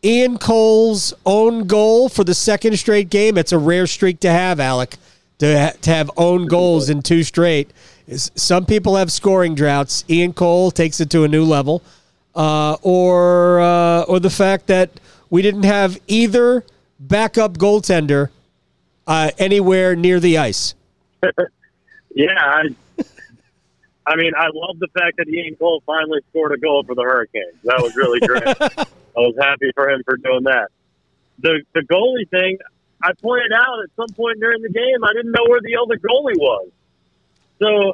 Ian 0.04 0.38
Cole's 0.38 1.14
own 1.26 1.66
goal 1.66 2.10
for 2.10 2.24
the 2.24 2.34
second 2.34 2.78
straight 2.78 3.10
game. 3.10 3.38
It's 3.38 3.52
a 3.52 3.58
rare 3.58 3.88
streak 3.88 4.20
to 4.22 4.30
have, 4.30 4.60
Alec, 4.60 4.96
to, 5.40 5.60
ha- 5.60 5.74
to 5.82 5.90
have 5.90 6.12
own 6.18 6.48
goals 6.48 6.90
in 6.90 7.02
two 7.02 7.24
straight. 7.24 7.72
Some 8.10 8.66
people 8.66 8.98
have 8.98 9.12
scoring 9.12 9.56
droughts. 9.56 10.04
Ian 10.10 10.34
Cole 10.34 10.72
takes 10.72 11.00
it 11.00 11.10
to 11.12 11.24
a 11.24 11.28
new 11.28 11.46
level. 11.46 11.82
Uh, 12.36 12.76
or, 12.82 13.62
uh, 13.62 14.02
or 14.04 14.20
the 14.20 14.30
fact 14.30 14.68
that 14.68 14.90
we 15.30 15.42
didn't 15.42 15.64
have 15.64 16.00
either 16.08 16.66
backup 17.00 17.58
goaltender 17.58 18.30
uh, 19.08 19.32
anywhere 19.38 19.96
near 19.96 20.20
the 20.20 20.38
ice. 20.38 20.74
yeah. 22.16 22.34
I, 22.38 22.76
I 24.06 24.16
mean, 24.16 24.34
I 24.38 24.48
love 24.54 24.80
the 24.80 24.90
fact 24.98 25.18
that 25.18 25.28
Ian 25.30 25.56
Cole 25.56 25.82
finally 25.86 26.20
scored 26.30 26.52
a 26.52 26.58
goal 26.58 26.84
for 26.84 26.94
the 26.94 27.04
Hurricanes. 27.04 27.56
That 27.64 27.82
was 27.82 27.96
really 27.96 28.20
great. 28.20 28.44
I 29.16 29.20
was 29.20 29.36
happy 29.40 29.72
for 29.76 29.90
him 29.90 30.02
for 30.04 30.18
doing 30.18 30.44
that. 30.44 30.70
The 31.40 31.62
the 31.74 31.82
goalie 31.82 32.30
thing, 32.30 32.58
I 33.02 33.14
pointed 33.14 33.52
out 33.54 33.84
at 33.84 33.90
some 33.96 34.14
point 34.16 34.40
during 34.40 34.62
the 34.62 34.70
game, 34.70 35.04
I 35.04 35.14
didn't 35.14 35.32
know 35.32 35.46
where 35.48 35.62
the 35.62 35.78
other 35.78 35.98
goalie 35.98 36.38
was. 36.38 36.70
So 37.60 37.94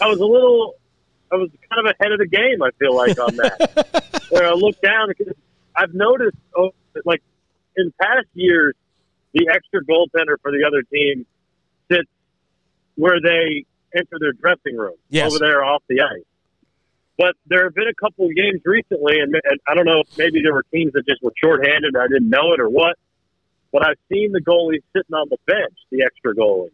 I 0.00 0.08
was 0.08 0.18
a 0.20 0.24
little, 0.24 0.74
I 1.30 1.36
was 1.36 1.50
kind 1.70 1.86
of 1.86 1.94
ahead 1.98 2.12
of 2.12 2.18
the 2.18 2.26
game. 2.26 2.62
I 2.62 2.70
feel 2.78 2.94
like 2.94 3.18
on 3.18 3.36
that. 3.36 4.26
Where 4.30 4.48
I 4.48 4.52
look 4.52 4.80
down 4.80 5.08
because 5.08 5.34
I've 5.76 5.94
noticed, 5.94 6.36
oh, 6.56 6.72
like 7.04 7.22
in 7.76 7.92
past 8.00 8.26
years, 8.34 8.74
the 9.32 9.48
extra 9.52 9.84
goaltender 9.84 10.36
for 10.42 10.50
the 10.50 10.64
other 10.66 10.82
team 10.82 11.26
sits 11.90 12.08
where 12.96 13.20
they 13.20 13.66
enter 13.96 14.18
their 14.20 14.32
dressing 14.32 14.76
room 14.76 14.96
Yes. 15.08 15.30
over 15.32 15.38
there 15.44 15.64
off 15.64 15.82
the 15.88 16.00
ice. 16.02 16.24
But 17.18 17.34
there 17.46 17.64
have 17.64 17.74
been 17.74 17.88
a 17.88 17.94
couple 17.94 18.26
of 18.26 18.34
games 18.34 18.60
recently, 18.64 19.18
and, 19.20 19.34
and 19.34 19.60
I 19.66 19.74
don't 19.74 19.86
know 19.86 20.00
if 20.00 20.18
maybe 20.18 20.42
there 20.42 20.52
were 20.52 20.64
teams 20.72 20.92
that 20.92 21.06
just 21.06 21.22
were 21.22 21.32
shorthanded 21.42 21.94
and 21.94 21.96
I 21.96 22.08
didn't 22.08 22.28
know 22.28 22.52
it 22.52 22.60
or 22.60 22.68
what. 22.68 22.96
But 23.72 23.86
I've 23.86 23.98
seen 24.12 24.32
the 24.32 24.40
goalie 24.40 24.82
sitting 24.94 25.14
on 25.14 25.28
the 25.30 25.38
bench, 25.46 25.74
the 25.90 26.02
extra 26.04 26.34
goalie. 26.34 26.70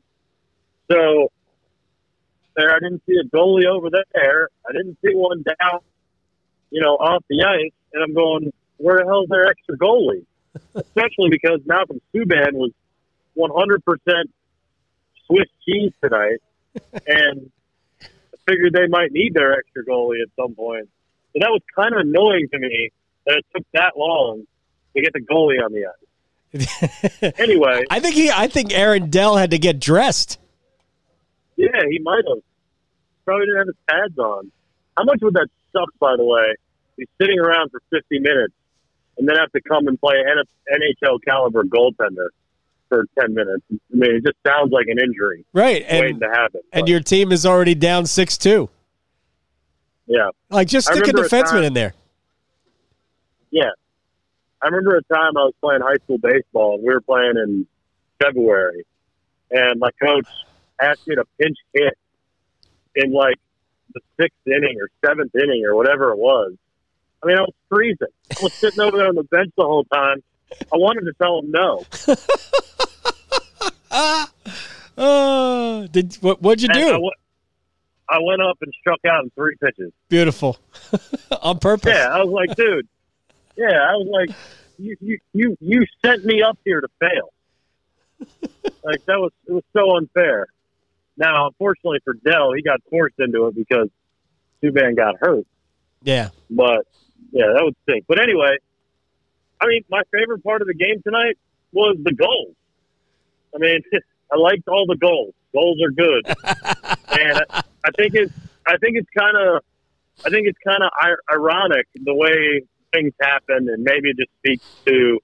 So 0.90 1.30
there, 2.56 2.74
I 2.74 2.78
didn't 2.80 3.02
see 3.06 3.14
a 3.18 3.24
goalie 3.34 3.66
over 3.66 3.88
there. 3.90 4.48
I 4.68 4.72
didn't 4.72 4.98
see 5.04 5.14
one 5.14 5.42
down, 5.42 5.80
you 6.70 6.80
know, 6.80 6.94
off 6.96 7.24
the 7.30 7.42
ice. 7.44 7.72
And 7.94 8.02
I'm 8.02 8.14
going, 8.14 8.52
where 8.78 8.98
the 8.98 9.04
hell's 9.04 9.28
their 9.28 9.46
extra 9.48 9.76
goalie? 9.78 10.24
Especially 10.74 11.30
because 11.30 11.60
Malcolm 11.64 12.00
Subban 12.14 12.52
was 12.52 12.72
100% 13.38 13.78
Swiss 15.26 15.48
cheese 15.66 15.92
tonight, 16.02 16.42
and 17.06 17.50
I 18.02 18.06
figured 18.46 18.72
they 18.72 18.86
might 18.88 19.12
need 19.12 19.34
their 19.34 19.58
extra 19.58 19.84
goalie 19.84 20.22
at 20.22 20.28
some 20.36 20.54
point. 20.54 20.88
So 21.32 21.38
that 21.40 21.50
was 21.50 21.62
kind 21.74 21.94
of 21.94 22.00
annoying 22.00 22.48
to 22.52 22.58
me 22.58 22.90
that 23.26 23.36
it 23.36 23.46
took 23.54 23.66
that 23.72 23.92
long 23.96 24.44
to 24.94 25.02
get 25.02 25.12
the 25.12 25.20
goalie 25.20 25.62
on 25.64 25.72
the 25.72 25.86
ice. 25.86 25.94
Anyway, 27.38 27.84
I 27.90 28.00
think 28.00 28.14
he. 28.14 28.30
I 28.30 28.46
think 28.46 28.74
Aaron 28.74 29.08
Dell 29.08 29.36
had 29.36 29.52
to 29.52 29.58
get 29.58 29.80
dressed. 29.80 30.38
yeah, 31.56 31.80
he 31.88 31.98
might 31.98 32.22
have. 32.28 32.42
Probably 33.24 33.46
didn't 33.46 33.58
have 33.58 33.66
his 33.68 33.76
pads 33.88 34.18
on. 34.18 34.52
How 34.96 35.04
much 35.04 35.20
would 35.22 35.32
that 35.34 35.48
suck, 35.72 35.88
by 35.98 36.16
the 36.16 36.24
way? 36.24 36.54
He's 36.98 37.08
sitting 37.18 37.38
around 37.38 37.70
for 37.70 37.80
50 37.90 38.18
minutes 38.18 38.52
and 39.16 39.26
then 39.26 39.36
have 39.36 39.50
to 39.52 39.62
come 39.62 39.86
and 39.88 39.98
play 39.98 40.16
an 40.18 40.44
NHL 40.68 41.18
caliber 41.26 41.64
goaltender 41.64 42.28
for 42.92 43.06
10 43.20 43.32
minutes. 43.34 43.62
I 43.72 43.76
mean, 43.90 44.16
it 44.16 44.22
just 44.24 44.36
sounds 44.46 44.70
like 44.70 44.86
an 44.88 44.98
injury 44.98 45.44
Right, 45.54 45.82
waiting 45.90 46.10
and 46.12 46.20
to 46.20 46.28
happen. 46.28 46.60
and 46.72 46.82
But, 46.82 46.88
your 46.88 47.00
team 47.00 47.32
is 47.32 47.46
already 47.46 47.74
down 47.74 48.04
six 48.04 48.36
two. 48.36 48.68
yeah. 50.06 50.28
Like 50.50 50.68
just 50.68 50.88
stick 50.88 50.98
a 50.98 51.00
remember 51.10 51.24
a 51.24 51.28
defenseman 51.28 51.50
time- 51.50 51.64
in 51.64 51.72
there. 51.74 51.94
Yeah. 53.50 53.70
I 54.62 54.66
remember 54.66 54.96
a 54.96 55.02
time 55.14 55.36
I 55.36 55.44
was 55.44 55.54
playing 55.60 55.80
high 55.82 55.96
school 56.04 56.18
baseball 56.18 56.74
and 56.74 56.84
we 56.86 56.92
were 56.92 57.00
playing 57.00 57.34
in 57.36 57.66
February 58.22 58.84
and 59.50 59.80
my 59.80 59.90
coach 60.02 60.26
asked 60.80 61.06
me 61.06 61.14
to 61.16 61.24
pinch 61.40 61.56
hit 61.72 61.94
in 62.94 63.12
like 63.12 63.36
the 63.94 64.00
sixth 64.20 64.36
inning 64.46 64.76
or 64.80 64.88
seventh 65.04 65.34
inning 65.34 65.64
or 65.66 65.74
whatever 65.74 66.10
it 66.12 66.18
was. 66.18 66.52
I 67.22 67.26
mean, 67.26 67.38
I 67.38 67.40
was 67.42 67.54
freezing. 67.68 68.08
I 68.30 68.42
was 68.42 68.52
sitting 68.54 68.80
over 68.80 68.96
there 68.96 69.08
on 69.08 69.14
the 69.14 69.22
bench 69.24 69.50
the 69.56 69.64
whole 69.64 69.84
time. 69.84 70.22
I 70.72 70.76
wanted 70.76 71.02
to 71.02 71.12
tell 71.14 71.38
him 71.40 71.50
no. 71.50 71.84
Uh, 74.96 75.86
did 75.86 76.14
what? 76.20 76.42
What'd 76.42 76.62
you 76.62 76.68
And 76.70 76.78
I, 76.78 76.98
do? 76.98 77.10
I 78.08 78.18
went 78.20 78.42
up 78.42 78.58
and 78.60 78.72
struck 78.78 79.00
out 79.06 79.24
in 79.24 79.30
three 79.30 79.56
pitches. 79.56 79.90
Beautiful, 80.08 80.58
on 81.42 81.58
purpose. 81.58 81.94
Yeah, 81.94 82.08
I 82.12 82.22
was 82.22 82.30
like, 82.30 82.54
dude. 82.56 82.86
Yeah, 83.56 83.68
I 83.68 83.94
was 83.96 84.08
like, 84.10 84.36
you, 84.78 84.96
you, 85.00 85.18
you, 85.32 85.56
you 85.60 85.86
sent 86.04 86.24
me 86.24 86.42
up 86.42 86.58
here 86.64 86.80
to 86.80 86.88
fail. 87.00 87.32
like 88.84 89.04
that 89.06 89.18
was 89.18 89.32
it 89.46 89.52
was 89.52 89.64
so 89.72 89.96
unfair. 89.96 90.46
Now, 91.16 91.46
unfortunately 91.48 92.00
for 92.04 92.14
Dell, 92.14 92.52
he 92.52 92.62
got 92.62 92.80
forced 92.90 93.18
into 93.18 93.46
it 93.46 93.54
because 93.54 93.88
Subban 94.62 94.96
got 94.96 95.16
hurt. 95.20 95.46
Yeah. 96.02 96.30
But 96.50 96.86
yeah, 97.32 97.46
that 97.54 97.62
would 97.62 97.76
stink. 97.82 98.04
But 98.06 98.20
anyway, 98.20 98.56
I 99.62 99.66
mean, 99.68 99.84
my 99.88 100.02
favorite 100.12 100.42
part 100.42 100.60
of 100.60 100.66
the 100.66 100.74
game 100.74 101.00
tonight 101.04 101.38
was 101.72 101.96
the 102.02 102.12
goals. 102.12 102.56
I 103.54 103.58
mean, 103.58 103.80
I 104.32 104.36
liked 104.36 104.66
all 104.66 104.86
the 104.86 104.96
goals. 104.96 105.34
Goals 105.52 105.78
are 105.84 105.90
good, 105.90 106.26
and 107.20 107.44
I, 107.50 107.62
I 107.84 107.90
think 107.96 108.14
it's 108.14 108.32
I 108.66 108.78
think 108.78 108.96
it's 108.96 109.10
kind 109.16 109.36
of 109.36 109.62
I 110.24 110.30
think 110.30 110.46
it's 110.46 110.58
kind 110.64 110.82
of 110.82 110.90
ironic 111.30 111.86
the 111.94 112.14
way 112.14 112.62
things 112.92 113.12
happen, 113.20 113.68
and 113.68 113.84
maybe 113.84 114.10
it 114.10 114.16
just 114.16 114.30
speaks 114.38 114.64
to 114.86 115.20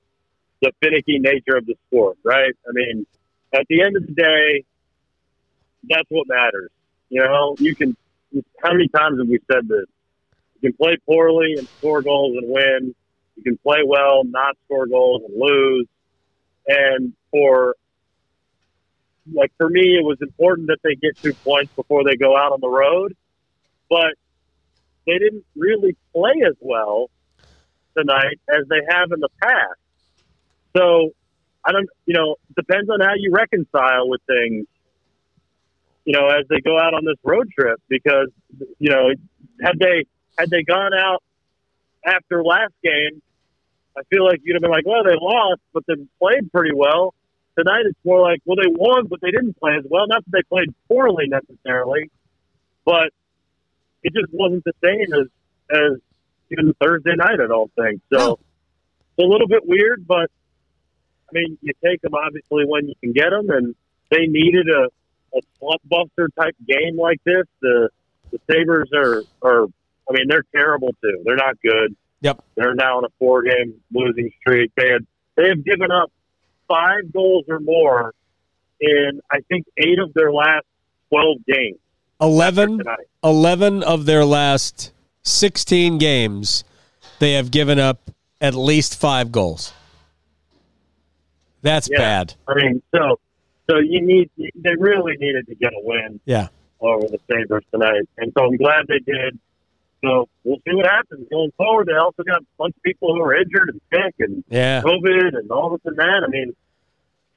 the 0.61 0.73
finicky 0.83 1.19
nature 1.19 1.57
of 1.57 1.65
the 1.65 1.75
sport, 1.87 2.19
right? 2.25 2.53
I 2.69 2.73
mean, 2.73 3.07
at 3.55 3.65
the 3.69 3.83
end 3.83 3.97
of 3.97 4.07
the 4.07 4.13
day, 4.13 4.65
that's 5.85 6.09
what 6.11 6.27
matters. 6.29 6.71
You 7.09 7.23
know, 7.23 7.57
you 7.59 7.75
can. 7.75 7.97
How 8.63 8.73
many 8.73 8.89
times 8.89 9.19
have 9.19 9.29
we 9.29 9.39
said 9.51 9.67
this? 9.67 9.87
You 10.61 10.71
can 10.71 10.73
play 10.75 10.99
poorly 11.07 11.55
and 11.57 11.67
score 11.79 12.03
goals 12.03 12.37
and 12.37 12.53
win. 12.53 12.95
You 13.39 13.45
can 13.45 13.59
play 13.59 13.79
well, 13.87 14.25
not 14.25 14.57
score 14.65 14.87
goals 14.87 15.23
and 15.27 15.41
lose. 15.41 15.87
And 16.67 17.13
for 17.31 17.77
like 19.33 19.53
for 19.57 19.69
me, 19.69 19.97
it 19.97 20.05
was 20.05 20.19
important 20.21 20.69
that 20.69 20.79
they 20.83 20.97
get 20.97 21.17
two 21.23 21.35
points 21.45 21.73
before 21.75 22.03
they 22.05 22.17
go 22.17 22.37
out 22.37 22.53
on 22.53 22.61
the 22.61 22.69
road. 22.69 23.15
But 23.89 24.15
they 25.07 25.19
didn't 25.19 25.45
really 25.57 25.97
play 26.13 26.43
as 26.47 26.57
well 26.61 27.11
tonight 27.97 28.41
as 28.49 28.67
they 28.69 28.81
have 28.91 29.13
in 29.13 29.21
the 29.21 29.29
past. 29.41 29.79
So 30.77 31.11
I 31.65 31.73
don't, 31.73 31.89
you 32.07 32.15
know, 32.15 32.37
depends 32.57 32.91
on 32.91 33.01
how 33.01 33.15
you 33.17 33.33
reconcile 33.33 34.09
with 34.09 34.21
things. 34.27 34.67
You 36.05 36.15
know, 36.19 36.27
as 36.29 36.47
they 36.49 36.61
go 36.61 36.79
out 36.79 36.95
on 36.95 37.05
this 37.05 37.19
road 37.23 37.49
trip, 37.57 37.81
because 37.89 38.31
you 38.79 38.91
know, 38.91 39.11
had 39.63 39.79
they 39.79 40.07
had 40.39 40.51
they 40.51 40.63
gone 40.63 40.93
out 40.95 41.23
after 42.05 42.43
last 42.43 42.73
game, 42.83 43.21
I 43.99 44.03
feel 44.11 44.25
like 44.25 44.41
you'd 44.45 44.55
have 44.55 44.63
been 44.63 44.71
like, 44.71 44.87
well, 44.87 45.03
they 45.03 45.17
lost, 45.21 45.61
but 45.73 45.85
they 45.87 45.95
played 46.21 46.51
pretty 46.53 46.75
well. 46.75 47.15
Tonight, 47.59 47.83
it's 47.87 47.99
more 48.05 48.21
like, 48.21 48.41
well, 48.45 48.57
they 48.57 48.71
won, 48.71 49.07
but 49.09 49.21
they 49.21 49.33
didn't 49.33 49.59
play 49.59 49.75
as 49.77 49.85
well. 49.91 50.07
Not 50.07 50.25
that 50.25 50.31
they 50.31 50.43
played 50.49 50.73
poorly 50.87 51.27
necessarily, 51.27 52.11
but 52.85 53.11
it 54.05 54.13
just 54.15 54.33
wasn't 54.33 54.65
the 54.65 54.75
same 54.83 55.13
as 55.13 55.27
as 55.71 55.99
even 56.51 56.73
Thursday 56.81 57.15
night. 57.17 57.41
I 57.43 57.49
don't 57.49 57.73
think 57.75 58.01
so. 58.13 58.35
It's 58.35 59.25
a 59.25 59.29
little 59.29 59.49
bit 59.49 59.67
weird, 59.67 60.07
but 60.07 60.31
I 61.29 61.33
mean, 61.33 61.59
you 61.61 61.73
take 61.85 62.01
them 62.01 62.15
obviously 62.15 62.65
when 62.65 62.89
you 62.89 62.95
can 63.03 63.13
get 63.13 63.31
them, 63.31 63.51
and 63.51 63.75
they 64.11 64.27
needed 64.27 64.69
a 64.69 64.89
a 65.37 65.77
buster 65.85 66.29
type 66.39 66.57
game 66.67 66.97
like 66.97 67.23
this. 67.25 67.45
The 67.61 67.91
the 68.31 68.39
Sabres 68.51 68.91
are 68.95 69.23
are 69.43 69.67
I 70.09 70.13
mean, 70.13 70.27
they're 70.29 70.45
terrible 70.55 70.95
too. 71.03 71.23
They're 71.25 71.37
not 71.37 71.61
good. 71.61 71.97
Yep. 72.21 72.43
They're 72.57 72.75
now 72.75 72.99
on 72.99 73.05
a 73.05 73.09
four 73.19 73.43
game 73.43 73.75
losing 73.93 74.31
streak. 74.41 74.73
They 74.77 74.89
had 74.91 75.07
they 75.37 75.49
have 75.49 75.65
given 75.65 75.91
up 75.91 76.11
five 76.67 77.13
goals 77.13 77.45
or 77.49 77.61
more 77.61 78.13
in 78.81 79.21
I 79.31 79.41
think 79.49 79.67
eight 79.77 79.99
of 79.99 80.13
their 80.15 80.33
last 80.33 80.67
twelve 81.11 81.39
games 81.47 81.79
11, 82.21 82.83
11 83.23 83.83
of 83.85 84.05
their 84.05 84.25
last 84.25 84.91
16 85.23 85.99
games, 85.99 86.65
they 87.21 87.35
have 87.35 87.53
given 87.53 87.79
up 87.79 88.11
at 88.41 88.57
least 88.57 88.99
five 88.99 89.31
goals. 89.31 89.73
That's 91.63 91.89
Yeah. 91.91 91.99
bad. 91.99 92.35
I 92.49 92.55
mean, 92.55 92.83
so 92.95 93.21
so 93.71 93.79
you 93.79 94.01
need 94.01 94.31
they 94.37 94.75
really 94.79 95.17
needed 95.19 95.47
to 95.47 95.55
get 95.55 95.73
a 95.73 95.81
win 95.85 96.19
Yeah. 96.25 96.49
over 96.81 97.07
the 97.07 97.19
Sabres 97.31 97.65
tonight, 97.71 98.03
and 98.17 98.33
so 98.37 98.47
I'm 98.47 98.57
glad 98.57 98.87
they 98.89 98.99
did. 99.01 99.39
So 100.05 100.29
we'll 100.45 100.59
see 100.59 100.75
what 100.75 100.87
happens 100.87 101.27
going 101.31 101.51
forward. 101.57 101.89
They 101.89 101.95
also 101.97 102.23
got 102.23 102.41
a 102.43 102.47
bunch 102.57 102.75
of 102.77 102.83
people 102.83 103.15
who 103.15 103.23
are 103.23 103.35
injured 103.35 103.71
and 103.71 103.81
sick 103.93 104.15
and 104.21 104.45
Yeah. 104.49 104.81
COVID 104.83 105.37
and 105.37 105.51
all 105.51 105.71
this 105.71 105.81
and 105.85 105.97
that. 105.97 106.23
I 106.25 106.29
mean, 106.29 106.55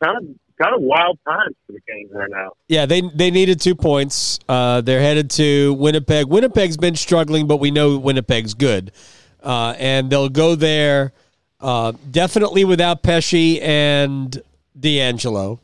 kind 0.01 0.17
of 0.17 0.23
kind 0.61 0.75
of 0.75 0.81
wild 0.81 1.17
times 1.27 1.55
for 1.65 1.73
the 1.73 1.79
Canes 1.89 2.11
right 2.13 2.29
now. 2.29 2.51
Yeah, 2.67 2.85
they 2.85 3.01
they 3.01 3.31
needed 3.31 3.59
two 3.59 3.73
points. 3.75 4.39
Uh, 4.47 4.81
they're 4.81 5.01
headed 5.01 5.31
to 5.31 5.73
Winnipeg. 5.73 6.27
Winnipeg's 6.27 6.77
been 6.77 6.95
struggling, 6.95 7.47
but 7.47 7.57
we 7.57 7.71
know 7.71 7.97
Winnipeg's 7.97 8.53
good, 8.53 8.91
uh, 9.43 9.73
and 9.79 10.11
they'll 10.11 10.29
go 10.29 10.53
there 10.53 11.13
uh, 11.61 11.93
definitely 12.11 12.63
without 12.63 13.01
Pesce 13.01 13.59
and 13.59 14.39
DeAngelo. 14.79 15.57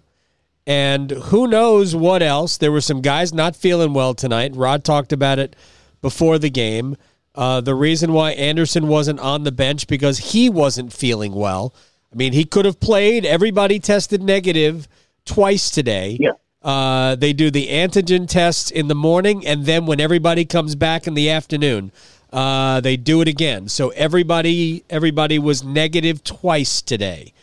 And 0.66 1.12
who 1.12 1.48
knows 1.48 1.96
what 1.96 2.22
else? 2.22 2.58
There 2.58 2.72
were 2.72 2.82
some 2.82 3.02
guys 3.02 3.34
not 3.34 3.56
feeling 3.56 3.94
well 3.94 4.14
tonight. 4.14 4.56
Rod 4.56 4.84
talked 4.84 5.14
about 5.14 5.40
it 5.40 5.56
before 6.02 6.38
the 6.40 6.50
game. 6.50 6.98
Uh, 7.36 7.62
the 7.62 7.76
reason 7.76 8.14
why 8.14 8.32
Andersen 8.32 8.88
wasn't 8.88 9.20
on 9.20 9.44
the 9.44 9.52
bench 9.52 9.88
because 9.88 10.18
he 10.18 10.50
wasn't 10.50 10.92
feeling 10.92 11.34
well. 11.34 11.74
I 12.12 12.16
mean, 12.16 12.34
he 12.34 12.46
could 12.46 12.66
have 12.66 12.80
played. 12.80 13.26
Everybody 13.26 13.80
tested 13.80 14.24
negative 14.24 14.88
twice 15.26 15.70
today. 15.70 16.18
Yeah. 16.20 16.32
Uh, 16.64 17.16
they 17.16 17.34
do 17.34 17.52
the 17.52 17.68
antigen 17.68 18.28
tests 18.28 18.72
in 18.72 18.88
the 18.88 18.96
morning, 18.96 19.46
and 19.46 19.66
then 19.66 19.86
when 19.86 20.02
everybody 20.02 20.46
comes 20.46 20.76
back 20.76 21.06
in 21.06 21.14
the 21.14 21.30
afternoon, 21.30 21.92
uh, 22.34 22.82
they 22.82 22.98
do 22.98 23.22
it 23.22 23.28
again. 23.28 23.70
So 23.70 23.90
everybody, 23.90 24.84
everybody 24.90 25.40
was 25.40 25.64
negative 25.64 26.24
twice 26.24 26.82
today. 26.82 27.34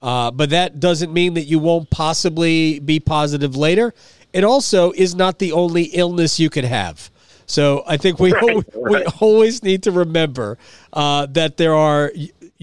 Uh, 0.00 0.30
but 0.30 0.50
that 0.50 0.80
doesn't 0.80 1.12
mean 1.12 1.34
that 1.34 1.44
you 1.44 1.58
won't 1.58 1.90
possibly 1.90 2.80
be 2.80 2.98
positive 2.98 3.54
later. 3.54 3.94
It 4.32 4.42
also 4.42 4.90
is 4.92 5.14
not 5.14 5.38
the 5.38 5.52
only 5.52 5.84
illness 5.84 6.40
you 6.40 6.50
could 6.50 6.64
have. 6.64 7.10
So 7.52 7.84
I 7.86 7.98
think 7.98 8.18
we 8.18 8.32
Right, 8.42 8.74
we 8.74 8.94
right. 8.94 9.06
always 9.20 9.62
need 9.62 9.82
to 9.82 9.90
remember 9.92 10.56
uh, 10.94 11.26
that 11.32 11.58
there 11.58 11.74
are. 11.74 12.10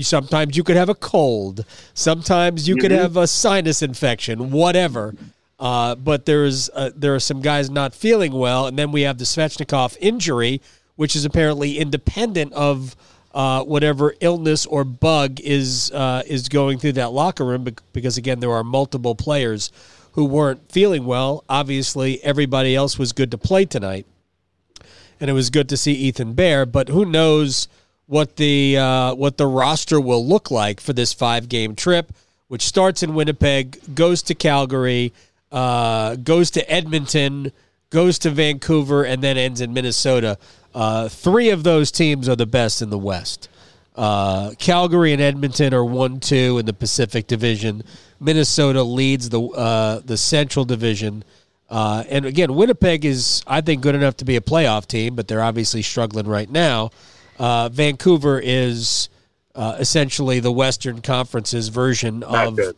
Sometimes 0.01 0.55
you 0.57 0.63
could 0.63 0.77
have 0.77 0.89
a 0.89 0.95
cold. 0.95 1.63
Sometimes 1.93 2.67
you 2.67 2.75
could 2.77 2.91
Mhm. 2.91 2.97
have 3.01 3.17
a 3.17 3.27
sinus 3.27 3.81
infection. 3.83 4.49
Whatever. 4.49 5.13
Uh, 5.59 5.93
but 5.93 6.25
there's 6.25 6.69
uh, 6.73 6.89
there 6.95 7.13
are 7.13 7.19
some 7.19 7.41
guys 7.41 7.69
not 7.69 7.93
feeling 7.93 8.31
well, 8.31 8.65
and 8.65 8.79
then 8.79 8.91
we 8.91 9.01
have 9.01 9.17
the 9.19 9.25
Svechnikov 9.25 9.95
injury, 9.99 10.59
which 10.95 11.15
is 11.15 11.23
apparently 11.25 11.77
independent 11.77 12.51
of 12.53 12.95
uh, 13.35 13.61
whatever 13.63 14.15
illness 14.21 14.65
or 14.65 14.83
bug 14.83 15.39
is 15.41 15.91
uh, 15.91 16.23
is 16.25 16.49
going 16.49 16.79
through 16.79 16.93
that 16.93 17.11
locker 17.11 17.45
room. 17.45 17.67
Because 17.93 18.17
again, 18.17 18.39
there 18.39 18.51
are 18.53 18.63
multiple 18.63 19.13
players 19.15 19.71
who 20.13 20.25
weren't 20.25 20.71
feeling 20.71 21.05
well. 21.05 21.43
Obviously, 21.47 22.23
everybody 22.23 22.73
else 22.75 22.97
was 22.97 23.11
good 23.11 23.29
to 23.31 23.37
play 23.37 23.65
tonight, 23.65 24.05
and 25.19 25.29
it 25.29 25.33
was 25.33 25.49
good 25.49 25.69
to 25.69 25.77
see 25.77 25.93
Ethan 25.93 26.33
Bear. 26.33 26.65
But 26.65 26.89
who 26.89 27.05
knows 27.05 27.67
what 28.07 28.37
the 28.37 28.77
uh, 28.77 29.13
what 29.15 29.37
the 29.37 29.47
roster 29.47 29.99
will 29.99 30.25
look 30.25 30.49
like 30.49 30.79
for 30.79 30.93
this 30.93 31.13
five 31.13 31.47
game 31.47 31.75
trip, 31.75 32.11
which 32.47 32.63
starts 32.63 33.03
in 33.03 33.13
Winnipeg, 33.13 33.95
goes 33.95 34.21
to 34.23 34.35
Calgary, 34.35 35.13
uh, 35.51 36.15
goes 36.15 36.49
to 36.51 36.71
Edmonton, 36.71 37.51
goes 37.89 38.19
to 38.19 38.29
Vancouver, 38.31 39.03
and 39.03 39.21
then 39.21 39.37
ends 39.37 39.61
in 39.61 39.73
Minnesota. 39.73 40.37
Uh, 40.73 41.09
three 41.09 41.49
of 41.49 41.63
those 41.63 41.91
teams 41.91 42.29
are 42.29 42.35
the 42.35 42.45
best 42.45 42.81
in 42.81 42.89
the 42.89 42.97
West. 42.97 43.49
Uh, 43.95 44.51
Calgary 44.59 45.13
and 45.13 45.21
Edmonton 45.21 45.73
are 45.73 45.83
one 45.83 46.19
two 46.19 46.57
in 46.57 46.65
the 46.65 46.73
Pacific 46.73 47.27
Division. 47.27 47.83
Minnesota 48.19 48.81
leads 48.81 49.29
the 49.29 49.41
uh, 49.41 49.99
the 50.03 50.17
Central 50.17 50.65
Division. 50.65 51.23
Uh, 51.69 52.03
and 52.09 52.25
again, 52.25 52.55
Winnipeg 52.55 53.05
is, 53.05 53.43
I 53.45 53.61
think, 53.61 53.81
good 53.81 53.95
enough 53.95 54.17
to 54.17 54.25
be 54.25 54.35
a 54.35 54.41
playoff 54.41 54.87
team, 54.87 55.15
but 55.15 55.27
they're 55.27 55.41
obviously 55.43 55.81
struggling 55.83 56.27
right 56.27 56.49
now. 56.49 56.89
Uh, 57.37 57.69
Vancouver 57.69 58.39
is 58.43 59.07
uh, 59.55 59.75
essentially 59.79 60.39
the 60.39 60.51
Western 60.51 61.01
Conference's 61.01 61.67
version 61.69 62.19
Not 62.21 62.47
of. 62.47 62.55
good. 62.55 62.75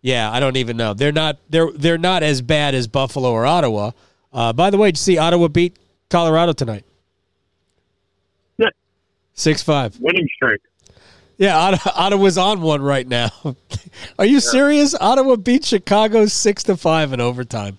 Yeah, 0.00 0.30
I 0.30 0.38
don't 0.38 0.56
even 0.56 0.76
know. 0.76 0.94
They're 0.94 1.10
not. 1.10 1.38
They're 1.50 1.72
they're 1.72 1.98
not 1.98 2.22
as 2.22 2.40
bad 2.40 2.76
as 2.76 2.86
Buffalo 2.86 3.32
or 3.32 3.44
Ottawa. 3.44 3.90
Uh, 4.32 4.52
by 4.52 4.70
the 4.70 4.78
way, 4.78 4.88
did 4.92 4.98
you 4.98 5.02
see 5.02 5.18
Ottawa 5.18 5.48
beat 5.48 5.76
Colorado 6.08 6.52
tonight? 6.52 6.84
Yeah. 8.58 8.68
Six 9.34 9.60
five. 9.62 9.98
Winning 10.00 10.28
streak. 10.36 10.60
Yeah, 11.36 11.56
Ottawa, 11.58 11.92
Ottawa's 11.96 12.38
on 12.38 12.60
one 12.60 12.80
right 12.80 13.06
now. 13.06 13.30
Are 14.18 14.24
you 14.24 14.38
serious? 14.38 14.94
Ottawa 15.00 15.34
beat 15.34 15.64
Chicago 15.64 16.26
six 16.26 16.62
to 16.64 16.76
five 16.76 17.12
in 17.12 17.20
overtime. 17.20 17.78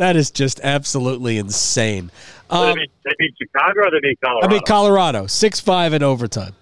That 0.00 0.16
is 0.16 0.30
just 0.30 0.60
absolutely 0.62 1.36
insane. 1.36 2.10
Um, 2.48 2.68
they, 2.68 2.74
beat, 2.74 2.90
they 3.04 3.10
beat 3.18 3.34
Chicago 3.36 3.80
or 3.80 3.90
they 3.90 4.00
beat 4.00 4.18
Colorado? 4.24 4.46
I 4.46 4.50
mean 4.50 4.62
Colorado 4.66 5.26
six 5.26 5.60
five 5.60 5.92
in 5.92 6.02
overtime. 6.02 6.54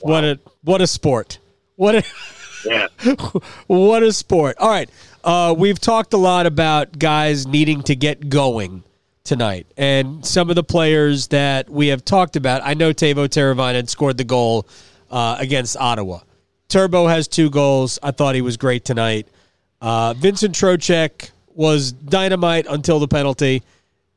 What 0.00 0.24
a 0.24 0.40
what 0.64 0.80
a 0.80 0.86
sport! 0.86 1.38
What 1.76 1.96
a 1.96 2.02
yeah. 2.64 2.86
what 3.66 4.02
a 4.02 4.10
sport! 4.10 4.56
All 4.56 4.70
right, 4.70 4.88
uh, 5.22 5.54
we've 5.54 5.78
talked 5.78 6.14
a 6.14 6.16
lot 6.16 6.46
about 6.46 6.98
guys 6.98 7.46
needing 7.46 7.82
to 7.82 7.94
get 7.94 8.30
going 8.30 8.82
tonight, 9.22 9.66
and 9.76 10.24
some 10.24 10.48
of 10.48 10.56
the 10.56 10.64
players 10.64 11.26
that 11.26 11.68
we 11.68 11.88
have 11.88 12.06
talked 12.06 12.36
about. 12.36 12.62
I 12.64 12.72
know 12.72 12.94
Teuvo 12.94 13.28
Teravainen 13.28 13.86
scored 13.86 14.16
the 14.16 14.24
goal 14.24 14.66
uh, 15.10 15.36
against 15.38 15.76
Ottawa. 15.76 16.20
Turbo 16.70 17.06
has 17.06 17.28
two 17.28 17.50
goals. 17.50 17.98
I 18.02 18.12
thought 18.12 18.34
he 18.34 18.40
was 18.40 18.56
great 18.56 18.86
tonight. 18.86 19.28
Uh, 19.82 20.14
Vincent 20.14 20.54
Trocheck 20.54 21.32
was 21.60 21.92
dynamite 21.92 22.64
until 22.70 22.98
the 22.98 23.06
penalty. 23.06 23.62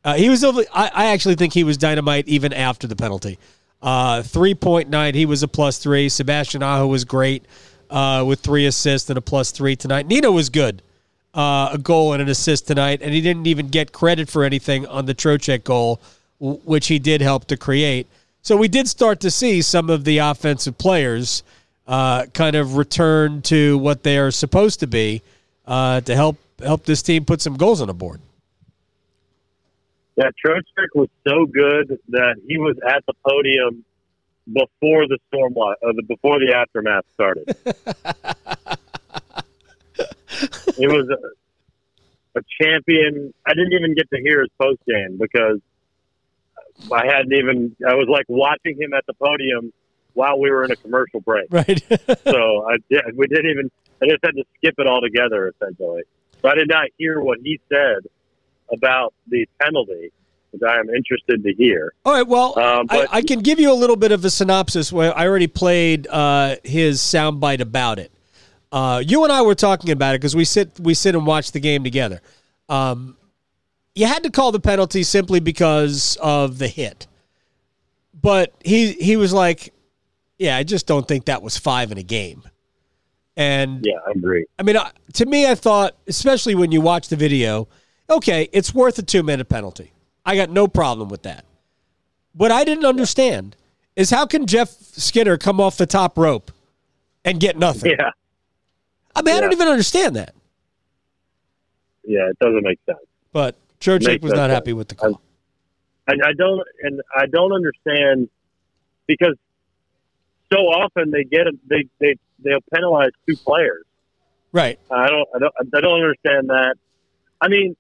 Uh, 0.06 0.14
he 0.14 0.30
was. 0.30 0.46
I, 0.46 0.64
I 0.74 1.06
actually 1.08 1.36
think 1.36 1.52
he 1.52 1.66
was 1.66 1.78
dynamite 1.78 2.26
even 2.30 2.54
after 2.54 2.88
the 2.88 2.96
penalty. 2.96 3.38
Uh, 3.82 4.24
three 4.24 4.56
point 4.56 4.90
nine. 4.90 5.14
He 5.14 5.26
was 5.26 5.44
a 5.44 5.48
plus 5.50 5.78
three. 5.78 6.08
Sebastian 6.08 6.64
Aho 6.64 6.88
was 6.88 7.04
great 7.04 7.44
uh, 7.90 8.24
with 8.26 8.40
three 8.40 8.66
assists 8.66 9.10
and 9.10 9.18
a 9.18 9.22
plus 9.22 9.52
three 9.52 9.76
tonight. 9.76 10.08
Nino 10.08 10.32
was 10.32 10.50
good. 10.50 10.82
Uh, 11.34 11.72
a 11.74 11.78
goal 11.78 12.14
and 12.14 12.22
an 12.22 12.30
assist 12.30 12.66
tonight, 12.66 13.02
and 13.02 13.14
he 13.14 13.20
didn't 13.20 13.48
even 13.48 13.68
get 13.68 13.92
credit 13.92 14.30
for 14.30 14.46
anything 14.46 14.88
on 14.88 15.06
the 15.06 15.16
Trocheck 15.16 15.66
goal, 15.66 16.00
w- 16.40 16.62
which 16.64 16.88
he 16.88 16.98
did 16.98 17.20
help 17.22 17.46
to 17.48 17.58
create. 17.58 18.08
So 18.42 18.56
we 18.56 18.70
did 18.70 18.88
start 18.88 19.20
to 19.22 19.32
see 19.32 19.62
some 19.62 19.90
of 19.90 20.06
the 20.06 20.20
offensive 20.20 20.78
players 20.78 21.44
uh, 21.88 22.28
kind 22.28 22.56
of 22.56 22.78
return 22.78 23.42
to 23.44 23.78
what 23.80 24.04
they 24.04 24.18
are 24.18 24.32
supposed 24.32 24.80
to 24.80 24.88
be 24.88 25.22
uh, 25.66 26.00
to 26.02 26.16
help 26.16 26.38
help 26.60 26.86
this 26.86 27.02
team 27.02 27.26
put 27.26 27.42
some 27.42 27.56
goals 27.56 27.82
on 27.82 27.88
the 27.88 27.94
board. 27.94 28.22
Yeah, 30.16 30.30
Trocheck 30.46 30.90
was 30.94 31.10
so 31.28 31.46
good 31.46 32.00
that 32.10 32.36
he 32.48 32.58
was 32.58 32.76
at 32.88 33.04
the 33.08 33.14
podium 33.28 33.84
before 34.46 35.08
the 35.08 35.18
storm, 35.28 35.56
uh, 35.58 35.74
before 36.08 36.40
the 36.40 36.54
aftermath 36.56 37.06
started. 37.14 37.48
it 40.78 40.88
was 40.88 41.10
a, 41.10 42.40
a 42.40 42.42
champion. 42.62 43.34
I 43.46 43.54
didn't 43.54 43.74
even 43.74 43.96
get 43.96 44.10
to 44.12 44.22
hear 44.22 44.42
his 44.42 44.50
post 44.62 44.82
game 44.88 45.18
because 45.20 45.60
I 46.92 47.06
hadn't 47.06 47.34
even. 47.34 47.76
I 47.88 47.96
was 47.96 48.08
like 48.08 48.26
watching 48.28 48.80
him 48.80 48.94
at 48.94 49.06
the 49.08 49.14
podium 49.14 49.74
while 50.14 50.40
we 50.40 50.52
were 50.52 50.64
in 50.64 50.72
a 50.72 50.76
commercial 50.76 51.22
break. 51.22 51.48
Right. 51.50 51.82
so 52.24 52.70
I 52.70 52.78
yeah, 52.90 53.02
we 53.16 53.28
didn't 53.28 53.50
even. 53.50 53.72
I 54.02 54.08
just 54.08 54.24
had 54.24 54.36
to 54.36 54.44
skip 54.58 54.76
it 54.78 54.88
altogether 54.88 55.48
essentially. 55.56 56.04
So 56.44 56.50
I 56.50 56.56
did 56.56 56.68
not 56.68 56.90
hear 56.98 57.22
what 57.22 57.40
he 57.42 57.60
said 57.70 58.04
about 58.72 59.14
the 59.28 59.48
penalty, 59.62 60.12
which 60.52 60.62
I 60.68 60.78
am 60.78 60.90
interested 60.90 61.42
to 61.44 61.54
hear. 61.54 61.94
All 62.06 62.14
right. 62.14 62.28
Well, 62.28 62.60
Um, 62.60 62.88
I, 62.90 63.08
I 63.12 63.22
can 63.22 63.40
give 63.40 63.60
you 63.60 63.72
a 63.72 63.76
little 63.76 63.96
bit 63.96 64.12
of 64.12 64.26
a 64.26 64.30
synopsis. 64.30 64.92
Where 64.92 65.18
I 65.18 65.26
already 65.26 65.48
played 65.48 66.08
uh, 66.08 66.58
his 66.64 67.00
soundbite 67.00 67.62
about 67.62 67.98
it. 67.98 68.12
Uh, 68.72 69.02
you 69.06 69.24
and 69.24 69.32
I 69.32 69.42
were 69.42 69.56
talking 69.56 69.92
about 69.92 70.16
it 70.16 70.22
because 70.22 70.36
we 70.36 70.46
sit 70.46 70.80
we 70.80 70.94
sit 70.94 71.16
and 71.16 71.26
watch 71.26 71.52
the 71.52 71.60
game 71.60 71.84
together. 71.84 72.22
Um, 72.70 73.16
you 73.96 74.08
had 74.08 74.24
to 74.24 74.32
call 74.32 74.52
the 74.52 74.60
penalty 74.60 75.04
simply 75.04 75.40
because 75.40 76.18
of 76.22 76.58
the 76.58 76.68
hit, 76.68 77.08
but 78.20 78.52
he 78.66 78.94
he 78.94 79.16
was 79.16 79.32
like, 79.32 79.72
"Yeah, 80.40 80.58
I 80.58 80.64
just 80.64 80.88
don't 80.88 81.08
think 81.08 81.26
that 81.26 81.44
was 81.44 81.58
five 81.58 81.92
in 81.92 81.98
a 82.00 82.04
game." 82.04 82.44
And 83.36 83.84
Yeah, 83.86 83.98
I 84.08 84.12
agree. 84.12 84.46
I 84.60 84.64
mean, 84.64 84.78
to 85.14 85.26
me, 85.26 85.48
I 85.48 85.56
thought, 85.56 85.96
especially 86.08 86.56
when 86.56 86.72
you 86.72 86.82
watch 86.82 87.08
the 87.08 87.16
video, 87.16 87.68
okay, 88.10 88.48
it's 88.52 88.74
worth 88.74 88.98
a 89.00 89.02
two 89.04 89.24
minute 89.24 89.50
penalty. 89.50 89.92
I 90.26 90.36
got 90.36 90.50
no 90.50 90.68
problem 90.68 91.10
with 91.10 91.24
that. 91.24 91.46
What 92.34 92.52
I 92.52 92.64
didn't 92.64 92.86
understand 92.86 93.56
is 93.96 94.10
how 94.10 94.26
can 94.26 94.46
Jeff 94.46 94.70
Skinner 94.70 95.38
come 95.38 95.60
off 95.60 95.78
the 95.78 95.86
top 95.86 96.18
rope 96.18 96.52
and 97.26 97.40
get 97.40 97.58
nothing? 97.58 97.92
Yeah, 97.92 98.12
I 99.16 99.22
mean, 99.22 99.36
I 99.36 99.42
don't 99.42 99.52
even 99.52 99.68
understand 99.68 100.16
that. 100.16 100.34
yeah, 102.04 102.30
it 102.30 102.40
doesn't 102.40 102.64
make 102.64 102.80
sense. 102.86 103.00
But 103.32 103.56
Makes 103.86 104.24
was 104.24 104.32
not 104.32 104.50
sense. 104.50 104.54
happy 104.54 104.74
with 104.74 104.88
the 104.88 104.96
call. 104.96 105.22
I, 106.08 106.14
I 106.14 106.34
don't, 106.38 106.62
and 106.82 107.02
I 107.16 107.26
don't 107.26 107.52
understand 107.52 108.30
because 109.08 109.36
so 110.52 110.58
often 110.60 111.12
they 111.12 111.24
get 111.24 111.48
they 111.68 111.86
they 112.00 112.16
they'll 112.44 112.64
penalize 112.74 113.12
two 113.28 113.36
players. 113.36 113.86
Right. 114.52 114.80
I 114.92 115.08
don't, 115.08 115.28
I 115.36 115.40
don't, 115.40 115.54
I 115.76 115.82
don't 115.82 116.02
understand 116.02 116.50
that. 116.50 116.76
I 117.42 117.48
mean, 117.48 117.76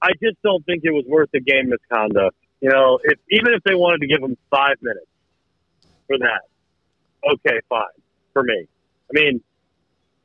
I 0.00 0.10
just 0.22 0.40
don't 0.42 0.64
think 0.64 0.84
it 0.84 0.92
was 0.92 1.04
worth 1.06 1.30
the 1.32 1.40
game 1.40 1.70
misconduct. 1.70 2.36
You 2.60 2.70
know, 2.70 2.98
if 3.02 3.18
even 3.30 3.52
if 3.52 3.62
they 3.64 3.74
wanted 3.74 4.00
to 4.02 4.06
give 4.06 4.22
him 4.22 4.36
five 4.50 4.76
minutes 4.80 5.06
for 6.06 6.18
that, 6.18 6.42
okay, 7.32 7.60
fine 7.68 7.82
for 8.32 8.42
me. 8.42 8.66
I 9.10 9.12
mean, 9.12 9.42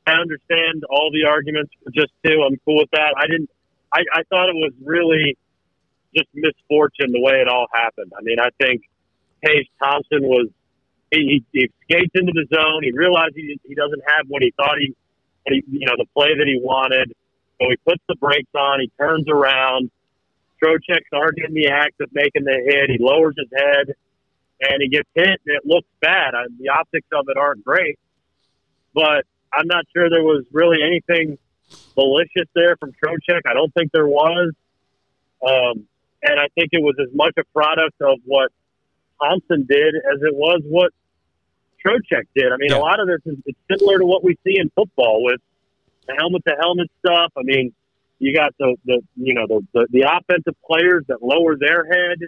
I 0.06 0.12
understand 0.12 0.84
all 0.88 1.10
the 1.12 1.28
arguments 1.28 1.72
for 1.82 1.90
just 1.90 2.12
two. 2.24 2.42
I'm 2.46 2.56
cool 2.64 2.78
with 2.78 2.90
that. 2.92 3.14
I 3.16 3.26
didn't. 3.26 3.50
I, 3.92 4.00
I 4.12 4.22
thought 4.30 4.48
it 4.48 4.54
was 4.54 4.72
really 4.84 5.36
just 6.14 6.28
misfortune 6.34 7.12
the 7.12 7.20
way 7.20 7.34
it 7.40 7.48
all 7.48 7.66
happened. 7.72 8.12
I 8.16 8.22
mean, 8.22 8.38
I 8.40 8.50
think 8.62 8.82
Tage 9.44 9.68
Thompson 9.82 10.22
was 10.22 10.48
he, 11.10 11.44
he, 11.52 11.70
skates 11.82 12.12
into 12.14 12.32
the 12.32 12.46
zone. 12.54 12.82
He 12.82 12.92
realizes 12.92 13.34
he, 13.34 13.58
he 13.66 13.74
doesn't 13.74 14.02
have 14.16 14.26
what 14.28 14.42
he 14.42 14.52
thought 14.56 14.78
he, 14.78 14.94
he, 15.46 15.62
you 15.68 15.86
know, 15.86 15.94
the 15.96 16.06
play 16.14 16.36
that 16.36 16.46
he 16.46 16.60
wanted. 16.62 17.12
So 17.60 17.68
he 17.68 17.76
puts 17.76 18.02
the 18.08 18.16
brakes 18.16 18.50
on. 18.54 18.80
He 18.80 18.90
turns 18.98 19.28
around. 19.28 19.90
Trocheck's 20.62 21.12
already 21.12 21.42
in 21.46 21.54
the 21.54 21.68
act 21.68 22.00
of 22.00 22.10
making 22.12 22.44
the 22.44 22.62
hit. 22.64 22.90
He 22.90 22.98
lowers 23.00 23.34
his 23.36 23.48
head, 23.54 23.94
and 24.60 24.82
he 24.82 24.88
gets 24.88 25.08
hit, 25.14 25.40
and 25.46 25.56
it 25.56 25.64
looks 25.64 25.88
bad. 26.00 26.34
I, 26.34 26.44
the 26.58 26.68
optics 26.68 27.08
of 27.12 27.26
it 27.28 27.36
aren't 27.36 27.64
great, 27.64 27.98
but 28.94 29.24
I'm 29.52 29.66
not 29.66 29.84
sure 29.94 30.08
there 30.08 30.22
was 30.22 30.44
really 30.52 30.78
anything 30.82 31.38
malicious 31.96 32.48
there 32.54 32.76
from 32.76 32.92
Trocheck. 32.92 33.42
I 33.46 33.54
don't 33.54 33.72
think 33.74 33.90
there 33.92 34.06
was. 34.06 34.52
Um, 35.46 35.86
and 36.22 36.38
I 36.38 36.48
think 36.54 36.68
it 36.72 36.82
was 36.82 36.94
as 37.00 37.08
much 37.14 37.32
a 37.38 37.44
product 37.54 38.00
of 38.02 38.18
what 38.26 38.52
Thompson 39.22 39.66
did 39.68 39.94
as 39.96 40.20
it 40.22 40.34
was 40.34 40.60
what 40.68 40.92
Trocheck 41.84 42.24
did. 42.34 42.52
I 42.52 42.56
mean, 42.58 42.70
Yeah. 42.70 42.78
a 42.78 42.80
lot 42.80 43.00
of 43.00 43.06
this 43.08 43.20
is 43.26 43.38
it's 43.46 43.58
similar 43.70 43.98
to 43.98 44.04
what 44.06 44.22
we 44.22 44.36
see 44.44 44.58
in 44.58 44.70
football 44.70 45.22
with 45.24 45.40
the 46.06 46.14
helmet 46.18 46.42
to 46.46 46.54
helmet 46.60 46.90
stuff. 47.04 47.32
I 47.36 47.42
mean, 47.42 47.72
you 48.18 48.34
got 48.34 48.54
the, 48.58 48.76
the 48.84 49.00
you 49.16 49.34
know 49.34 49.46
the, 49.46 49.66
the 49.72 49.86
the 49.90 50.02
offensive 50.02 50.54
players 50.66 51.04
that 51.08 51.22
lower 51.22 51.56
their 51.58 51.84
head 51.84 52.18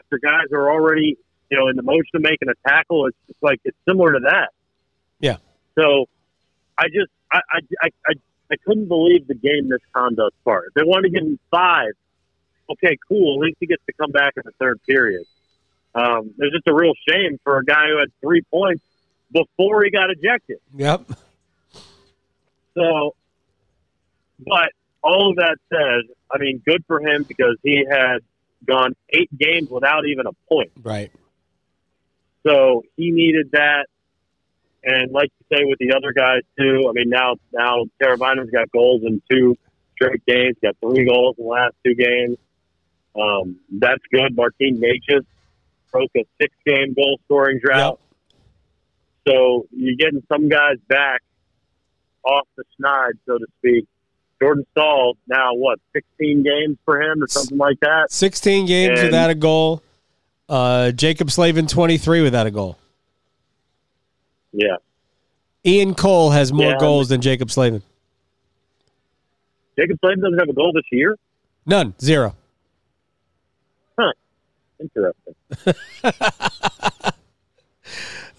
after 0.00 0.18
guys 0.18 0.52
are 0.52 0.70
already 0.70 1.18
you 1.50 1.58
know 1.58 1.68
in 1.68 1.76
the 1.76 1.82
motion 1.82 2.10
of 2.14 2.22
making 2.22 2.48
a 2.48 2.68
tackle. 2.68 3.06
It's 3.06 3.16
just 3.26 3.42
like 3.42 3.60
it's 3.64 3.76
similar 3.88 4.12
to 4.12 4.20
that. 4.30 4.50
Yeah. 5.18 5.36
So 5.78 6.06
I 6.78 6.84
just 6.88 7.10
I 7.32 7.40
I 7.52 7.58
I, 7.82 7.88
I, 8.08 8.12
I 8.52 8.56
couldn't 8.64 8.86
believe 8.88 9.26
the 9.26 9.34
game 9.34 9.68
misconduct 9.68 10.36
part. 10.44 10.66
If 10.68 10.74
they 10.74 10.82
wanted 10.84 11.08
to 11.12 11.18
give 11.18 11.26
him 11.26 11.38
five, 11.50 11.92
okay, 12.70 12.96
cool. 13.08 13.40
At 13.42 13.46
least 13.46 13.56
he 13.58 13.66
gets 13.66 13.82
to 13.86 13.92
come 13.94 14.12
back 14.12 14.34
in 14.36 14.42
the 14.44 14.52
third 14.60 14.80
period. 14.86 15.24
Um, 15.94 16.34
it's 16.38 16.54
just 16.54 16.66
a 16.66 16.74
real 16.74 16.92
shame 17.08 17.38
for 17.44 17.58
a 17.58 17.64
guy 17.64 17.86
who 17.88 17.98
had 17.98 18.08
three 18.20 18.42
points 18.42 18.82
before 19.32 19.84
he 19.84 19.90
got 19.90 20.10
ejected. 20.10 20.58
Yep. 20.74 21.02
So, 22.74 23.14
but 24.38 24.70
all 25.02 25.30
of 25.30 25.36
that 25.36 25.56
said, 25.72 26.14
I 26.30 26.38
mean, 26.38 26.60
good 26.66 26.84
for 26.86 27.00
him 27.00 27.22
because 27.22 27.56
he 27.62 27.84
had 27.88 28.18
gone 28.66 28.94
eight 29.10 29.30
games 29.36 29.70
without 29.70 30.06
even 30.06 30.26
a 30.26 30.32
point. 30.48 30.72
Right. 30.82 31.12
So 32.46 32.82
he 32.96 33.10
needed 33.10 33.50
that. 33.52 33.86
And 34.82 35.12
like 35.12 35.30
you 35.38 35.56
say 35.56 35.64
with 35.64 35.78
the 35.78 35.94
other 35.96 36.12
guys 36.12 36.42
too, 36.58 36.86
I 36.88 36.92
mean 36.92 37.08
now 37.08 37.36
now 37.52 37.84
Carolina's 38.02 38.50
got 38.50 38.70
goals 38.70 39.02
in 39.04 39.22
two 39.30 39.56
straight 39.94 40.24
games, 40.26 40.56
got 40.62 40.76
three 40.80 41.06
goals 41.06 41.36
in 41.38 41.44
the 41.44 41.50
last 41.50 41.74
two 41.84 41.94
games. 41.94 42.36
Um, 43.18 43.56
that's 43.70 44.02
good. 44.12 44.36
Martin 44.36 44.78
Necas 44.80 45.24
broke 45.94 46.10
a 46.16 46.24
six 46.42 46.52
game 46.66 46.92
goal 46.92 47.20
scoring 47.24 47.60
drought. 47.64 48.00
So 49.28 49.66
you're 49.70 49.94
getting 49.96 50.22
some 50.30 50.48
guys 50.48 50.76
back 50.88 51.22
off 52.24 52.46
the 52.56 52.64
schneid, 52.78 53.12
so 53.26 53.38
to 53.38 53.46
speak. 53.58 53.86
Jordan 54.42 54.66
Staal 54.72 55.16
now 55.28 55.54
what, 55.54 55.78
sixteen 55.94 56.42
games 56.42 56.76
for 56.84 57.00
him 57.00 57.22
or 57.22 57.28
something 57.28 57.56
like 57.56 57.78
that? 57.80 58.10
16 58.10 58.66
games 58.66 58.98
And- 58.98 59.08
without 59.08 59.30
a 59.30 59.34
goal. 59.36 59.82
Uh, 60.48 60.90
Jaccob 60.94 61.30
Slavin, 61.30 61.66
23 61.66 62.20
without 62.20 62.46
a 62.46 62.50
goal. 62.50 62.76
Yeah. 64.52 64.76
Ian 65.64 65.94
Cole 65.94 66.30
has 66.30 66.52
more 66.52 66.72
Yeah. 66.72 66.78
goals 66.78 67.08
than 67.08 67.20
Jaccob 67.22 67.50
Slavin. 67.50 67.82
Jaccob 69.78 69.98
Slavin 70.00 70.20
doesn't 70.20 70.38
have 70.40 70.48
a 70.48 70.52
goal 70.52 70.72
this 70.74 70.84
year? 70.92 71.16
None. 71.64 71.94
Zero. 72.00 72.34
Interesting. 74.80 75.34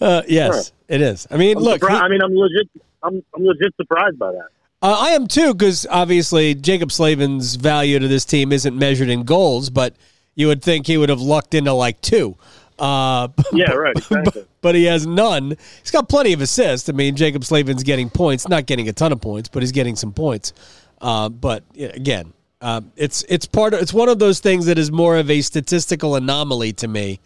Uh, 0.02 0.22
yes, 0.28 0.74
it 0.90 1.00
is. 1.02 1.26
I 1.32 1.38
mean, 1.38 1.56
I'm 1.58 1.64
look, 1.64 1.76
surprised- 1.80 2.00
he- 2.02 2.06
I 2.06 2.10
mean, 2.10 2.22
I'm 2.22 2.36
legit. 2.36 2.70
I'm, 3.02 3.24
I'm 3.36 3.46
legit 3.46 3.74
surprised 3.78 4.20
by 4.20 4.32
that. 4.34 4.48
Uh, 4.82 4.98
I 5.00 5.10
am 5.12 5.26
too, 5.28 5.54
because 5.54 5.88
obviously 5.90 6.54
Jaccob 6.54 6.92
Slavin's 6.92 7.56
value 7.56 7.98
to 8.00 8.08
this 8.08 8.26
team 8.26 8.52
isn't 8.52 8.78
measured 8.78 9.08
in 9.10 9.24
goals, 9.24 9.70
but 9.70 9.96
you 10.36 10.48
would 10.48 10.62
think 10.62 10.86
he 10.88 10.98
would 10.98 11.08
have 11.10 11.22
lucked 11.22 11.54
into 11.54 11.72
like 11.72 12.02
two. 12.02 12.36
Uh, 12.78 13.30
Yeah, 13.54 13.72
right. 13.72 13.96
Exactly. 13.98 14.46
but 14.62 14.76
he 14.76 14.84
has 14.86 15.08
none. 15.08 15.56
He's 15.82 15.92
got 15.92 16.10
plenty 16.10 16.34
of 16.34 16.42
assists. 16.42 16.90
I 16.90 16.92
mean, 16.92 17.16
Jaccob 17.16 17.46
Slavin's 17.46 17.84
getting 17.84 18.10
points, 18.10 18.50
not 18.50 18.66
getting 18.66 18.90
a 18.90 18.94
ton 18.94 19.14
of 19.14 19.22
points, 19.22 19.48
but 19.48 19.64
he's 19.64 19.72
getting 19.72 19.96
some 19.96 20.12
points. 20.12 20.52
Uh, 21.00 21.30
but 21.30 21.64
again, 21.80 22.34
um, 22.62 22.92
it's 22.96 23.24
it's 23.24 23.46
part 23.46 23.74
of 23.74 23.82
it's 23.82 23.94
one 23.94 24.10
of 24.10 24.20
those 24.20 24.40
things 24.40 24.66
that 24.66 24.78
is 24.78 24.92
more 24.92 25.18
of 25.18 25.30
a 25.30 25.42
statistical 25.42 26.16
anomaly 26.16 26.74
to 26.74 26.88
me 26.88 27.20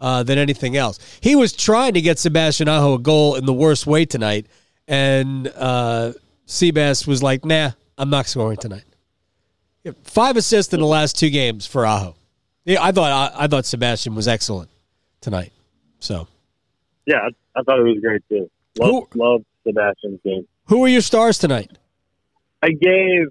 uh, 0.00 0.22
than 0.22 0.38
anything 0.38 0.76
else. 0.76 0.98
He 1.20 1.34
was 1.36 1.52
trying 1.52 1.94
to 1.94 2.00
get 2.00 2.18
Sebastian 2.18 2.68
Aho 2.68 2.94
a 2.94 2.98
goal 2.98 3.34
in 3.34 3.46
the 3.46 3.52
worst 3.52 3.86
way 3.86 4.04
tonight, 4.04 4.46
and 4.86 5.48
uh, 5.56 6.12
Seabass 6.46 7.06
was 7.06 7.22
like, 7.22 7.44
"Nah, 7.44 7.72
I'm 7.98 8.10
not 8.10 8.26
scoring 8.26 8.58
tonight." 8.58 8.84
Five 10.04 10.36
assists 10.36 10.72
in 10.72 10.80
the 10.80 10.86
last 10.86 11.18
two 11.18 11.30
games 11.30 11.66
for 11.66 11.86
Aho. 11.86 12.16
Yeah, 12.64 12.82
I 12.82 12.90
thought 12.92 13.34
I, 13.34 13.44
I 13.44 13.46
thought 13.46 13.66
Sebastian 13.66 14.14
was 14.14 14.26
excellent 14.26 14.68
tonight. 15.20 15.52
So, 16.00 16.26
yeah, 17.06 17.18
I, 17.18 17.60
I 17.60 17.62
thought 17.62 17.78
it 17.78 17.84
was 17.84 17.98
great 18.00 18.22
too. 18.28 18.50
Love, 18.78 19.04
love 19.14 19.42
Sebastian's 19.64 20.20
game. 20.24 20.46
who 20.64 20.84
are 20.84 20.88
your 20.88 21.00
stars 21.00 21.38
tonight? 21.38 21.70
I 22.62 22.70
gave 22.70 23.28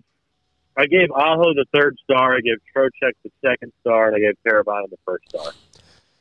I 0.77 0.87
gave 0.87 1.09
Aho 1.11 1.53
the 1.53 1.65
third 1.73 1.97
star. 2.03 2.35
I 2.35 2.41
gave 2.41 2.57
Trocheck 2.75 3.13
the 3.23 3.31
second 3.45 3.71
star, 3.81 4.07
and 4.07 4.15
I 4.15 4.19
gave 4.19 4.35
Carabana 4.45 4.89
the 4.89 4.97
first 5.05 5.29
star. 5.29 5.51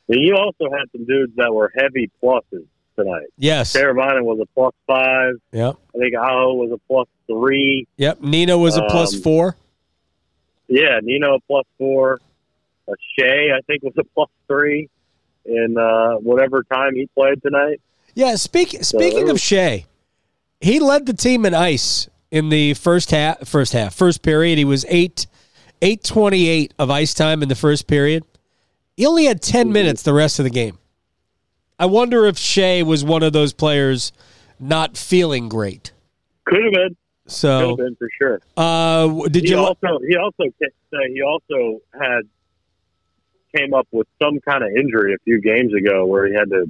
And 0.08 0.20
you 0.20 0.36
also 0.36 0.70
had 0.70 0.84
some 0.92 1.04
dudes 1.06 1.32
that 1.36 1.52
were 1.52 1.72
heavy 1.76 2.10
pluses 2.22 2.66
tonight. 2.96 3.26
Yes. 3.36 3.74
Carabana 3.74 4.22
was 4.22 4.38
a 4.40 4.46
plus 4.54 4.74
five. 4.86 5.34
Yep. 5.52 5.76
I 5.94 5.98
think 5.98 6.14
Aho 6.16 6.54
was 6.54 6.70
a 6.72 6.78
plus 6.86 7.08
three. 7.26 7.86
Yep. 7.96 8.20
Nino 8.20 8.58
was 8.58 8.76
a 8.76 8.84
Um, 8.84 9.20
four. 9.22 9.56
Yeah, 10.68 11.00
Nino 11.02 11.34
a 11.36 11.40
plus 11.40 11.64
four. 11.78 12.20
Uh, 12.86 12.92
Skjei, 13.18 13.52
I 13.54 13.60
think, 13.66 13.82
was 13.82 13.94
a 13.98 14.04
plus 14.14 14.28
three 14.46 14.88
in 15.46 15.76
uh, 15.78 16.14
whatever 16.16 16.62
time 16.64 16.94
he 16.94 17.08
played 17.14 17.42
tonight. 17.42 17.80
Yeah. 18.14 18.36
Speak, 18.36 18.84
speaking 18.84 19.28
of 19.30 19.36
Skjei, 19.38 19.86
he 20.60 20.78
led 20.80 21.06
the 21.06 21.12
team 21.14 21.44
in 21.44 21.54
ice 21.54 22.08
in 22.34 22.48
the 22.48 22.74
first 22.74 23.12
half. 23.12 23.46
First 23.46 23.72
half. 23.72 23.94
First 23.94 24.22
period. 24.22 24.58
He 24.58 24.64
was 24.64 24.84
eight 24.88 25.26
eight 25.80 26.02
twenty 26.02 26.48
eight 26.48 26.74
of 26.80 26.90
ice 26.90 27.14
time 27.14 27.42
in 27.44 27.48
the 27.48 27.54
first 27.54 27.86
period. 27.86 28.24
He 28.96 29.06
only 29.06 29.24
had 29.26 29.40
ten 29.40 29.70
minutes 29.72 30.02
the 30.02 30.12
rest 30.12 30.40
of 30.40 30.44
the 30.44 30.50
game. 30.50 30.76
I 31.78 31.86
wonder 31.86 32.26
if 32.26 32.34
Skjei 32.36 32.82
was 32.84 33.04
one 33.04 33.22
of 33.22 33.32
those 33.32 33.52
players 33.52 34.12
not 34.58 34.96
feeling 34.96 35.48
great. 35.48 35.92
Could 36.44 36.64
have 36.64 36.72
been. 36.72 36.96
So 37.26 37.26
Could 37.26 37.32
So, 37.32 37.68
have 37.68 37.76
been 37.78 37.96
for 37.96 38.08
sure. 38.20 38.40
uh, 38.56 39.28
did 39.28 39.44
he 39.44 39.50
you? 39.50 39.58
also 39.58 39.98
he 40.06 40.16
also 40.16 40.44
ca- 40.60 40.68
say 40.92 41.12
he 41.12 41.22
also 41.22 41.80
had 41.92 42.22
came 43.56 43.72
up 43.74 43.86
with 43.92 44.08
some 44.20 44.40
kind 44.40 44.64
of 44.64 44.70
injury 44.76 45.14
a 45.14 45.18
few 45.24 45.40
games 45.40 45.72
ago 45.72 46.04
where 46.06 46.26
he 46.26 46.34
had 46.34 46.50
to 46.50 46.66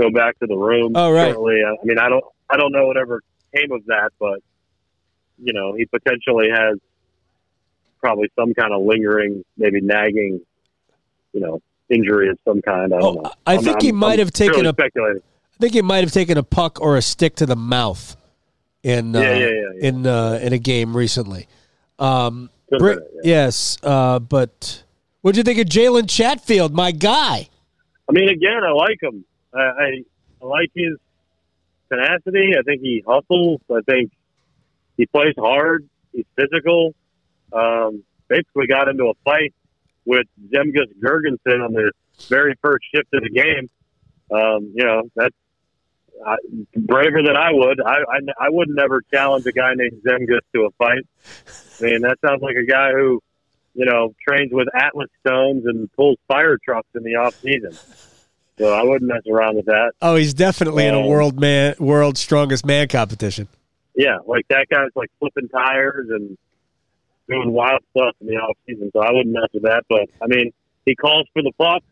go 0.00 0.10
back 0.10 0.36
to 0.40 0.46
the 0.48 0.56
room. 0.56 0.92
Oh, 0.96 1.12
right. 1.12 1.32
Currently, 1.32 1.62
I 1.64 1.70
I 1.70 1.84
mean, 1.84 1.98
I 1.98 2.08
don't 2.08 2.24
I 2.50 2.56
don't 2.56 2.72
know 2.72 2.86
whatever 2.86 3.22
came 3.56 3.70
of 3.72 3.84
that, 3.86 4.10
but 4.18 4.40
you 5.42 5.52
know, 5.52 5.74
he 5.74 5.86
potentially 5.86 6.48
has 6.54 6.78
probably 8.00 8.30
some 8.38 8.54
kind 8.54 8.72
of 8.72 8.82
lingering, 8.82 9.44
maybe 9.56 9.80
nagging, 9.80 10.40
you 11.32 11.40
know, 11.40 11.60
injury 11.88 12.28
of 12.30 12.38
some 12.44 12.62
kind. 12.62 12.94
I 12.94 12.98
don't 13.00 13.18
Oh, 13.18 13.20
know. 13.22 13.30
I 13.46 13.54
I'm- 13.54 13.62
think 13.64 13.82
he 13.82 13.88
I'm- 13.88 13.96
might 13.96 14.12
I'm 14.14 14.18
have 14.20 14.32
taken 14.32 14.66
a- 14.66 14.70
speculating. 14.72 15.22
I 15.22 15.56
think 15.60 15.74
he 15.74 15.82
might 15.82 15.98
have 16.04 16.12
taken 16.12 16.38
a 16.38 16.42
puck 16.42 16.80
or 16.80 16.96
a 16.96 17.02
stick 17.02 17.36
to 17.36 17.46
the 17.46 17.56
mouth 17.56 18.16
in 18.82 19.14
uh, 19.14 19.20
Yeah, 19.20 19.34
yeah, 19.34 19.38
yeah, 19.38 19.50
yeah. 19.80 19.88
in 19.88 20.06
uh, 20.06 20.38
in 20.42 20.52
a 20.54 20.58
game 20.58 20.96
recently. 20.96 21.46
Um, 21.98 22.48
Could 22.70 22.74
have 22.76 22.80
Brit- 22.80 23.10
been 23.10 23.18
it. 23.18 23.26
Yes, 23.26 23.76
uh, 23.82 24.18
but 24.20 24.82
what'd 25.20 25.36
you 25.36 25.42
think 25.42 25.58
of 25.58 25.66
Jalen 25.66 26.08
Chatfield, 26.08 26.72
my 26.74 26.92
guy? 26.92 27.48
I 28.08 28.12
mean, 28.12 28.28
again, 28.30 28.64
I 28.66 28.72
like 28.72 29.02
him. 29.02 29.24
I, 29.52 29.58
I, 29.60 30.04
I 30.42 30.46
like 30.46 30.70
his 30.74 30.96
tenacity. 31.90 32.54
I 32.58 32.62
think 32.62 32.80
he 32.80 33.04
hustles. 33.06 33.60
I 33.70 33.80
think 33.86 34.10
he 35.00 35.06
plays 35.06 35.34
hard. 35.38 35.88
He's 36.12 36.26
physical. 36.36 36.94
Um, 37.52 38.04
basically 38.28 38.66
got 38.66 38.88
into 38.88 39.04
a 39.06 39.14
fight 39.24 39.54
with 40.04 40.26
Zemgus 40.52 40.92
Girgensons 41.02 41.64
on 41.64 41.72
the 41.72 41.90
very 42.28 42.54
first 42.60 42.84
shift 42.94 43.08
of 43.14 43.22
the 43.22 43.30
game. 43.30 43.70
Um, 44.30 44.72
you 44.74 44.84
know, 44.84 45.02
that's 45.16 45.34
uh, 46.26 46.36
braver 46.76 47.22
than 47.22 47.34
I 47.36 47.50
would. 47.50 47.80
I, 47.80 47.94
I, 47.94 48.18
I 48.46 48.50
would 48.50 48.68
never 48.68 49.00
challenge 49.12 49.46
a 49.46 49.52
guy 49.52 49.72
named 49.74 50.02
Zemgus 50.06 50.40
to 50.54 50.66
a 50.66 50.70
fight. 50.72 51.06
I 51.80 51.84
mean, 51.84 52.02
that 52.02 52.18
sounds 52.24 52.42
like 52.42 52.56
a 52.56 52.66
guy 52.66 52.90
who, 52.92 53.22
you 53.74 53.86
know, 53.86 54.14
trains 54.28 54.52
with 54.52 54.68
Atlas 54.74 55.08
stones 55.26 55.64
and 55.64 55.90
pulls 55.94 56.18
fire 56.28 56.58
trucks 56.62 56.88
in 56.94 57.04
the 57.04 57.14
off 57.16 57.34
season. 57.40 57.72
So 58.58 58.74
I 58.74 58.82
wouldn't 58.82 59.08
mess 59.10 59.22
around 59.30 59.56
with 59.56 59.64
that. 59.66 59.92
Oh, 60.02 60.16
he's 60.16 60.34
definitely 60.34 60.86
in 60.86 60.94
a 60.94 61.00
Um, 61.00 61.06
world 61.06 61.40
man, 61.40 61.74
world 61.78 62.18
strongest 62.18 62.66
man 62.66 62.88
competition. 62.88 63.48
Yeah, 64.00 64.16
like 64.26 64.48
that 64.48 64.66
guy's 64.70 64.88
like 64.94 65.10
flipping 65.18 65.50
tires 65.50 66.08
and 66.08 66.38
doing 67.28 67.52
wild 67.52 67.82
stuff 67.90 68.16
in 68.22 68.28
the 68.28 68.36
off 68.36 68.56
season. 68.66 68.90
So 68.94 69.00
I 69.00 69.12
wouldn't 69.12 69.34
mess 69.34 69.48
with 69.52 69.64
that. 69.64 69.82
But 69.90 70.08
I 70.22 70.26
mean, 70.26 70.54
he 70.86 70.94
calls 70.94 71.26
for 71.34 71.42
the 71.42 71.52
puck. 71.58 71.82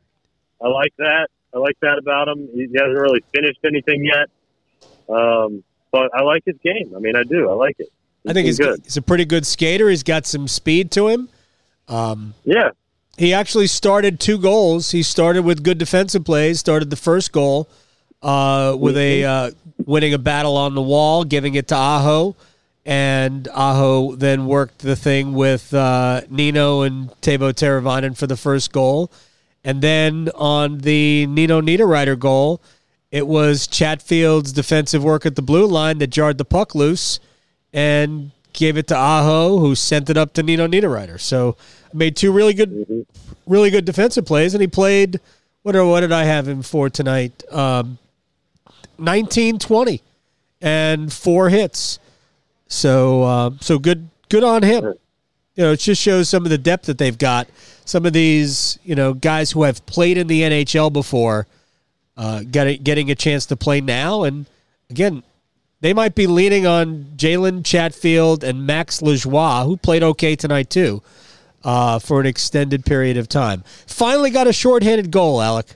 I 0.62 0.68
like 0.68 0.94
that. 0.96 1.28
I 1.54 1.58
like 1.58 1.76
that 1.82 1.98
about 1.98 2.28
him. 2.28 2.48
He 2.54 2.66
hasn't 2.74 2.98
really 2.98 3.22
finished 3.34 3.58
anything 3.62 4.06
yet. 4.06 4.30
Um, 5.14 5.62
but 5.92 6.10
I 6.14 6.22
like 6.22 6.44
his 6.46 6.56
game. 6.64 6.94
I 6.96 6.98
mean, 6.98 7.14
I 7.14 7.24
do. 7.24 7.50
I 7.50 7.52
like 7.52 7.76
it. 7.78 7.92
I 8.26 8.32
think 8.32 8.46
he's 8.46 8.58
good. 8.58 8.80
he's 8.84 8.96
a 8.96 9.02
pretty 9.02 9.26
good 9.26 9.46
skater. 9.46 9.90
He's 9.90 10.02
got 10.02 10.24
some 10.24 10.48
speed 10.48 10.90
to 10.92 11.08
him. 11.08 11.28
Yeah, 11.88 12.70
He 13.18 13.34
actually 13.34 13.66
started 13.66 14.18
two 14.18 14.38
goals. 14.38 14.92
He 14.92 15.02
started 15.02 15.42
with 15.42 15.62
good 15.62 15.76
defensive 15.76 16.24
plays. 16.24 16.58
Started 16.58 16.88
the 16.88 16.96
first 16.96 17.32
goal 17.32 17.68
uh, 18.22 18.76
with 18.78 18.96
a 18.96 19.24
uh, 19.24 19.50
winning 19.86 20.14
a 20.14 20.18
battle 20.18 20.56
on 20.56 20.74
the 20.74 20.82
wall, 20.82 21.24
giving 21.24 21.54
it 21.54 21.68
to 21.68 21.76
Aho, 21.76 22.36
and 22.84 23.48
Aho 23.48 24.16
then 24.16 24.46
worked 24.46 24.78
the 24.78 24.96
thing 24.96 25.32
with 25.32 25.72
uh, 25.74 26.22
Nino 26.30 26.82
and 26.82 27.10
Teuvo 27.20 27.52
Teravainen 27.52 28.16
for 28.16 28.26
the 28.26 28.36
first 28.36 28.72
goal, 28.72 29.10
and 29.64 29.82
then 29.82 30.30
on 30.34 30.78
the 30.78 31.26
Nino 31.26 31.60
Niederreiter 31.60 32.18
goal, 32.18 32.60
it 33.10 33.26
was 33.26 33.66
Chatfield's 33.66 34.52
defensive 34.52 35.02
work 35.02 35.24
at 35.24 35.36
the 35.36 35.42
blue 35.42 35.66
line 35.66 35.98
that 35.98 36.08
jarred 36.08 36.38
the 36.38 36.44
puck 36.44 36.74
loose 36.74 37.20
and 37.72 38.30
gave 38.52 38.76
it 38.76 38.86
to 38.88 38.96
Aho, 38.96 39.58
who 39.58 39.74
sent 39.74 40.10
it 40.10 40.16
up 40.16 40.32
to 40.34 40.42
Nino 40.42 40.66
Niederreiter. 40.66 41.20
So 41.20 41.56
made 41.92 42.16
two 42.16 42.32
really 42.32 42.54
good, 42.54 43.06
really 43.46 43.70
good 43.70 43.84
defensive 43.84 44.26
plays, 44.26 44.54
and 44.54 44.60
he 44.60 44.66
played. 44.66 45.20
What 45.62 45.76
or 45.76 45.84
what 45.84 46.00
did 46.00 46.12
I 46.12 46.24
have 46.24 46.48
him 46.48 46.62
for 46.62 46.88
tonight? 46.88 47.42
Um, 47.52 47.98
19, 48.98 49.58
20, 49.58 50.02
and 50.60 51.12
four 51.12 51.48
hits. 51.48 51.98
So 52.66 53.22
uh, 53.22 53.50
so 53.60 53.78
good 53.78 54.08
good 54.28 54.44
on 54.44 54.62
him. 54.62 54.84
You 55.54 55.64
know, 55.64 55.72
it 55.72 55.80
just 55.80 56.00
shows 56.00 56.28
some 56.28 56.44
of 56.44 56.50
the 56.50 56.58
depth 56.58 56.86
that 56.86 56.98
they've 56.98 57.18
got. 57.18 57.48
Some 57.84 58.06
of 58.06 58.12
these, 58.12 58.78
you 58.84 58.94
know, 58.94 59.14
guys 59.14 59.50
who 59.50 59.64
have 59.64 59.84
played 59.86 60.16
in 60.16 60.26
the 60.26 60.42
NHL 60.42 60.92
before, 60.92 61.46
uh, 62.16 62.42
getting 62.48 62.82
getting 62.82 63.10
a 63.10 63.14
chance 63.14 63.46
to 63.46 63.56
play 63.56 63.80
now, 63.80 64.22
and 64.22 64.46
again, 64.90 65.22
they 65.80 65.94
might 65.94 66.14
be 66.14 66.26
leaning 66.26 66.66
on 66.66 67.12
Jalen 67.16 67.64
Chatfield 67.64 68.44
and 68.44 68.66
Max 68.66 69.00
Lajoie, 69.00 69.64
who 69.64 69.76
played 69.76 70.02
okay 70.02 70.36
tonight 70.36 70.70
too, 70.70 71.02
uh, 71.64 71.98
for 71.98 72.20
an 72.20 72.26
extended 72.26 72.84
period 72.84 73.16
of 73.16 73.28
time. 73.28 73.62
Finally, 73.86 74.30
got 74.30 74.46
a 74.46 74.52
shorthanded 74.52 75.10
goal, 75.10 75.40
Alec. 75.40 75.66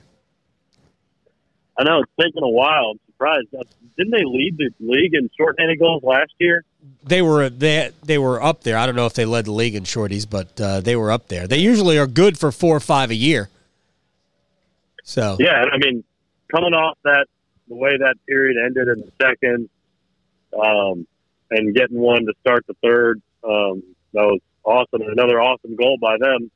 I 1.77 1.83
know 1.83 2.01
it's 2.01 2.11
taken 2.21 2.43
a 2.43 2.49
while. 2.49 2.93
Surprised. 3.23 3.47
Uh, 3.57 3.63
Didn't 3.97 4.11
they 4.11 4.25
lead 4.25 4.57
the 4.57 4.69
league 4.79 5.13
in 5.13 5.29
shorthanded 5.37 5.79
goals 5.79 6.03
last 6.03 6.31
year? 6.39 6.63
They 7.05 7.21
were 7.21 7.49
they 7.49 7.91
they 8.03 8.17
were 8.17 8.41
up 8.41 8.63
there. 8.63 8.77
I 8.77 8.85
don't 8.85 8.95
know 8.95 9.05
if 9.05 9.13
they 9.13 9.25
led 9.25 9.45
the 9.45 9.51
league 9.51 9.75
in 9.75 9.83
shorties, 9.83 10.29
but 10.29 10.59
uh, 10.59 10.81
they 10.81 10.95
were 10.95 11.11
up 11.11 11.27
there. 11.29 11.47
They 11.47 11.59
usually 11.59 11.97
are 11.97 12.07
good 12.07 12.37
for 12.37 12.51
four 12.51 12.75
or 12.75 12.79
five 12.81 13.11
a 13.11 13.15
year. 13.15 13.49
So 15.03 15.37
Yeah, 15.39 15.63
I 15.71 15.77
mean, 15.77 16.03
coming 16.53 16.73
off 16.73 16.97
that, 17.03 17.27
the 17.67 17.75
way 17.75 17.97
that 17.97 18.15
period 18.27 18.57
ended 18.65 18.87
in 18.89 18.99
the 19.05 19.11
second, 19.21 19.69
um, 20.57 21.07
and 21.51 21.73
getting 21.75 21.97
one 21.97 22.25
to 22.25 22.33
start 22.41 22.65
the 22.67 22.75
third, 22.83 23.21
um, 23.43 23.83
that 24.13 24.23
was 24.23 24.39
awesome. 24.63 25.01
Another 25.09 25.41
awesome 25.41 25.75
goal 25.75 25.97
by 26.01 26.17
them. 26.19 26.51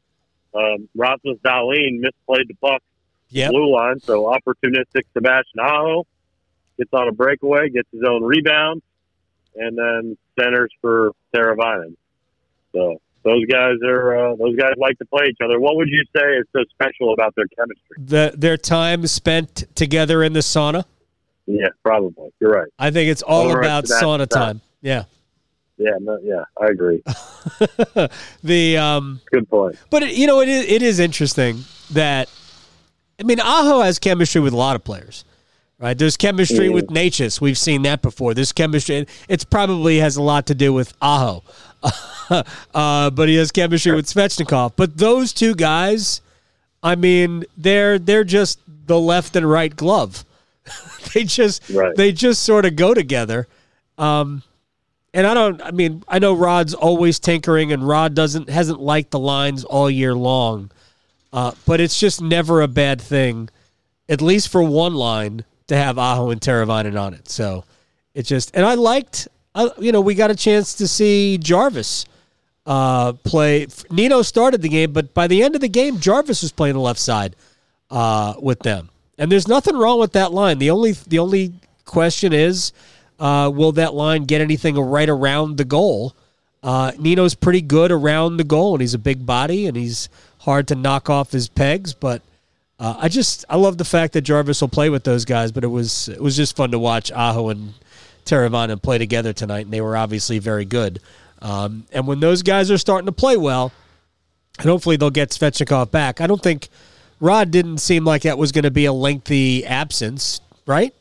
Um, 0.53 0.89
Rasmus 0.95 1.37
Dahlin 1.45 1.99
misplayed 2.01 2.47
the 2.47 2.55
puck 2.61 2.81
Yep. 3.29 3.51
blue 3.51 3.73
line, 3.75 3.99
so 3.99 4.23
opportunistic 4.33 5.03
Sebastian 5.13 5.59
Aho 5.59 6.05
gets 6.77 6.89
on 6.93 7.07
a 7.07 7.11
breakaway, 7.11 7.69
gets 7.69 7.87
his 7.91 8.01
own 8.07 8.23
rebound, 8.23 8.81
and 9.55 9.77
then 9.77 10.17
centers 10.39 10.69
for 10.81 11.11
Teravainen. 11.35 11.95
So 12.73 13.01
those 13.23 13.45
guys 13.45 13.75
are 13.85 14.31
uh, 14.31 14.35
those 14.35 14.55
guys 14.55 14.73
like 14.77 14.97
to 14.99 15.05
play 15.05 15.25
each 15.29 15.37
other. 15.43 15.59
What 15.59 15.75
would 15.77 15.89
you 15.89 16.03
say 16.15 16.23
is 16.37 16.45
so 16.53 16.63
special 16.73 17.13
about 17.13 17.35
their 17.35 17.45
chemistry? 17.57 17.97
the 17.97 18.33
their 18.37 18.57
time 18.57 19.05
spent 19.07 19.63
together 19.75 20.23
in 20.23 20.33
the 20.33 20.39
sauna. 20.41 20.85
Yeah, 21.45 21.67
probably. 21.83 22.29
You're 22.39 22.51
right. 22.51 22.67
I 22.77 22.91
think 22.91 23.09
it's 23.09 23.21
all 23.21 23.47
right, 23.55 23.65
about 23.65 23.85
sauna 23.85 24.19
that's- 24.19 24.29
time. 24.45 24.61
Yeah. 24.81 25.05
Yeah, 25.79 25.91
no, 26.01 26.17
yeah, 26.23 26.43
I 26.59 26.67
agree. 26.67 27.03
The 28.43 28.77
um 28.77 29.21
Good 29.31 29.47
point. 29.49 29.75
but 29.89 30.01
it, 30.03 30.15
you 30.15 30.25
know 30.27 30.41
it 30.41 30.49
is 30.49 30.65
it 30.65 30.81
is 30.81 30.99
interesting 30.99 31.63
that 31.91 32.29
I 33.19 33.23
mean 33.23 33.39
Aho 33.39 33.81
has 33.81 33.99
chemistry 33.99 34.41
with 34.41 34.53
a 34.53 34.57
lot 34.57 34.75
of 34.75 34.83
players. 34.83 35.23
Right? 35.79 35.95
There's 35.97 36.17
chemistry 36.17 36.67
Yeah. 36.67 36.73
with 36.73 36.87
Necas. 36.87 37.39
We've 37.39 37.57
seen 37.57 37.83
that 37.83 38.01
before. 38.01 38.33
There's 38.33 38.51
chemistry 38.51 39.05
it's 39.29 39.43
probably 39.43 39.97
has 39.99 40.15
a 40.17 40.21
lot 40.23 40.47
to 40.47 40.55
do 40.55 40.73
with 40.73 40.93
Aho. 41.01 41.43
uh, 42.73 43.09
but 43.11 43.29
he 43.29 43.35
has 43.35 43.51
chemistry 43.51 43.93
with 43.93 44.07
Svechnikov. 44.07 44.73
But 44.75 44.97
those 44.97 45.33
two 45.33 45.53
guys, 45.53 46.21
I 46.81 46.95
mean, 46.95 47.43
they're 47.55 47.99
they're 47.99 48.23
just 48.23 48.59
the 48.87 48.99
left 48.99 49.35
and 49.35 49.47
right 49.49 49.75
glove. 49.75 50.25
they 51.13 51.23
just 51.23 51.69
Right. 51.69 51.95
they 51.95 52.11
just 52.11 52.41
sort 52.43 52.65
of 52.65 52.75
go 52.75 52.93
together. 52.95 53.47
Um, 53.99 54.41
and 55.13 55.25
I 55.27 55.33
don't. 55.33 55.61
I 55.61 55.71
mean, 55.71 56.03
I 56.07 56.19
know 56.19 56.33
Rod's 56.33 56.73
always 56.73 57.19
tinkering, 57.19 57.71
and 57.71 57.87
Rod 57.87 58.13
doesn't 58.15 58.49
hasn't 58.49 58.79
liked 58.79 59.11
the 59.11 59.19
lines 59.19 59.63
all 59.63 59.89
year 59.89 60.13
long. 60.15 60.71
Uh, 61.31 61.51
but 61.65 61.79
it's 61.79 61.99
just 61.99 62.21
never 62.21 62.61
a 62.61 62.67
bad 62.67 62.99
thing, 63.01 63.49
at 64.09 64.21
least 64.21 64.49
for 64.49 64.63
one 64.63 64.93
line, 64.95 65.43
to 65.67 65.75
have 65.75 65.97
Aho 65.97 66.29
and 66.29 66.41
Teravainen 66.41 66.99
on 66.99 67.13
it. 67.13 67.29
So 67.29 67.63
it 68.13 68.23
just 68.23 68.55
and 68.55 68.65
I 68.65 68.75
liked. 68.75 69.27
Uh, 69.55 69.69
you 69.79 69.91
know, 69.91 70.01
we 70.01 70.13
got 70.13 70.29
a 70.29 70.35
chance 70.35 70.75
to 70.75 70.87
see 70.87 71.37
Jarvis 71.39 72.05
uh, 72.67 73.13
play. 73.13 73.67
Nino 73.89 74.21
started 74.21 74.61
the 74.61 74.69
game, 74.69 74.91
but 74.91 75.13
by 75.13 75.27
the 75.27 75.41
end 75.41 75.55
of 75.55 75.61
the 75.61 75.69
game, 75.69 75.99
Jarvis 75.99 76.43
was 76.43 76.51
playing 76.51 76.75
the 76.75 76.81
left 76.81 76.99
side 76.99 77.35
uh, 77.89 78.35
with 78.39 78.59
them. 78.59 78.89
And 79.17 79.31
there's 79.31 79.47
nothing 79.47 79.75
wrong 79.75 79.99
with 79.99 80.13
that 80.13 80.31
line. 80.31 80.59
The 80.59 80.69
only 80.69 80.91
the 80.91 81.19
only 81.19 81.53
question 81.85 82.33
is, 82.33 82.71
uh, 83.19 83.51
will 83.53 83.71
that 83.73 83.93
line 83.93 84.25
get 84.25 84.41
anything 84.41 84.77
right 84.77 85.09
around 85.09 85.57
the 85.57 85.65
goal? 85.65 86.15
Uh, 86.61 86.91
Nino's 86.99 87.33
pretty 87.33 87.61
good 87.61 87.91
around 87.91 88.37
the 88.37 88.43
goal, 88.43 88.73
and 88.73 88.81
he's 88.81 88.93
a 88.93 88.99
big 88.99 89.25
body, 89.25 89.67
and 89.67 89.77
he's 89.77 90.09
hard 90.39 90.67
to 90.67 90.75
knock 90.75 91.09
off 91.09 91.31
his 91.31 91.47
pegs. 91.47 91.93
But 91.93 92.21
uh, 92.79 92.95
I 92.97 93.09
just 93.09 93.45
I 93.49 93.55
love 93.55 93.77
the 93.77 93.85
fact 93.85 94.13
that 94.13 94.21
Jarvis 94.21 94.61
will 94.61 94.67
play 94.67 94.89
with 94.89 95.03
those 95.03 95.25
guys. 95.25 95.51
But 95.51 95.63
it 95.63 95.67
was 95.67 96.09
it 96.09 96.21
was 96.21 96.35
just 96.35 96.55
fun 96.55 96.71
to 96.71 96.79
watch 96.79 97.11
Aho 97.11 97.49
and 97.49 97.73
Teravainen 98.25 98.81
play 98.81 98.97
together 98.97 99.33
tonight, 99.33 99.65
and 99.65 99.73
they 99.73 99.81
were 99.81 99.97
obviously 99.97 100.39
very 100.39 100.65
good. 100.65 100.99
Um, 101.41 101.85
and 101.91 102.07
when 102.07 102.19
those 102.19 102.43
guys 102.43 102.69
are 102.71 102.77
starting 102.77 103.05
to 103.05 103.11
play 103.11 103.37
well, 103.37 103.71
and 104.59 104.67
hopefully 104.67 104.97
they'll 104.97 105.09
get 105.09 105.29
Svechnikov 105.29 105.91
back. 105.91 106.19
I 106.21 106.27
don't 106.27 106.41
think 106.41 106.69
Rod 107.19 107.51
didn't 107.51 107.79
seem 107.79 108.05
like 108.05 108.23
that 108.23 108.37
was 108.37 108.51
going 108.51 108.63
to 108.63 108.71
be 108.71 108.85
a 108.85 108.93
lengthy 108.93 109.65
absence, 109.65 110.41
right? 110.65 110.93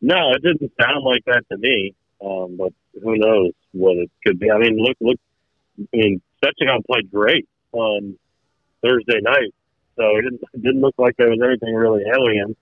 No, 0.00 0.32
it 0.32 0.42
didn't 0.42 0.72
sound 0.80 1.04
like 1.04 1.24
that 1.26 1.44
to 1.50 1.58
me. 1.58 1.94
Um, 2.24 2.56
but 2.56 2.72
who 3.02 3.16
knows 3.16 3.52
what 3.72 3.96
it 3.96 4.10
could 4.26 4.38
be? 4.38 4.50
I 4.50 4.58
mean, 4.58 4.76
look, 4.78 4.96
look. 5.00 5.18
I 5.78 5.96
mean, 5.96 6.22
Svechnikov 6.42 6.84
played 6.86 7.10
great 7.10 7.48
on 7.72 8.16
Thursday 8.82 9.20
night, 9.20 9.52
so 9.96 10.16
it 10.16 10.22
didn't 10.22 10.40
it 10.52 10.62
didn't 10.62 10.80
look 10.80 10.94
like 10.98 11.16
there 11.16 11.30
was 11.30 11.40
anything 11.44 11.74
really 11.74 12.02
alien. 12.12 12.56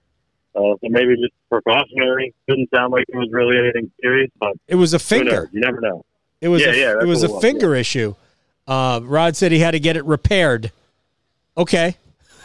Uh, 0.55 0.77
so 0.79 0.79
maybe 0.83 1.15
just 1.15 1.33
precautionary. 1.49 2.33
Didn't 2.47 2.69
sound 2.73 2.91
like 2.91 3.05
it 3.07 3.15
was 3.17 3.29
really 3.31 3.57
anything 3.57 3.91
serious, 4.01 4.29
but 4.39 4.53
It 4.67 4.75
was 4.75 4.93
a 4.93 4.99
finger. 4.99 5.49
You 5.51 5.61
never 5.61 5.81
know. 5.81 6.05
It 6.41 6.47
was 6.49 6.61
Yeah, 6.61 6.71
a, 6.71 6.75
yeah, 6.77 7.01
it 7.01 7.07
was 7.07 7.23
a 7.23 7.29
was, 7.31 7.41
finger 7.41 7.73
issue. 7.73 8.13
Uh, 8.67 8.99
Rod 9.03 9.35
said 9.35 9.51
he 9.51 9.59
had 9.59 9.71
to 9.71 9.79
get 9.79 9.97
it 9.97 10.05
repaired. 10.05 10.71
Okay. 11.57 11.97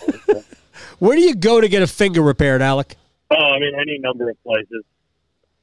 Where 0.99 1.17
do 1.17 1.23
you 1.23 1.35
go 1.35 1.61
to 1.61 1.69
get 1.69 1.83
a 1.83 1.87
finger 1.87 2.23
repaired, 2.23 2.63
Alec? 2.63 2.97
Oh, 3.31 3.37
I 3.37 3.59
mean, 3.59 3.75
any 3.79 3.99
number 3.99 4.31
of 4.31 4.43
places. 4.43 4.85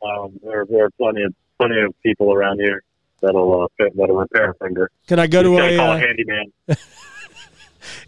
Um, 0.04 0.40
there, 0.44 0.66
there 0.70 0.86
are 0.86 0.90
plenty 0.92 1.24
of 1.24 1.34
plenty 1.58 1.82
of 1.82 1.96
people 2.04 2.32
around 2.32 2.60
here 2.60 2.84
that'll 3.22 3.64
uh, 3.64 3.68
fit, 3.78 3.96
that'll 3.98 4.18
repair 4.18 4.52
a 4.52 4.54
finger. 4.64 4.92
Can 5.08 5.18
I 5.20 5.26
go 5.28 5.40
You 5.40 5.58
to 5.58 5.66
a 5.74 5.78
call 5.78 5.92
uh, 5.92 5.96
a 5.96 6.00
handyman. 6.00 6.52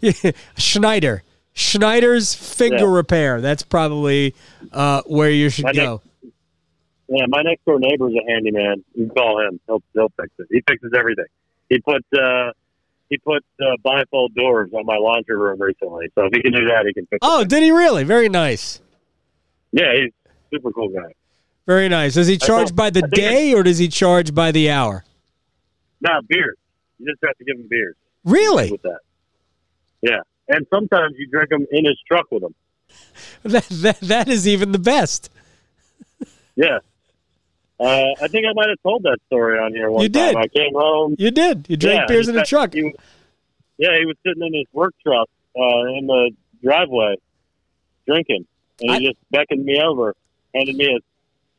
Schneider? 0.56 1.22
Schneider's 1.54 2.34
finger 2.34 2.76
Yeah. 2.86 2.94
repair. 2.94 3.40
That's 3.40 3.62
probably 3.62 4.34
uh, 4.72 5.02
where 5.06 5.30
you 5.30 5.50
should 5.50 5.64
My 5.64 5.72
go. 5.72 6.02
Yeah, 7.08 7.24
my 7.28 7.42
next 7.42 7.64
door 7.64 7.78
neighbor's 7.80 8.14
a 8.14 8.30
handyman. 8.30 8.84
You 8.94 9.06
can 9.06 9.14
call 9.16 9.40
him. 9.40 9.58
He'll 9.66 9.82
he'll 9.94 10.12
fix 10.20 10.28
it. 10.38 10.46
He 10.50 10.60
fixes 10.68 10.92
everything. 10.96 11.24
He 11.70 11.78
put 11.80 12.04
uh, 12.16 12.52
he 13.08 13.16
put 13.18 13.42
uh, 13.60 13.76
bifold 13.84 14.34
doors 14.34 14.70
on 14.74 14.84
my 14.86 14.96
laundry 14.98 15.36
room 15.36 15.60
recently. 15.60 16.08
So 16.14 16.26
if 16.26 16.32
he 16.34 16.42
can 16.42 16.52
do 16.52 16.66
that, 16.66 16.84
he 16.86 16.92
can 16.92 17.06
fix. 17.06 17.18
Oh, 17.22 17.40
it. 17.40 17.48
did 17.48 17.62
he 17.62 17.70
really? 17.70 18.04
Very 18.04 18.28
nice. 18.28 18.80
yeah, 19.72 19.94
he's 19.94 20.12
a 20.26 20.30
super 20.54 20.70
cool 20.70 20.90
guy. 20.90 21.14
Very 21.66 21.88
nice. 21.88 22.14
Does 22.14 22.26
he 22.28 22.36
charge 22.38 22.74
by 22.76 22.90
the 22.90 23.02
day 23.02 23.52
or 23.54 23.62
does 23.62 23.78
he 23.78 23.88
charge 23.88 24.34
by 24.34 24.52
the 24.52 24.70
hour? 24.70 25.04
Nah, 26.00 26.20
beers. 26.28 26.56
You 26.98 27.06
just 27.10 27.18
have 27.24 27.36
to 27.38 27.44
give 27.44 27.56
him 27.58 27.66
beers 27.68 27.94
Really? 28.24 28.70
with 28.70 28.82
that. 28.82 29.00
Yeah, 30.02 30.20
and 30.48 30.66
sometimes 30.72 31.14
you 31.18 31.28
drink 31.28 31.50
them 31.50 31.66
in 31.70 31.84
his 31.84 31.98
truck 32.06 32.26
with 32.30 32.42
him. 32.42 32.54
That, 33.42 33.66
that, 33.68 34.00
that 34.00 34.28
is 34.28 34.46
even 34.48 34.72
the 34.72 34.78
best. 34.78 35.30
Yeah. 36.56 36.78
Uh, 37.80 37.84
I 38.20 38.26
think 38.28 38.44
I 38.46 38.52
might 38.54 38.68
have 38.68 38.82
told 38.82 39.04
that 39.04 39.18
story 39.26 39.58
on 39.58 39.72
here 39.72 39.90
one 39.90 40.02
You 40.02 40.08
time. 40.08 40.34
did. 40.34 40.36
I 40.36 40.48
came 40.48 40.74
home. 40.74 41.14
You 41.18 41.30
did. 41.30 41.66
You 41.68 41.76
drank 41.76 42.00
Yeah, 42.00 42.06
beers 42.06 42.28
in 42.28 42.36
a 42.38 42.44
truck. 42.44 42.74
he- 42.74 42.92
yeah, 43.78 43.96
he 43.98 44.06
was 44.06 44.16
sitting 44.26 44.42
in 44.44 44.52
his 44.54 44.66
work 44.72 44.92
truck 45.06 45.28
uh, 45.56 45.84
in 45.96 46.06
the 46.08 46.30
driveway 46.62 47.14
drinking, 48.06 48.46
and 48.80 48.90
he 48.90 48.96
I- 48.96 49.10
just 49.10 49.18
beckoned 49.30 49.64
me 49.64 49.80
over, 49.80 50.16
handed 50.54 50.74
me 50.76 50.86
a 50.86 50.98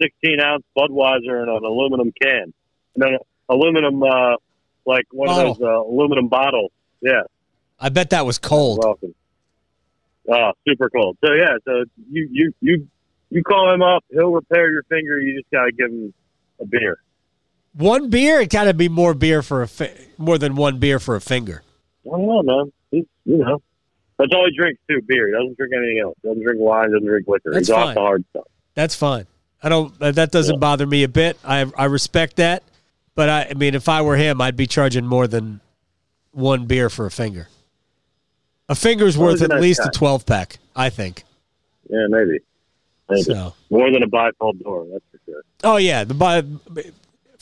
16 0.04 0.40
ounce 0.42 0.64
Budweiser 0.78 1.42
and 1.42 1.50
an 1.50 1.64
aluminum 1.64 2.12
can, 2.22 2.54
and 2.96 2.98
then 2.98 3.18
aluminum, 3.48 4.04
uh, 4.04 4.36
like 4.86 5.06
one 5.12 5.28
Bottle. 5.28 5.52
of 5.54 5.58
those 5.60 5.66
uh, 5.68 5.82
aluminum 5.84 6.28
bottles. 6.28 6.72
Yeah, 7.02 7.22
I 7.80 7.89
bet 7.89 8.09
that 8.11 8.25
was 8.25 8.38
cold. 8.38 8.80
welcome. 8.84 9.13
Oh, 10.32 10.51
super 10.67 10.89
cold. 10.89 11.17
So 11.25 11.34
yeah, 11.34 11.57
so 11.65 11.86
you 12.11 12.27
you 12.32 12.53
you 12.61 12.88
you 13.30 13.43
call 13.43 13.73
him 13.73 13.82
up, 13.82 14.03
he'll 14.11 14.32
repair 14.32 14.69
your 14.71 14.84
finger. 14.84 15.19
You 15.19 15.39
just 15.39 15.51
gotta 15.51 15.71
give 15.71 15.89
him 15.91 16.13
a 16.59 16.65
beer. 16.65 16.99
One 17.73 18.09
beer, 18.09 18.41
it 18.41 18.49
got 18.49 18.63
to 18.65 18.73
be 18.73 18.89
more 18.89 19.13
beer 19.13 19.41
for 19.43 19.61
a 19.61 19.67
fi- 19.67 19.95
more 20.17 20.38
than 20.38 20.55
one 20.55 20.80
beer 20.80 20.99
for 20.99 21.15
a 21.15 21.21
finger. 21.21 21.61
I 22.05 22.09
don't 22.09 22.25
know, 22.25 22.41
man. 22.43 22.71
He's, 22.91 23.05
you 23.25 23.38
know, 23.38 23.61
that's 24.17 24.32
all 24.34 24.45
he 24.49 24.55
drinks 24.57 24.82
too. 24.89 25.01
Beer. 25.07 25.27
He 25.27 25.34
doesn't 25.34 25.55
drink 25.55 25.73
anything 25.75 25.99
else. 26.03 26.17
Doesn't 26.23 26.43
drink 26.43 26.59
wine. 26.59 26.91
Doesn't 26.91 27.05
drink 27.07 27.27
liquor. 27.27 27.51
That's 27.53 27.67
He's 27.67 27.75
fine. 27.75 27.89
off 27.89 27.93
the 27.93 28.01
hard 28.01 28.25
stuff. 28.32 28.47
That's 28.73 28.95
fine. 28.95 29.27
I 29.63 29.69
don't. 29.69 29.97
That 29.99 30.32
doesn't 30.32 30.55
Yeah. 30.55 30.59
bother 30.59 30.86
me 30.88 31.03
a 31.03 31.07
bit. 31.07 31.38
I 31.43 31.71
I 31.77 31.86
respect 31.86 32.36
that. 32.38 32.63
But 33.15 33.30
I, 33.30 33.47
I 33.51 33.53
mean, 33.53 33.75
if 33.75 33.88
I 33.89 34.01
were 34.01 34.15
him, 34.15 34.41
I'd 34.41 34.55
be 34.55 34.67
charging 34.67 35.05
more 35.05 35.27
than 35.27 35.61
one 36.32 36.65
beer 36.65 36.89
for 36.89 37.05
a 37.05 37.11
finger. 37.11 37.47
A 38.70 38.76
finger's 38.76 39.17
Well, 39.17 39.32
worth 39.32 39.41
at 39.41 39.59
least 39.59 39.82
guy. 39.82 39.88
a 39.88 39.91
twelve 39.91 40.26
pack, 40.26 40.57
I 40.76 40.89
think. 40.89 41.24
Yeah, 41.89 42.05
maybe. 42.09 42.39
maybe. 43.09 43.24
So. 43.24 43.53
More 43.70 43.91
than 43.91 44.03
a 44.03 44.07
bifold 44.07 44.63
door, 44.63 44.86
that's 44.91 45.03
for 45.11 45.20
sure. 45.26 45.41
Oh 45.63 45.78
yeah, 45.78 46.03
the 46.03 46.13
bi- 46.13 46.43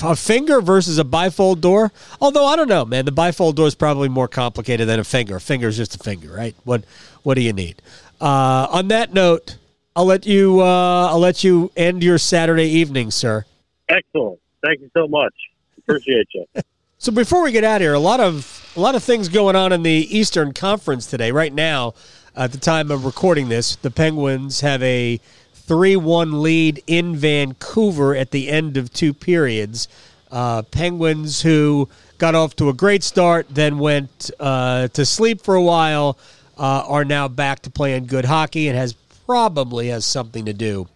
a 0.01 0.15
finger 0.15 0.61
versus 0.61 0.99
a 0.99 1.03
bifold 1.03 1.59
door. 1.61 1.91
Although 2.21 2.45
I 2.45 2.55
don't 2.55 2.69
know, 2.69 2.85
man, 2.85 3.05
the 3.05 3.11
bifold 3.11 3.55
door 3.55 3.67
is 3.67 3.75
probably 3.75 4.07
more 4.09 4.27
complicated 4.27 4.87
than 4.87 4.99
a 4.99 5.03
finger. 5.03 5.35
A 5.35 5.41
finger 5.41 5.67
is 5.67 5.75
just 5.77 5.95
a 5.95 5.99
finger, 5.99 6.31
right? 6.33 6.55
What 6.63 6.83
What 7.23 7.33
do 7.35 7.41
you 7.41 7.51
need? 7.53 7.81
Uh, 8.21 8.67
on 8.71 8.87
that 8.87 9.13
note, 9.13 9.57
I'll 9.95 10.05
let 10.05 10.25
you. 10.25 10.61
Uh, 10.61 11.07
I'll 11.11 11.19
let 11.19 11.43
you 11.43 11.71
end 11.75 12.03
your 12.03 12.17
Saturday 12.17 12.67
evening, 12.69 13.11
sir. 13.11 13.45
Excellent. 13.89 14.39
Thank 14.63 14.79
you 14.81 14.89
so 14.93 15.07
much. 15.07 15.33
Appreciate 15.77 16.27
you. 16.33 16.45
So 16.99 17.11
before 17.11 17.43
we 17.43 17.51
get 17.51 17.63
out 17.63 17.75
of 17.75 17.81
here, 17.81 17.93
a 17.93 17.99
lot 17.99 18.19
of 18.19 18.71
a 18.75 18.79
lot 18.79 18.95
of 18.95 19.03
things 19.03 19.29
going 19.29 19.55
on 19.55 19.71
in 19.71 19.83
the 19.83 19.91
Eastern 19.91 20.51
Conference 20.51 21.05
today. 21.05 21.31
Right 21.31 21.53
now, 21.53 21.93
at 22.35 22.51
the 22.51 22.57
time 22.57 22.89
of 22.89 23.05
recording 23.05 23.49
this, 23.49 23.75
the 23.75 23.91
Penguins 23.91 24.61
have 24.61 24.81
a 24.81 25.19
three-one 25.53 26.41
lead 26.41 26.81
in 26.87 27.15
Vancouver 27.15 28.15
at 28.15 28.31
the 28.31 28.49
end 28.49 28.77
of 28.77 28.91
two 28.91 29.13
periods. 29.13 29.87
Uh, 30.31 30.63
Penguins 30.63 31.43
who 31.43 31.87
got 32.17 32.33
off 32.33 32.55
to 32.55 32.69
a 32.69 32.73
great 32.73 33.03
start, 33.03 33.45
then 33.47 33.77
went 33.77 34.31
uh, 34.39 34.87
to 34.89 35.05
sleep 35.05 35.43
for 35.43 35.53
a 35.53 35.61
while, 35.61 36.17
uh, 36.57 36.83
are 36.87 37.05
now 37.05 37.27
back 37.27 37.59
to 37.59 37.69
playing 37.69 38.07
good 38.07 38.25
hockey, 38.25 38.67
and 38.69 38.77
has 38.77 38.93
probably 39.27 39.89
has 39.89 40.03
something 40.03 40.45
to 40.45 40.53
do 40.53 40.87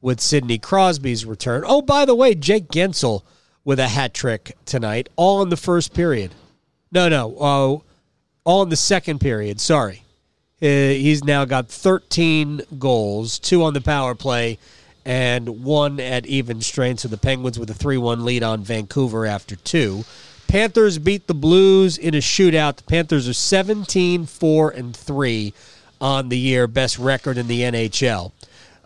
with 0.00 0.20
Sidney 0.20 0.58
Crosby's 0.58 1.26
return. 1.26 1.64
Oh, 1.66 1.82
by 1.82 2.04
the 2.04 2.14
way, 2.14 2.36
Jake 2.36 2.68
Guentzel 2.68 3.22
with 3.64 3.78
a 3.78 3.88
hat 3.88 4.14
trick 4.14 4.56
tonight, 4.64 5.08
all 5.16 5.42
in 5.42 5.48
the 5.48 5.56
first 5.56 5.94
period. 5.94 6.34
No, 6.92 7.08
no, 7.08 7.36
uh, 7.36 7.78
all 8.44 8.62
in 8.62 8.68
the 8.68 8.76
second 8.76 9.20
period. 9.20 9.60
Sorry. 9.60 10.02
Uh, 10.62 10.66
he's 10.66 11.24
now 11.24 11.44
got 11.44 11.68
13 11.68 12.62
goals, 12.78 13.38
two 13.38 13.62
on 13.62 13.72
the 13.72 13.80
power 13.80 14.14
play, 14.14 14.58
and 15.04 15.64
one 15.64 15.98
at 15.98 16.26
even 16.26 16.60
strength. 16.60 17.00
So 17.00 17.08
the 17.08 17.16
Penguins 17.16 17.58
with 17.58 17.70
a 17.70 17.74
3 17.74 17.96
1 17.96 18.24
lead 18.24 18.42
on 18.42 18.62
Vancouver 18.62 19.24
after 19.24 19.56
two. 19.56 20.04
Panthers 20.48 20.98
beat 20.98 21.28
the 21.28 21.34
Blues 21.34 21.96
in 21.96 22.14
a 22.14 22.18
shootout. 22.18 22.76
The 22.76 22.82
Panthers 22.82 23.28
are 23.28 23.34
17 23.34 24.26
4 24.26 24.70
and 24.70 24.94
3 24.94 25.54
on 26.00 26.28
the 26.28 26.38
year, 26.38 26.66
best 26.66 26.98
record 26.98 27.38
in 27.38 27.46
the 27.46 27.60
NHL. 27.60 28.32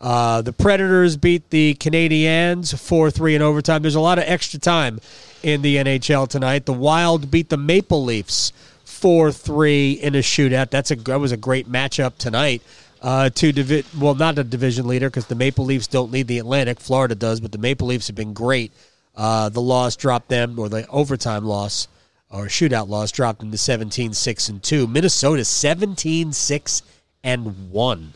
Uh, 0.04 0.42
the 0.42 0.52
Predators 0.52 1.16
beat 1.16 1.48
the 1.48 1.74
Canadiens 1.80 2.78
4 2.78 3.10
3 3.10 3.36
in 3.36 3.40
overtime. 3.40 3.80
There's 3.80 3.94
a 3.94 4.00
lot 4.00 4.18
of 4.18 4.24
extra 4.26 4.60
time 4.60 5.00
in 5.42 5.62
the 5.62 5.76
NHL 5.76 6.28
tonight. 6.28 6.66
The 6.66 6.74
Wild 6.74 7.30
beat 7.30 7.48
the 7.48 7.56
Maple 7.56 8.04
Leafs 8.04 8.52
4 8.84 9.32
3 9.32 9.92
in 9.92 10.14
a 10.14 10.18
shootout. 10.18 10.68
That's 10.68 10.90
a, 10.90 10.96
that 10.96 11.18
was 11.18 11.32
a 11.32 11.38
great 11.38 11.72
matchup 11.72 12.18
tonight. 12.18 12.60
Uh, 13.00 13.30
two 13.30 13.50
divi- 13.50 13.86
well, 13.98 14.14
not 14.14 14.38
a 14.38 14.44
division 14.44 14.86
leader 14.86 15.08
because 15.08 15.24
the 15.24 15.34
Maple 15.34 15.64
Leafs 15.64 15.86
don't 15.86 16.10
lead 16.12 16.26
the 16.26 16.38
Atlantic. 16.38 16.80
Florida 16.80 17.14
does, 17.14 17.40
but 17.40 17.52
the 17.52 17.58
Maple 17.58 17.86
Leafs 17.86 18.08
have 18.08 18.16
been 18.16 18.34
great. 18.34 18.72
Uh, 19.16 19.48
the 19.48 19.62
loss 19.62 19.96
dropped 19.96 20.28
them, 20.28 20.58
or 20.58 20.68
the 20.68 20.86
overtime 20.88 21.46
loss, 21.46 21.88
or 22.28 22.44
shootout 22.44 22.90
loss 22.90 23.10
dropped 23.10 23.40
them 23.40 23.50
to 23.50 23.56
17 23.56 24.12
6 24.12 24.48
and 24.50 24.62
2. 24.62 24.86
Minnesota 24.86 25.46
17 25.46 26.34
6 26.34 26.82
and 27.22 27.70
1. 27.70 28.12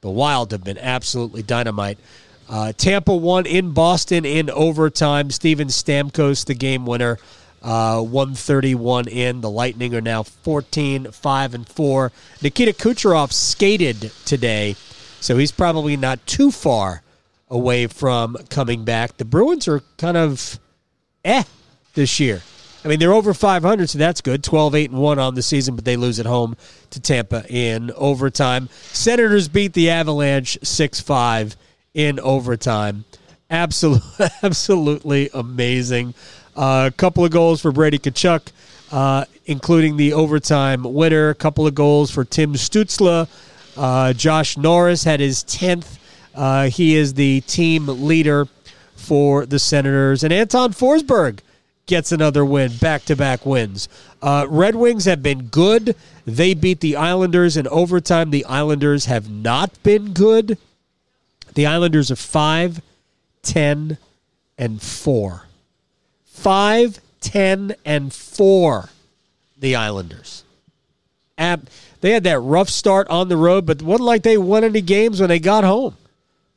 The 0.00 0.10
Wild 0.10 0.52
have 0.52 0.62
been 0.62 0.78
absolutely 0.78 1.42
dynamite. 1.42 1.98
Uh, 2.48 2.72
Tampa 2.72 3.14
won 3.14 3.46
in 3.46 3.72
Boston 3.72 4.24
in 4.24 4.48
overtime. 4.48 5.30
Steven 5.30 5.68
Stamkos, 5.68 6.46
the 6.46 6.54
game 6.54 6.86
winner, 6.86 7.18
uh, 7.62 8.00
131 8.00 9.08
in. 9.08 9.40
The 9.40 9.50
Lightning 9.50 9.94
are 9.96 10.00
now 10.00 10.22
14, 10.22 11.10
5, 11.10 11.54
and 11.54 11.68
4. 11.68 12.12
Nikita 12.42 12.72
Kucherov 12.74 13.32
skated 13.32 14.12
today, 14.24 14.76
so 15.20 15.36
he's 15.36 15.52
probably 15.52 15.96
not 15.96 16.24
too 16.26 16.52
far 16.52 17.02
away 17.50 17.88
from 17.88 18.36
coming 18.50 18.84
back. 18.84 19.16
The 19.16 19.24
Bruins 19.24 19.66
are 19.66 19.80
kind 19.96 20.16
of 20.16 20.60
eh 21.24 21.42
this 21.94 22.20
year. 22.20 22.42
I 22.84 22.88
mean, 22.88 23.00
they're 23.00 23.12
over 23.12 23.34
500, 23.34 23.90
so 23.90 23.98
that's 23.98 24.20
good. 24.20 24.44
12 24.44 24.74
8 24.74 24.90
and 24.90 25.00
1 25.00 25.18
on 25.18 25.34
the 25.34 25.42
season, 25.42 25.74
but 25.74 25.84
they 25.84 25.96
lose 25.96 26.20
at 26.20 26.26
home 26.26 26.56
to 26.90 27.00
Tampa 27.00 27.44
in 27.48 27.90
overtime. 27.92 28.68
Senators 28.92 29.48
beat 29.48 29.72
the 29.72 29.90
Avalanche 29.90 30.58
6 30.62 31.00
5 31.00 31.56
in 31.94 32.20
overtime. 32.20 33.04
Absolutely, 33.50 34.26
absolutely 34.42 35.30
amazing. 35.34 36.14
A 36.56 36.92
couple 36.96 37.24
of 37.24 37.30
goals 37.30 37.60
for 37.60 37.72
Brady 37.72 37.98
Tkachuk, 37.98 38.52
uh, 38.92 39.24
including 39.46 39.96
the 39.96 40.12
overtime 40.12 40.82
winner. 40.82 41.30
A 41.30 41.34
couple 41.34 41.66
of 41.66 41.74
goals 41.74 42.10
for 42.10 42.24
Tim 42.24 42.54
Stützle. 42.54 43.28
Uh, 43.76 44.12
Josh 44.12 44.56
Norris 44.56 45.04
had 45.04 45.20
his 45.20 45.42
10th. 45.44 45.98
Uh, 46.34 46.68
he 46.68 46.94
is 46.96 47.14
the 47.14 47.40
team 47.42 47.86
leader 47.86 48.46
for 48.94 49.46
the 49.46 49.58
Senators. 49.58 50.22
And 50.22 50.32
Anton 50.32 50.72
Forsberg 50.72 51.40
gets 51.88 52.12
another 52.12 52.44
win, 52.44 52.76
back 52.76 53.04
to 53.06 53.16
back 53.16 53.44
wins. 53.44 53.88
Uh, 54.22 54.46
Red 54.48 54.76
Wings 54.76 55.06
have 55.06 55.22
been 55.22 55.46
good. 55.46 55.96
They 56.24 56.54
beat 56.54 56.80
the 56.80 56.94
Islanders 56.94 57.56
in 57.56 57.66
overtime. 57.66 58.30
The 58.30 58.44
Islanders 58.44 59.06
have 59.06 59.28
not 59.28 59.82
been 59.82 60.12
good. 60.12 60.58
The 61.54 61.66
Islanders 61.66 62.10
are 62.12 62.16
5, 62.16 62.80
10, 63.42 63.98
and 64.56 64.80
4. 64.80 65.46
5, 66.24 67.00
10, 67.20 67.74
and 67.84 68.12
4. 68.12 68.88
The 69.58 69.74
Islanders. 69.74 70.44
Ab- 71.36 71.68
they 72.00 72.12
had 72.12 72.24
that 72.24 72.38
rough 72.40 72.68
start 72.68 73.08
on 73.08 73.28
the 73.28 73.36
road, 73.36 73.66
but 73.66 73.80
it 73.80 73.84
wasn't 73.84 74.06
like 74.06 74.22
they 74.22 74.38
won 74.38 74.62
any 74.62 74.80
games 74.80 75.20
when 75.20 75.28
they 75.28 75.40
got 75.40 75.64
home. 75.64 75.96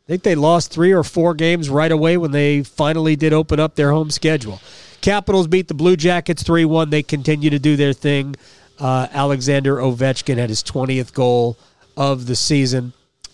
I 0.06 0.08
think 0.08 0.24
they 0.24 0.36
lost 0.36 0.72
three 0.72 0.92
or 0.92 1.04
four 1.04 1.34
games 1.34 1.70
right 1.70 1.92
away 1.92 2.18
when 2.18 2.32
they 2.32 2.64
finally 2.64 3.16
did 3.16 3.34
open 3.34 3.60
up 3.60 3.76
their 3.76 3.92
home 3.92 4.12
schedule. 4.12 4.60
Capitals 5.02 5.47
beat 5.47 5.68
the 5.68 5.74
Blue 5.74 5.95
Jackets 5.95 6.43
3 6.43 6.66
1. 6.66 6.89
They 6.89 7.04
continue 7.04 7.49
to 7.49 7.60
do 7.60 7.76
their 7.76 7.93
thing. 7.93 8.36
Uh, 8.80 9.08
Alexander 9.12 9.78
Ovechkin 9.78 10.38
had 10.38 10.49
his 10.49 10.64
20th 10.64 11.14
goal 11.14 11.58
of 11.97 12.26
the 12.26 12.36
season. 12.36 12.93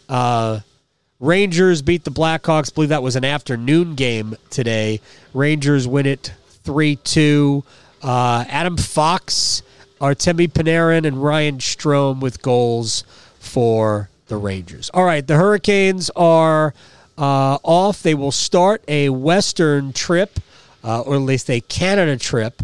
Uh, 0.09 0.59
Rangers 1.19 1.81
beat 1.81 2.03
the 2.03 2.11
Blackhawks. 2.11 2.71
I 2.71 2.75
believe 2.75 2.89
that 2.89 3.03
was 3.03 3.15
an 3.15 3.25
afternoon 3.25 3.95
game 3.95 4.35
today. 4.49 5.01
Rangers 5.33 5.87
win 5.87 6.05
it 6.05 6.33
3 6.63 6.95
2. 6.97 7.63
Uh, 8.03 8.45
Adam 8.47 8.77
Fox, 8.77 9.63
Artemi 9.99 10.47
Panarin, 10.47 11.05
and 11.05 11.23
Ryan 11.23 11.57
Strome 11.57 12.19
with 12.19 12.41
goals 12.41 13.03
for 13.39 14.09
the 14.27 14.37
Rangers. 14.37 14.91
All 14.93 15.03
right, 15.03 15.25
the 15.25 15.35
Hurricanes 15.35 16.09
are 16.15 16.73
uh, 17.17 17.57
off. 17.63 18.03
They 18.03 18.13
will 18.13 18.31
start 18.31 18.83
a 18.87 19.09
Western 19.09 19.93
trip, 19.93 20.39
uh, 20.87 21.01
or 21.01 21.15
at 21.15 21.21
least 21.21 21.49
a 21.49 21.59
Canada 21.59 22.15
trip, 22.15 22.61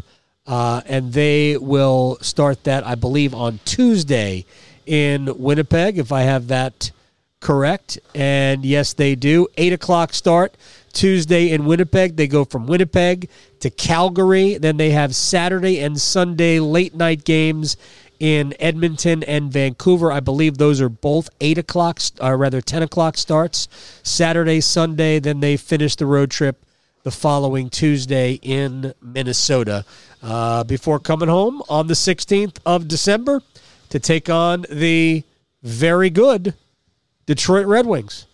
uh, 0.48 0.82
and 0.86 1.12
they 1.12 1.58
will 1.58 2.18
start 2.22 2.64
that, 2.64 2.88
I 2.88 2.96
believe, 2.96 3.36
on 3.36 3.60
Tuesday 3.66 4.46
in 4.86 5.38
Winnipeg, 5.38 5.98
if 5.98 6.14
I 6.14 6.22
have 6.22 6.48
that 6.48 6.92
correct. 7.42 8.00
And 8.16 8.64
yes, 8.64 8.94
they 8.94 9.16
do. 9.16 9.48
8 9.58 9.74
o'clock 9.74 10.14
start 10.14 10.56
Tuesday 10.94 11.50
in 11.50 11.66
Winnipeg. 11.66 12.16
They 12.16 12.28
go 12.28 12.46
from 12.46 12.66
Winnipeg 12.66 13.30
to 13.60 13.70
Calgary. 13.70 14.58
Then 14.58 14.78
they 14.78 14.92
have 14.92 15.14
Saturday 15.14 15.82
and 15.82 16.00
Sunday 16.00 16.62
late 16.62 16.96
night 16.96 17.26
games 17.26 17.76
in 18.22 18.54
Edmonton 18.58 19.24
and 19.24 19.52
Vancouver. 19.52 20.14
I 20.14 20.22
believe 20.22 20.58
those 20.58 20.80
are 20.80 20.88
both 20.88 21.30
8 21.42 21.58
o'clock, 21.58 22.00
or 22.22 22.38
rather 22.38 22.62
10 22.62 22.84
o'clock 22.84 23.18
starts. 23.18 23.68
Saturday, 24.02 24.62
Sunday. 24.62 25.20
Then 25.20 25.42
they 25.42 25.58
finish 25.58 25.98
the 25.98 26.06
road 26.06 26.32
trip 26.32 26.64
the 27.04 27.12
following 27.12 27.70
Tuesday 27.70 28.40
in 28.42 28.94
Minnesota 29.02 29.86
uh, 30.22 30.64
before 30.64 31.00
coming 31.00 31.28
home 31.28 31.62
on 31.68 31.88
the 31.88 31.94
16th 31.94 32.58
of 32.66 32.88
December 32.88 33.42
to 33.90 34.00
take 34.00 34.30
on 34.30 34.66
the 34.70 35.24
very 35.62 36.10
good 36.10 36.54
Detroit 37.26 37.66
Red 37.66 37.86
Wings. 37.86 38.26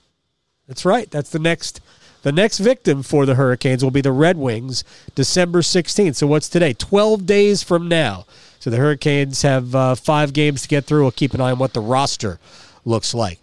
That's 0.67 0.86
right. 0.86 1.09
That's 1.09 1.32
the 1.32 1.39
next 1.39 1.82
the 2.22 2.32
next 2.32 2.59
victim 2.59 3.01
for 3.01 3.26
the 3.26 3.36
Hurricanes 3.36 3.82
will 3.82 3.91
be 3.91 4.01
the 4.01 4.11
Red 4.11 4.38
Wings 4.38 4.84
December 5.15 5.61
16th. 5.61 6.15
So 6.15 6.28
what's 6.28 6.49
today? 6.49 6.74
12 6.74 7.26
days 7.26 7.63
from 7.63 7.88
now. 7.88 8.26
So 8.59 8.70
the 8.70 8.78
Hurricanes 8.78 9.41
have 9.43 9.74
uh, 9.74 9.95
5 9.95 10.34
games 10.34 10.63
to 10.63 10.67
get 10.67 10.84
through. 10.84 11.03
We'll 11.03 11.11
keep 11.11 11.34
an 11.34 11.39
eye 11.39 11.51
on 11.51 11.59
what 11.59 11.74
the 11.74 11.80
roster 11.80 12.38
looks 12.84 13.13
like. 13.13 13.39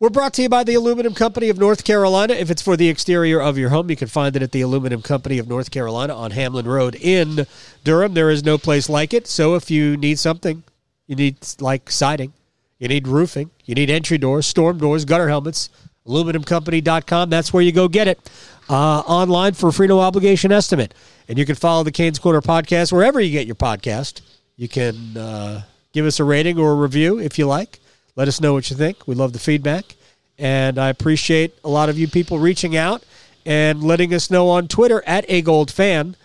We're 0.00 0.08
brought 0.08 0.32
to 0.34 0.42
you 0.42 0.48
by 0.48 0.64
the 0.64 0.72
Aluminum 0.72 1.12
Company 1.12 1.50
of 1.50 1.58
North 1.58 1.84
Carolina. 1.84 2.32
If 2.32 2.50
it's 2.50 2.62
for 2.62 2.74
the 2.74 2.88
exterior 2.88 3.38
of 3.38 3.58
your 3.58 3.68
home, 3.68 3.90
you 3.90 3.96
can 3.96 4.08
find 4.08 4.34
it 4.34 4.40
at 4.40 4.50
the 4.50 4.62
Aluminum 4.62 5.02
Company 5.02 5.36
of 5.36 5.46
North 5.46 5.70
Carolina 5.70 6.14
on 6.14 6.30
Hamlin 6.30 6.66
Road 6.66 6.94
in 6.94 7.46
Durham. 7.84 8.14
There 8.14 8.30
is 8.30 8.42
no 8.42 8.56
place 8.56 8.88
like 8.88 9.12
it. 9.12 9.26
So 9.26 9.56
if 9.56 9.70
you 9.70 9.98
need 9.98 10.18
something, 10.18 10.62
you 11.06 11.16
need 11.16 11.36
like 11.60 11.90
siding, 11.90 12.32
you 12.78 12.88
need 12.88 13.08
roofing, 13.08 13.50
you 13.66 13.74
need 13.74 13.90
entry 13.90 14.16
doors, 14.16 14.46
storm 14.46 14.78
doors, 14.78 15.04
gutter 15.04 15.28
helmets, 15.28 15.68
aluminumcompany.com. 16.06 17.28
That's 17.28 17.52
where 17.52 17.62
you 17.62 17.70
go 17.70 17.86
get 17.86 18.08
it 18.08 18.30
uh, 18.70 19.00
online 19.00 19.52
for 19.52 19.70
free 19.70 19.86
no 19.86 20.00
obligation 20.00 20.50
estimate. 20.50 20.94
And 21.28 21.36
you 21.36 21.44
can 21.44 21.56
follow 21.56 21.84
the 21.84 21.92
Canes 21.92 22.18
Corner 22.18 22.40
podcast 22.40 22.90
wherever 22.90 23.20
you 23.20 23.32
get 23.32 23.46
your 23.46 23.54
podcast. 23.54 24.22
You 24.56 24.66
can 24.66 25.18
uh, 25.18 25.64
give 25.92 26.06
us 26.06 26.20
a 26.20 26.24
rating 26.24 26.58
or 26.58 26.72
a 26.72 26.76
review 26.76 27.18
if 27.18 27.38
you 27.38 27.46
like. 27.46 27.80
Let 28.20 28.28
us 28.28 28.38
know 28.38 28.52
what 28.52 28.68
you 28.68 28.76
think. 28.76 29.08
We 29.08 29.14
love 29.14 29.32
the 29.32 29.38
feedback. 29.38 29.96
And 30.38 30.78
I 30.78 30.90
appreciate 30.90 31.54
a 31.64 31.70
lot 31.70 31.88
of 31.88 31.98
you 31.98 32.06
people 32.06 32.38
reaching 32.38 32.76
out 32.76 33.02
and 33.46 33.82
letting 33.82 34.12
us 34.12 34.30
know 34.30 34.50
on 34.50 34.68
Twitter 34.68 35.02
at 35.06 35.24
a 35.28 35.40
gold 35.40 35.70
fan 35.70 36.16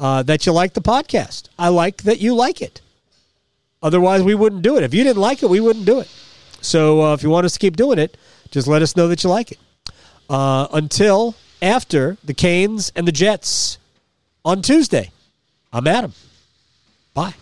uh, 0.00 0.24
that 0.24 0.46
you 0.46 0.52
like 0.52 0.74
the 0.74 0.80
podcast. 0.80 1.48
I 1.56 1.68
like 1.68 2.02
that 2.02 2.18
you 2.18 2.34
like 2.34 2.60
it. 2.60 2.80
Otherwise, 3.84 4.24
we 4.24 4.34
wouldn't 4.34 4.62
do 4.62 4.76
it. 4.76 4.82
If 4.82 4.92
you 4.94 5.04
didn't 5.04 5.20
like 5.20 5.44
it, 5.44 5.48
we 5.48 5.60
wouldn't 5.60 5.86
do 5.86 6.00
it. 6.00 6.08
So 6.60 7.04
uh, 7.04 7.14
if 7.14 7.22
you 7.22 7.30
want 7.30 7.46
us 7.46 7.52
to 7.52 7.60
keep 7.60 7.76
doing 7.76 8.00
it, 8.00 8.16
just 8.50 8.66
let 8.66 8.82
us 8.82 8.96
know 8.96 9.06
that 9.06 9.22
you 9.22 9.30
like 9.30 9.52
it. 9.52 9.58
Uh, 10.28 10.66
until 10.72 11.36
after 11.62 12.16
the 12.24 12.34
Canes 12.34 12.90
and 12.96 13.06
the 13.06 13.12
Jets 13.12 13.78
on 14.44 14.60
Tuesday, 14.60 15.12
I'm 15.72 15.86
Adam. 15.86 16.14
Bye. 17.14 17.34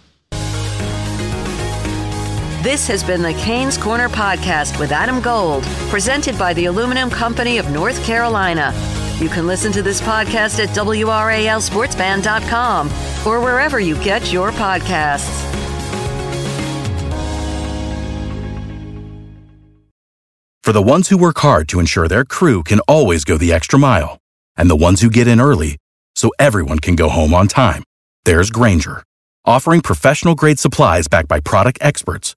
This 2.63 2.87
has 2.87 3.03
been 3.03 3.23
the 3.23 3.35
Canes 3.35 3.77
Corner 3.77 4.09
Podcast 4.09 4.79
with 4.79 4.93
Adam 4.93 5.21
Gold, 5.21 5.65
presented 5.91 6.39
by 6.39 6.55
the 6.55 6.67
Aluminum 6.67 7.11
Company 7.11 7.59
of 7.59 7.69
North 7.73 8.01
Carolina. 8.05 8.73
You 9.19 9.29
can 9.29 9.49
listen 9.49 9.73
to 9.73 9.83
this 9.83 10.01
podcast 10.01 10.63
at 10.63 10.69
WRALSportsFan.com 10.69 12.87
or 13.27 13.41
wherever 13.41 13.81
you 13.81 13.97
get 13.97 14.33
your 14.33 14.53
podcasts. 14.53 15.43
For 20.63 20.73
the 20.73 20.81
ones 20.81 21.09
who 21.09 21.19
work 21.19 21.39
hard 21.39 21.69
to 21.71 21.81
ensure 21.81 22.07
their 22.07 22.25
crew 22.25 22.63
can 22.63 22.79
always 22.87 23.25
go 23.25 23.37
the 23.37 23.53
extra 23.53 23.77
mile, 23.77 24.21
and 24.57 24.71
the 24.71 24.77
ones 24.77 25.01
who 25.01 25.11
get 25.11 25.27
in 25.27 25.41
early 25.41 25.79
so 26.15 26.31
everyone 26.39 26.79
can 26.79 26.95
go 26.95 27.09
home 27.09 27.35
on 27.35 27.49
time, 27.49 27.83
there's 28.25 28.53
Grainger, 28.53 29.03
offering 29.45 29.81
professional 29.81 30.37
grade 30.37 30.61
supplies 30.61 31.09
backed 31.09 31.27
by 31.27 31.41
product 31.41 31.79
experts 31.81 32.37